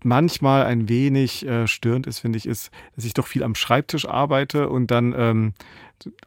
manchmal 0.05 0.65
ein 0.65 0.89
wenig 0.89 1.47
äh, 1.47 1.67
störend 1.67 2.07
ist, 2.07 2.21
finde 2.21 2.39
ich, 2.39 2.47
ist, 2.47 2.71
dass 2.95 3.05
ich 3.05 3.15
doch 3.15 3.27
viel 3.27 3.43
am 3.43 3.55
Schreibtisch 3.55 4.09
arbeite 4.09 4.69
und 4.69 4.91
dann 4.91 5.15
ähm, 5.17 5.55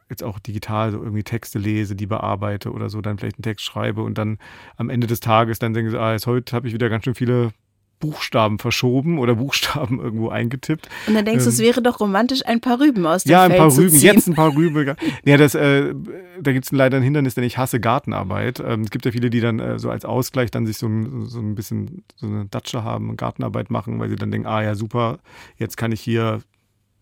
jetzt 0.08 0.24
auch 0.24 0.38
digital 0.38 0.92
so 0.92 1.02
irgendwie 1.02 1.22
Texte 1.22 1.58
lese, 1.58 1.96
die 1.96 2.06
bearbeite 2.06 2.72
oder 2.72 2.88
so, 2.88 3.00
dann 3.00 3.18
vielleicht 3.18 3.36
einen 3.36 3.42
Text 3.42 3.64
schreibe 3.64 4.02
und 4.02 4.18
dann 4.18 4.38
am 4.76 4.90
Ende 4.90 5.06
des 5.06 5.20
Tages 5.20 5.58
dann 5.58 5.74
denke 5.74 5.90
ich, 5.90 5.98
ah, 5.98 6.12
jetzt 6.12 6.26
heute 6.26 6.54
habe 6.54 6.68
ich 6.68 6.74
wieder 6.74 6.88
ganz 6.88 7.04
schön 7.04 7.14
viele 7.14 7.52
Buchstaben 7.98 8.58
verschoben 8.58 9.18
oder 9.18 9.34
Buchstaben 9.36 10.00
irgendwo 10.02 10.28
eingetippt. 10.28 10.88
Und 11.06 11.14
dann 11.14 11.24
denkst 11.24 11.44
du, 11.44 11.50
es 11.50 11.58
wäre 11.58 11.82
doch 11.82 12.00
romantisch, 12.00 12.44
ein 12.46 12.60
paar 12.60 12.78
Rüben 12.80 13.06
aus 13.06 13.24
dem 13.24 13.30
Ähm. 13.30 13.32
Ja, 13.32 13.42
ein 13.44 13.50
Feld 13.50 13.60
paar 13.60 13.76
Rüben, 13.76 13.96
jetzt 13.96 14.26
ein 14.28 14.34
paar 14.34 14.54
Rüben. 14.54 14.96
Ja, 15.24 15.36
das, 15.36 15.54
äh, 15.54 15.94
da 16.40 16.52
gibt 16.52 16.66
es 16.66 16.72
leider 16.72 16.98
ein 16.98 17.02
Hindernis, 17.02 17.34
denn 17.34 17.44
ich 17.44 17.56
hasse 17.58 17.80
Gartenarbeit. 17.80 18.60
Ähm, 18.60 18.82
es 18.82 18.90
gibt 18.90 19.04
ja 19.06 19.12
viele, 19.12 19.30
die 19.30 19.40
dann 19.40 19.58
äh, 19.58 19.78
so 19.78 19.90
als 19.90 20.04
Ausgleich 20.04 20.50
dann 20.50 20.66
sich 20.66 20.76
so 20.78 20.86
ein, 20.86 21.26
so 21.26 21.38
ein 21.40 21.54
bisschen 21.54 22.04
so 22.16 22.26
eine 22.26 22.46
Datsche 22.46 22.84
haben, 22.84 23.16
Gartenarbeit 23.16 23.70
machen, 23.70 23.98
weil 23.98 24.08
sie 24.10 24.16
dann 24.16 24.30
denken, 24.30 24.46
ah 24.46 24.62
ja, 24.62 24.74
super, 24.74 25.18
jetzt 25.56 25.76
kann 25.76 25.92
ich 25.92 26.00
hier 26.00 26.40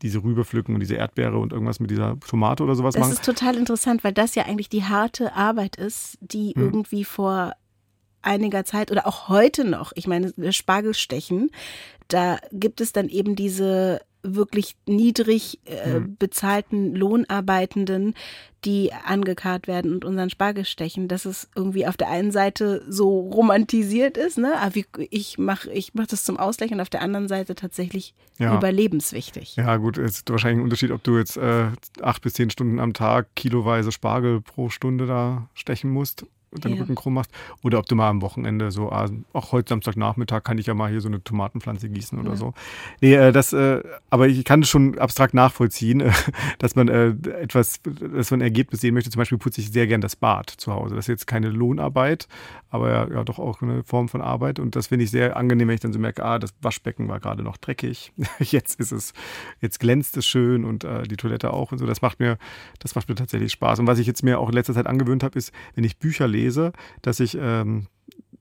diese 0.03 0.23
Rübe 0.23 0.45
pflücken 0.45 0.75
und 0.75 0.81
diese 0.81 0.95
Erdbeere 0.97 1.39
und 1.39 1.53
irgendwas 1.53 1.81
mit 1.81 1.91
dieser 1.91 2.19
Tomate 2.21 2.63
oder 2.63 2.75
sowas 2.75 2.95
Das 2.95 3.01
machen. 3.01 3.13
ist 3.13 3.25
total 3.25 3.57
interessant, 3.57 4.05
weil 4.05 4.13
das 4.13 4.35
ja 4.35 4.45
eigentlich 4.45 4.69
die 4.69 4.85
harte 4.85 5.35
Arbeit 5.35 5.77
ist, 5.77 6.19
die 6.21 6.53
Hm. 6.55 6.63
irgendwie 6.63 7.05
vor 7.05 7.55
einiger 8.25 8.65
Zeit 8.65 8.91
oder 8.91 9.07
auch 9.07 9.29
heute 9.29 9.65
noch, 9.65 9.93
ich 9.95 10.07
meine, 10.07 10.33
das 10.37 10.57
Spargelstechen, 10.57 11.51
da 12.09 12.39
gibt 12.53 12.81
es 12.81 12.93
dann 12.93 13.09
eben 13.09 13.35
diese 13.37 14.01
wirklich 14.27 14.75
niedrig 14.87 15.61
äh, 15.67 15.97
Hm. 15.97 16.17
bezahlten 16.19 16.95
Lohnarbeitenden, 16.95 18.15
die 18.65 18.91
angekarrt 18.95 19.67
werden 19.69 19.93
und 19.93 20.07
unseren 20.07 20.31
Spargel 20.31 20.65
stechen, 20.65 21.09
dass 21.09 21.27
es 21.27 21.51
irgendwie 21.55 21.87
auf 21.87 21.99
der 21.99 22.09
einen 22.09 22.31
Seite 22.31 22.83
so 22.89 23.21
romantisiert 23.21 24.17
ist, 24.17 24.39
ne? 24.39 24.59
Aber 24.59 24.75
wie, 24.77 24.87
ich 25.11 25.37
mache 25.37 25.71
ich 25.71 25.93
mach 25.93 26.07
das 26.07 26.25
zum 26.25 26.39
Ausgleich 26.39 26.73
und 26.73 26.81
auf 26.81 26.89
der 26.89 27.03
anderen 27.03 27.29
Seite 27.29 27.55
tatsächlich 27.55 28.15
Ja. 28.39 28.57
überlebenswichtig. 28.57 29.57
Ja, 29.57 29.77
gut, 29.77 29.99
es 29.99 30.17
ist 30.19 30.31
wahrscheinlich 30.31 30.61
ein 30.61 30.65
Unterschied, 30.65 30.91
ob 30.93 31.03
du 31.05 31.19
jetzt 31.19 31.37
äh, 31.37 31.67
acht 32.01 32.23
bis 32.23 32.33
zehn 32.33 32.49
Stunden 32.49 32.81
am 32.81 32.95
Tag 32.95 33.27
kiloweise 33.37 33.93
Spargel 33.93 34.41
pro 34.41 34.71
Stunde 34.71 35.07
da 35.07 35.51
stechen 35.53 35.91
musst 35.91 36.25
deinen 36.61 36.75
Ja. 36.75 36.81
Rücken 36.83 36.95
krumm 36.95 37.15
machst. 37.15 37.31
Oder 37.63 37.79
ob 37.79 37.87
du 37.87 37.95
mal 37.95 38.09
am 38.09 38.23
Wochenende 38.23 38.71
so, 38.71 38.91
ah, 38.91 39.09
auch 39.33 39.53
heute 39.53 39.71
Samstagnachmittag 39.71 40.43
kann 40.45 40.59
ich 40.59 40.67
ja 40.67 40.75
mal 40.75 40.91
hier 40.91 41.01
so 41.01 41.09
eine 41.09 41.23
Tomatenpflanze 41.23 41.89
gießen 41.89 42.19
oder 42.19 42.31
Ja. 42.31 42.37
so. 42.37 42.55
Nee, 43.01 43.15
äh, 43.15 43.33
das, 43.33 43.53
äh, 43.53 43.83
aber 44.11 44.29
ich 44.29 44.45
kann 44.45 44.63
es 44.63 44.69
schon 44.69 44.99
abstrakt 44.99 45.35
nachvollziehen, 45.35 46.01
äh, 46.01 46.11
dass 46.59 46.75
man 46.77 46.89
etwas, 46.89 47.81
dass 47.83 48.31
man 48.31 48.41
ein 48.41 48.43
Ergebnis 48.45 48.81
sehen 48.81 48.95
möchte. 48.95 49.11
Zum 49.11 49.19
Beispiel 49.21 49.39
putze 49.39 49.61
ich 49.61 49.71
sehr 49.73 49.87
gern 49.87 50.01
das 50.01 50.17
Bad 50.17 50.51
zu 50.51 50.73
Hause. 50.73 50.95
Das 50.95 51.05
ist 51.05 51.09
jetzt 51.09 51.27
keine 51.27 51.49
Lohnarbeit, 51.51 52.29
aber 52.71 52.91
ja, 52.91 53.09
ja 53.09 53.25
doch 53.25 53.39
auch 53.39 53.63
eine 53.63 53.83
Form 53.85 54.09
von 54.09 54.21
Arbeit. 54.21 54.59
Und 54.59 54.77
das 54.77 54.89
finde 54.89 55.05
ich 55.05 55.11
sehr 55.11 55.37
angenehm, 55.37 55.69
wenn 55.69 55.75
ich 55.75 55.81
dann 55.81 55.93
so 55.93 55.99
merke, 55.99 56.25
ah, 56.25 56.39
das 56.39 56.55
Waschbecken 56.63 57.09
war 57.09 57.21
gerade 57.21 57.43
noch 57.43 57.57
dreckig. 57.57 58.13
Jetzt 58.41 58.79
ist 58.81 58.93
es, 58.93 59.13
jetzt 59.61 59.81
glänzt 59.81 60.17
es 60.17 60.27
schön 60.27 60.65
und 60.65 60.85
äh, 60.85 61.03
die 61.05 61.17
Toilette 61.17 61.53
auch 61.53 61.73
und 61.73 61.79
so. 61.79 61.87
Das 61.87 62.03
macht 62.03 62.21
mir, 62.21 62.37
das 62.81 62.95
macht 62.95 63.09
mir 63.09 63.15
tatsächlich 63.15 63.53
Spaß. 63.53 63.79
Und 63.79 63.87
was 63.87 63.99
ich 63.99 64.07
jetzt 64.07 64.23
mir 64.23 64.39
auch 64.39 64.49
in 64.49 64.55
letzter 64.55 64.75
Zeit 64.75 64.87
angewöhnt 64.87 65.23
habe, 65.23 65.39
ist, 65.39 65.53
wenn 65.75 65.85
ich 65.85 65.99
Bücher 65.99 66.27
lese, 66.29 66.44
dass 67.03 67.21
ich 67.21 67.37
ähm, 67.41 67.87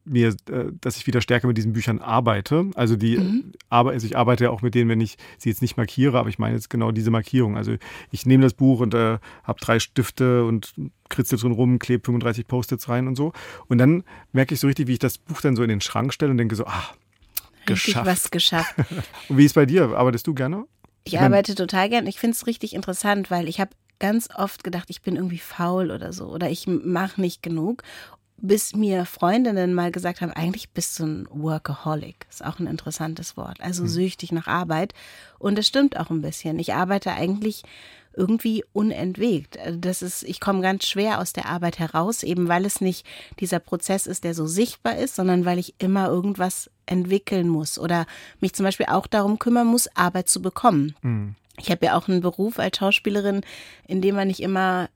mir, 0.05 0.35
äh, 0.49 0.65
dass 0.81 0.97
ich 0.97 1.07
wieder 1.07 1.21
stärker 1.21 1.47
mit 1.47 1.57
diesen 1.57 1.71
Büchern 1.73 1.99
arbeite. 1.99 2.69
Also 2.75 2.95
die 2.97 3.17
Mhm. 3.17 3.53
Arbeit, 3.69 3.93
also 3.93 4.05
ich 4.05 4.17
arbeite 4.17 4.43
ja 4.45 4.49
auch 4.49 4.61
mit 4.61 4.75
denen, 4.75 4.89
wenn 4.89 4.99
ich 5.01 5.15
sie 5.37 5.49
jetzt 5.49 5.61
nicht 5.61 5.77
markiere, 5.77 6.19
aber 6.19 6.27
ich 6.29 6.39
meine 6.39 6.55
jetzt 6.55 6.69
genau 6.69 6.91
diese 6.91 7.09
Markierung. 7.09 7.55
Also 7.55 7.75
ich 8.11 8.25
nehme 8.25 8.43
das 8.43 8.53
Buch 8.53 8.81
und 8.81 8.93
äh, 8.93 9.17
habe 9.43 9.59
drei 9.61 9.79
Stifte 9.79 10.43
und 10.45 10.73
kritzel 11.09 11.37
drin 11.39 11.53
rum, 11.53 11.79
klebe 11.79 12.03
35 12.05 12.47
Post-its 12.47 12.89
rein 12.89 13.07
und 13.07 13.15
so. 13.15 13.31
Und 13.67 13.77
dann 13.77 14.03
merke 14.33 14.53
ich 14.55 14.59
so 14.59 14.67
richtig, 14.67 14.87
wie 14.87 14.93
ich 14.93 14.99
das 14.99 15.17
Buch 15.17 15.39
dann 15.39 15.55
so 15.55 15.63
in 15.63 15.69
den 15.69 15.79
Schrank 15.81 16.13
stelle 16.13 16.31
und 16.31 16.37
denke 16.37 16.55
so, 16.55 16.65
ah, 16.65 16.83
Richtig 17.69 17.93
geschafft. 17.93 18.05
was 18.07 18.29
geschafft. 18.31 18.75
Und 19.29 19.37
wie 19.37 19.45
ist 19.45 19.53
bei 19.55 19.65
dir? 19.65 19.95
Arbeitest 19.95 20.27
du 20.27 20.33
gerne? 20.33 20.65
Ich 21.05 21.13
Ich 21.13 21.19
arbeite 21.21 21.55
total 21.55 21.87
gern. 21.87 22.07
Ich 22.07 22.19
finde 22.19 22.35
es 22.35 22.45
richtig 22.45 22.73
interessant, 22.75 23.31
weil 23.31 23.47
ich 23.47 23.61
habe 23.61 23.71
ganz 23.99 24.29
oft 24.35 24.63
gedacht, 24.63 24.89
ich 24.89 25.01
bin 25.01 25.15
irgendwie 25.15 25.39
faul 25.39 25.91
oder 25.91 26.13
so 26.13 26.27
oder 26.27 26.49
ich 26.49 26.67
mache 26.67 27.21
nicht 27.21 27.43
genug. 27.43 27.83
Bis 28.37 28.75
mir 28.75 29.05
Freundinnen 29.05 29.73
mal 29.73 29.91
gesagt 29.91 30.19
haben, 30.19 30.31
eigentlich 30.31 30.71
bist 30.71 30.99
du 30.99 31.05
ein 31.05 31.27
Workaholic. 31.29 32.25
Ist 32.29 32.43
auch 32.43 32.59
ein 32.59 32.67
interessantes 32.67 33.37
Wort. 33.37 33.61
Also 33.61 33.87
süchtig 33.87 34.33
nach 34.33 34.47
Arbeit. 34.47 34.93
Und 35.39 35.57
das 35.57 35.67
stimmt 35.67 35.97
auch 35.97 36.09
ein 36.09 36.21
bisschen. 36.21 36.59
Ich 36.59 36.73
arbeite 36.73 37.13
eigentlich 37.13 37.63
irgendwie 38.15 38.63
unentwegt. 38.73 39.57
Also 39.57 39.79
Das 39.79 40.01
ist, 40.01 40.23
ich 40.23 40.39
komme 40.39 40.61
ganz 40.61 40.85
schwer 40.85 41.19
aus 41.19 41.33
der 41.33 41.47
Arbeit 41.47 41.79
heraus, 41.79 42.23
eben 42.23 42.47
weil 42.47 42.65
es 42.65 42.81
nicht 42.81 43.05
dieser 43.39 43.59
Prozess 43.59 44.07
ist, 44.07 44.23
der 44.23 44.33
so 44.33 44.45
sichtbar 44.45 44.97
ist, 44.97 45.15
sondern 45.15 45.45
weil 45.45 45.59
ich 45.59 45.75
immer 45.79 46.07
irgendwas 46.07 46.69
entwickeln 46.85 47.47
muss 47.47 47.79
oder 47.79 48.05
mich 48.39 48.53
zum 48.53 48.65
Beispiel 48.65 48.87
auch 48.87 49.07
darum 49.07 49.39
kümmern 49.39 49.67
muss, 49.67 49.87
Arbeit 49.95 50.29
zu 50.29 50.41
bekommen. 50.41 50.95
Hm. 51.01 51.35
Ich 51.57 51.69
habe 51.71 51.85
ja 51.85 51.97
auch 51.97 52.07
einen 52.07 52.21
Beruf 52.21 52.59
als 52.59 52.77
Schauspielerin, 52.77 53.41
in 53.87 54.01
dem 54.01 54.15
man 54.15 54.27
nicht 54.27 54.41
immer 54.41 54.89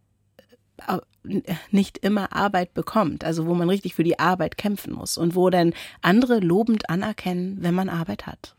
nicht 1.71 1.97
immer 1.97 2.33
Arbeit 2.33 2.73
bekommt, 2.73 3.23
also 3.25 3.47
wo 3.47 3.55
man 3.55 3.67
richtig 3.67 3.95
für 3.95 4.03
die 4.03 4.19
Arbeit 4.19 4.57
kämpfen 4.57 4.93
muss 4.93 5.17
und 5.17 5.35
wo 5.35 5.49
dann 5.49 5.73
andere 6.01 6.39
lobend 6.39 6.89
anerkennen, 6.89 7.57
wenn 7.61 7.73
man 7.73 7.89
Arbeit 7.89 8.27
hat. 8.27 8.55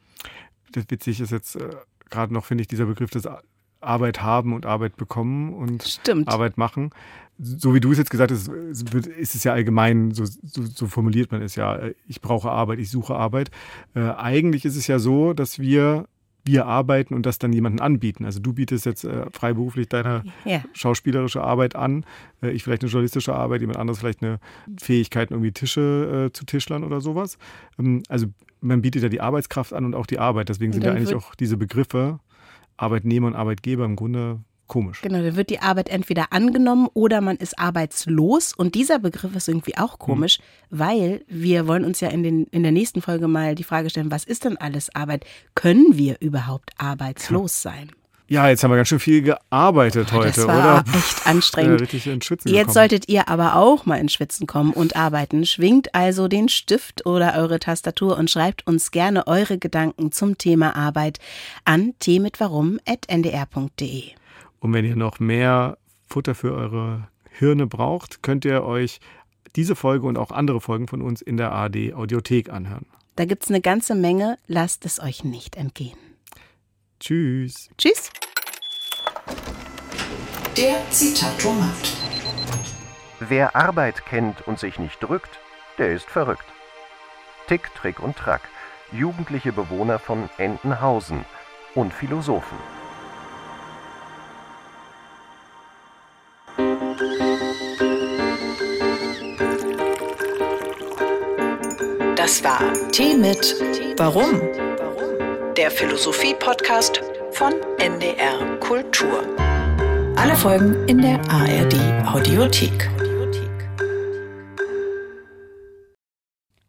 Das 0.72 0.84
witzig 0.88 1.20
ist 1.20 1.30
jetzt 1.30 1.56
äh, 1.56 1.70
gerade 2.10 2.34
noch, 2.34 2.44
finde 2.44 2.62
ich, 2.62 2.68
dieser 2.68 2.86
Begriff 2.86 3.10
des 3.10 3.26
Ar- 3.26 3.42
Arbeit 3.80 4.20
haben 4.20 4.52
und 4.52 4.66
Arbeit 4.66 4.96
bekommen 4.96 5.54
und 5.54 5.84
Stimmt. 5.84 6.28
Arbeit 6.28 6.58
machen. 6.58 6.90
So 7.38 7.72
wie 7.72 7.80
du 7.80 7.92
es 7.92 7.98
jetzt 7.98 8.10
gesagt 8.10 8.32
hast, 8.32 8.48
ist 8.48 9.34
es 9.36 9.44
ja 9.44 9.52
allgemein, 9.52 10.10
so, 10.10 10.24
so, 10.24 10.62
so 10.62 10.88
formuliert 10.88 11.30
man 11.30 11.40
es 11.40 11.54
ja, 11.54 11.76
äh, 11.76 11.94
ich 12.08 12.20
brauche 12.20 12.50
Arbeit, 12.50 12.80
ich 12.80 12.90
suche 12.90 13.14
Arbeit. 13.14 13.50
Äh, 13.94 14.00
eigentlich 14.00 14.64
ist 14.64 14.76
es 14.76 14.88
ja 14.88 14.98
so, 14.98 15.32
dass 15.32 15.60
wir, 15.60 16.06
wir 16.44 16.66
arbeiten 16.66 17.14
und 17.14 17.26
das 17.26 17.38
dann 17.38 17.52
jemanden 17.52 17.80
anbieten. 17.80 18.24
Also 18.24 18.40
du 18.40 18.52
bietest 18.52 18.86
jetzt 18.86 19.04
äh, 19.04 19.26
freiberuflich 19.30 19.88
deine 19.88 20.24
Ja. 20.44 20.62
schauspielerische 20.72 21.42
Arbeit 21.42 21.76
an, 21.76 22.04
äh, 22.42 22.50
ich 22.50 22.62
vielleicht 22.64 22.82
eine 22.82 22.90
journalistische 22.90 23.34
Arbeit, 23.34 23.60
jemand 23.60 23.78
anderes 23.78 23.98
vielleicht 23.98 24.22
eine 24.22 24.38
Fähigkeit, 24.80 25.30
irgendwie 25.30 25.52
Tische 25.52 26.28
äh, 26.28 26.32
zu 26.32 26.46
tischlern 26.46 26.84
oder 26.84 27.00
sowas. 27.00 27.38
Ähm, 27.78 28.02
also 28.08 28.26
man 28.60 28.82
bietet 28.82 29.02
ja 29.02 29.08
die 29.08 29.20
Arbeitskraft 29.20 29.72
an 29.72 29.84
und 29.84 29.94
auch 29.94 30.06
die 30.06 30.18
Arbeit. 30.18 30.48
Deswegen 30.48 30.72
sind 30.72 30.84
ja 30.84 30.92
eigentlich 30.92 31.14
auch 31.14 31.34
diese 31.34 31.56
Begriffe 31.56 32.18
Arbeitnehmer 32.76 33.26
und 33.26 33.34
Arbeitgeber 33.34 33.84
im 33.84 33.96
Grunde 33.96 34.40
komisch. 34.68 35.00
Genau, 35.02 35.22
dann 35.22 35.36
wird 35.36 35.50
die 35.50 35.60
Arbeit 35.60 35.88
entweder 35.88 36.32
angenommen 36.32 36.88
oder 36.94 37.20
man 37.20 37.36
ist 37.36 37.58
arbeitslos. 37.58 38.54
Und 38.54 38.74
dieser 38.74 38.98
Begriff 38.98 39.34
ist 39.34 39.48
irgendwie 39.48 39.76
auch 39.76 39.98
komisch, 39.98 40.38
weil 40.70 41.24
wir 41.26 41.66
wollen 41.66 41.84
uns 41.84 42.00
ja 42.00 42.08
in, 42.08 42.22
den, 42.22 42.44
in 42.52 42.62
der 42.62 42.72
nächsten 42.72 43.02
Folge 43.02 43.26
mal 43.26 43.54
die 43.54 43.64
Frage 43.64 43.90
stellen, 43.90 44.10
was 44.10 44.24
ist 44.24 44.44
denn 44.44 44.56
alles 44.56 44.94
Arbeit? 44.94 45.24
Können 45.54 45.98
wir 45.98 46.16
überhaupt 46.20 46.70
arbeitslos 46.78 47.62
sein? 47.62 47.90
Ja, 48.30 48.46
jetzt 48.50 48.62
haben 48.62 48.70
wir 48.70 48.76
ganz 48.76 48.88
schön 48.88 49.00
viel 49.00 49.22
gearbeitet 49.22 50.12
heute, 50.12 50.26
das 50.26 50.46
war 50.46 50.82
oder? 50.82 50.94
echt 50.94 51.26
anstrengend. 51.26 51.80
richtig 51.80 52.06
in 52.06 52.20
Schwitzen 52.20 52.50
Jetzt 52.50 52.58
gekommen. 52.58 52.74
solltet 52.74 53.08
ihr 53.08 53.26
aber 53.30 53.56
auch 53.56 53.86
mal 53.86 53.96
ins 53.96 54.12
Schwitzen 54.12 54.46
kommen 54.46 54.74
und 54.74 54.96
arbeiten. 54.96 55.46
Schwingt 55.46 55.94
also 55.94 56.28
den 56.28 56.50
Stift 56.50 57.06
oder 57.06 57.36
eure 57.38 57.58
Tastatur 57.58 58.18
und 58.18 58.30
schreibt 58.30 58.66
uns 58.66 58.90
gerne 58.90 59.26
eure 59.26 59.56
Gedanken 59.56 60.12
zum 60.12 60.36
Thema 60.36 60.76
Arbeit 60.76 61.20
an 61.64 61.94
t-mit-warum.ndr.de. 62.00 64.17
Und 64.60 64.72
wenn 64.72 64.84
ihr 64.84 64.96
noch 64.96 65.20
mehr 65.20 65.78
Futter 66.08 66.34
für 66.34 66.54
eure 66.54 67.08
Hirne 67.30 67.66
braucht, 67.66 68.22
könnt 68.22 68.44
ihr 68.44 68.64
euch 68.64 69.00
diese 69.56 69.76
Folge 69.76 70.06
und 70.06 70.18
auch 70.18 70.30
andere 70.30 70.60
Folgen 70.60 70.88
von 70.88 71.02
uns 71.02 71.22
in 71.22 71.36
der 71.36 71.52
ARD 71.52 71.94
Audiothek 71.94 72.50
anhören. 72.50 72.86
Da 73.16 73.24
gibt's 73.24 73.48
eine 73.48 73.60
ganze 73.60 73.94
Menge. 73.94 74.38
Lasst 74.46 74.84
es 74.84 75.00
euch 75.00 75.24
nicht 75.24 75.56
entgehen. 75.56 75.98
Tschüss. 77.00 77.68
Tschüss. 77.76 78.10
Der 80.56 80.76
Zitatomat. 80.90 81.96
Wer 83.20 83.56
Arbeit 83.56 84.06
kennt 84.06 84.46
und 84.46 84.58
sich 84.58 84.78
nicht 84.78 85.02
drückt, 85.02 85.40
der 85.78 85.92
ist 85.92 86.06
verrückt. 86.06 86.44
Tick, 87.48 87.72
Trick 87.74 88.00
und 88.00 88.16
Track. 88.16 88.42
Jugendliche 88.92 89.52
Bewohner 89.52 89.98
von 89.98 90.28
Entenhausen 90.38 91.24
und 91.74 91.92
Philosophen. 91.92 92.58
Das 102.38 102.44
war 102.44 102.90
Tee 102.92 103.16
mit 103.16 103.56
Warum? 103.96 104.40
Der 105.56 105.72
Philosophie-Podcast 105.72 107.00
von 107.32 107.52
NDR 107.78 108.60
Kultur. 108.60 109.24
Alle 110.14 110.36
Folgen 110.36 110.86
in 110.86 111.02
der 111.02 111.18
ARD 111.28 111.74
Audiothek. 112.06 112.90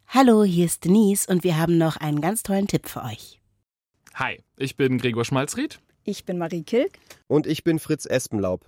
Hallo, 0.07 0.43
hier 0.43 0.65
ist 0.65 0.85
Denise 0.85 1.27
und 1.27 1.43
wir 1.43 1.59
haben 1.59 1.77
noch 1.77 1.97
einen 1.97 2.19
ganz 2.19 2.41
tollen 2.41 2.65
Tipp 2.65 2.89
für 2.89 3.03
euch. 3.03 3.39
Hi, 4.15 4.41
ich 4.57 4.75
bin 4.75 4.97
Gregor 4.97 5.23
Schmalzried. 5.23 5.79
Ich 6.03 6.25
bin 6.25 6.39
Marie 6.39 6.63
Kilk. 6.63 6.93
Und 7.27 7.45
ich 7.45 7.63
bin 7.63 7.77
Fritz 7.77 8.07
Espenlaub. 8.07 8.65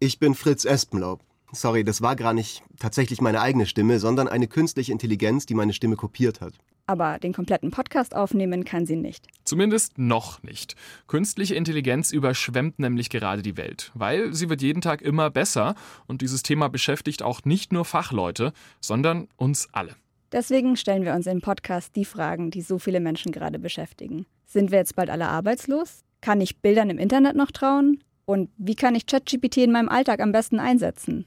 Ich 0.00 0.18
bin 0.18 0.34
Fritz 0.34 0.64
Espenlaub. 0.64 1.20
Sorry, 1.52 1.84
das 1.84 2.02
war 2.02 2.16
gar 2.16 2.32
nicht 2.34 2.62
tatsächlich 2.78 3.20
meine 3.20 3.40
eigene 3.40 3.66
Stimme, 3.66 3.98
sondern 3.98 4.28
eine 4.28 4.48
künstliche 4.48 4.92
Intelligenz, 4.92 5.46
die 5.46 5.54
meine 5.54 5.72
Stimme 5.72 5.96
kopiert 5.96 6.40
hat. 6.40 6.54
Aber 6.88 7.18
den 7.18 7.32
kompletten 7.32 7.70
Podcast 7.70 8.14
aufnehmen 8.14 8.64
kann 8.64 8.86
sie 8.86 8.96
nicht. 8.96 9.26
Zumindest 9.44 9.98
noch 9.98 10.42
nicht. 10.42 10.76
Künstliche 11.08 11.54
Intelligenz 11.54 12.12
überschwemmt 12.12 12.78
nämlich 12.78 13.10
gerade 13.10 13.42
die 13.42 13.56
Welt, 13.56 13.90
weil 13.94 14.32
sie 14.34 14.48
wird 14.48 14.62
jeden 14.62 14.80
Tag 14.80 15.02
immer 15.02 15.30
besser 15.30 15.74
und 16.06 16.22
dieses 16.22 16.42
Thema 16.42 16.68
beschäftigt 16.68 17.22
auch 17.22 17.44
nicht 17.44 17.72
nur 17.72 17.84
Fachleute, 17.84 18.52
sondern 18.80 19.28
uns 19.36 19.68
alle. 19.72 19.96
Deswegen 20.32 20.76
stellen 20.76 21.04
wir 21.04 21.14
uns 21.14 21.26
im 21.26 21.40
Podcast 21.40 21.96
die 21.96 22.04
Fragen, 22.04 22.50
die 22.50 22.60
so 22.60 22.78
viele 22.78 23.00
Menschen 23.00 23.32
gerade 23.32 23.58
beschäftigen. 23.58 24.26
Sind 24.44 24.70
wir 24.70 24.78
jetzt 24.78 24.96
bald 24.96 25.10
alle 25.10 25.28
arbeitslos? 25.28 26.04
Kann 26.20 26.40
ich 26.40 26.58
Bildern 26.58 26.90
im 26.90 26.98
Internet 26.98 27.36
noch 27.36 27.50
trauen? 27.50 28.02
Und 28.26 28.50
wie 28.56 28.74
kann 28.74 28.94
ich 28.94 29.06
ChatGPT 29.06 29.58
in 29.58 29.72
meinem 29.72 29.88
Alltag 29.88 30.20
am 30.20 30.32
besten 30.32 30.58
einsetzen? 30.58 31.26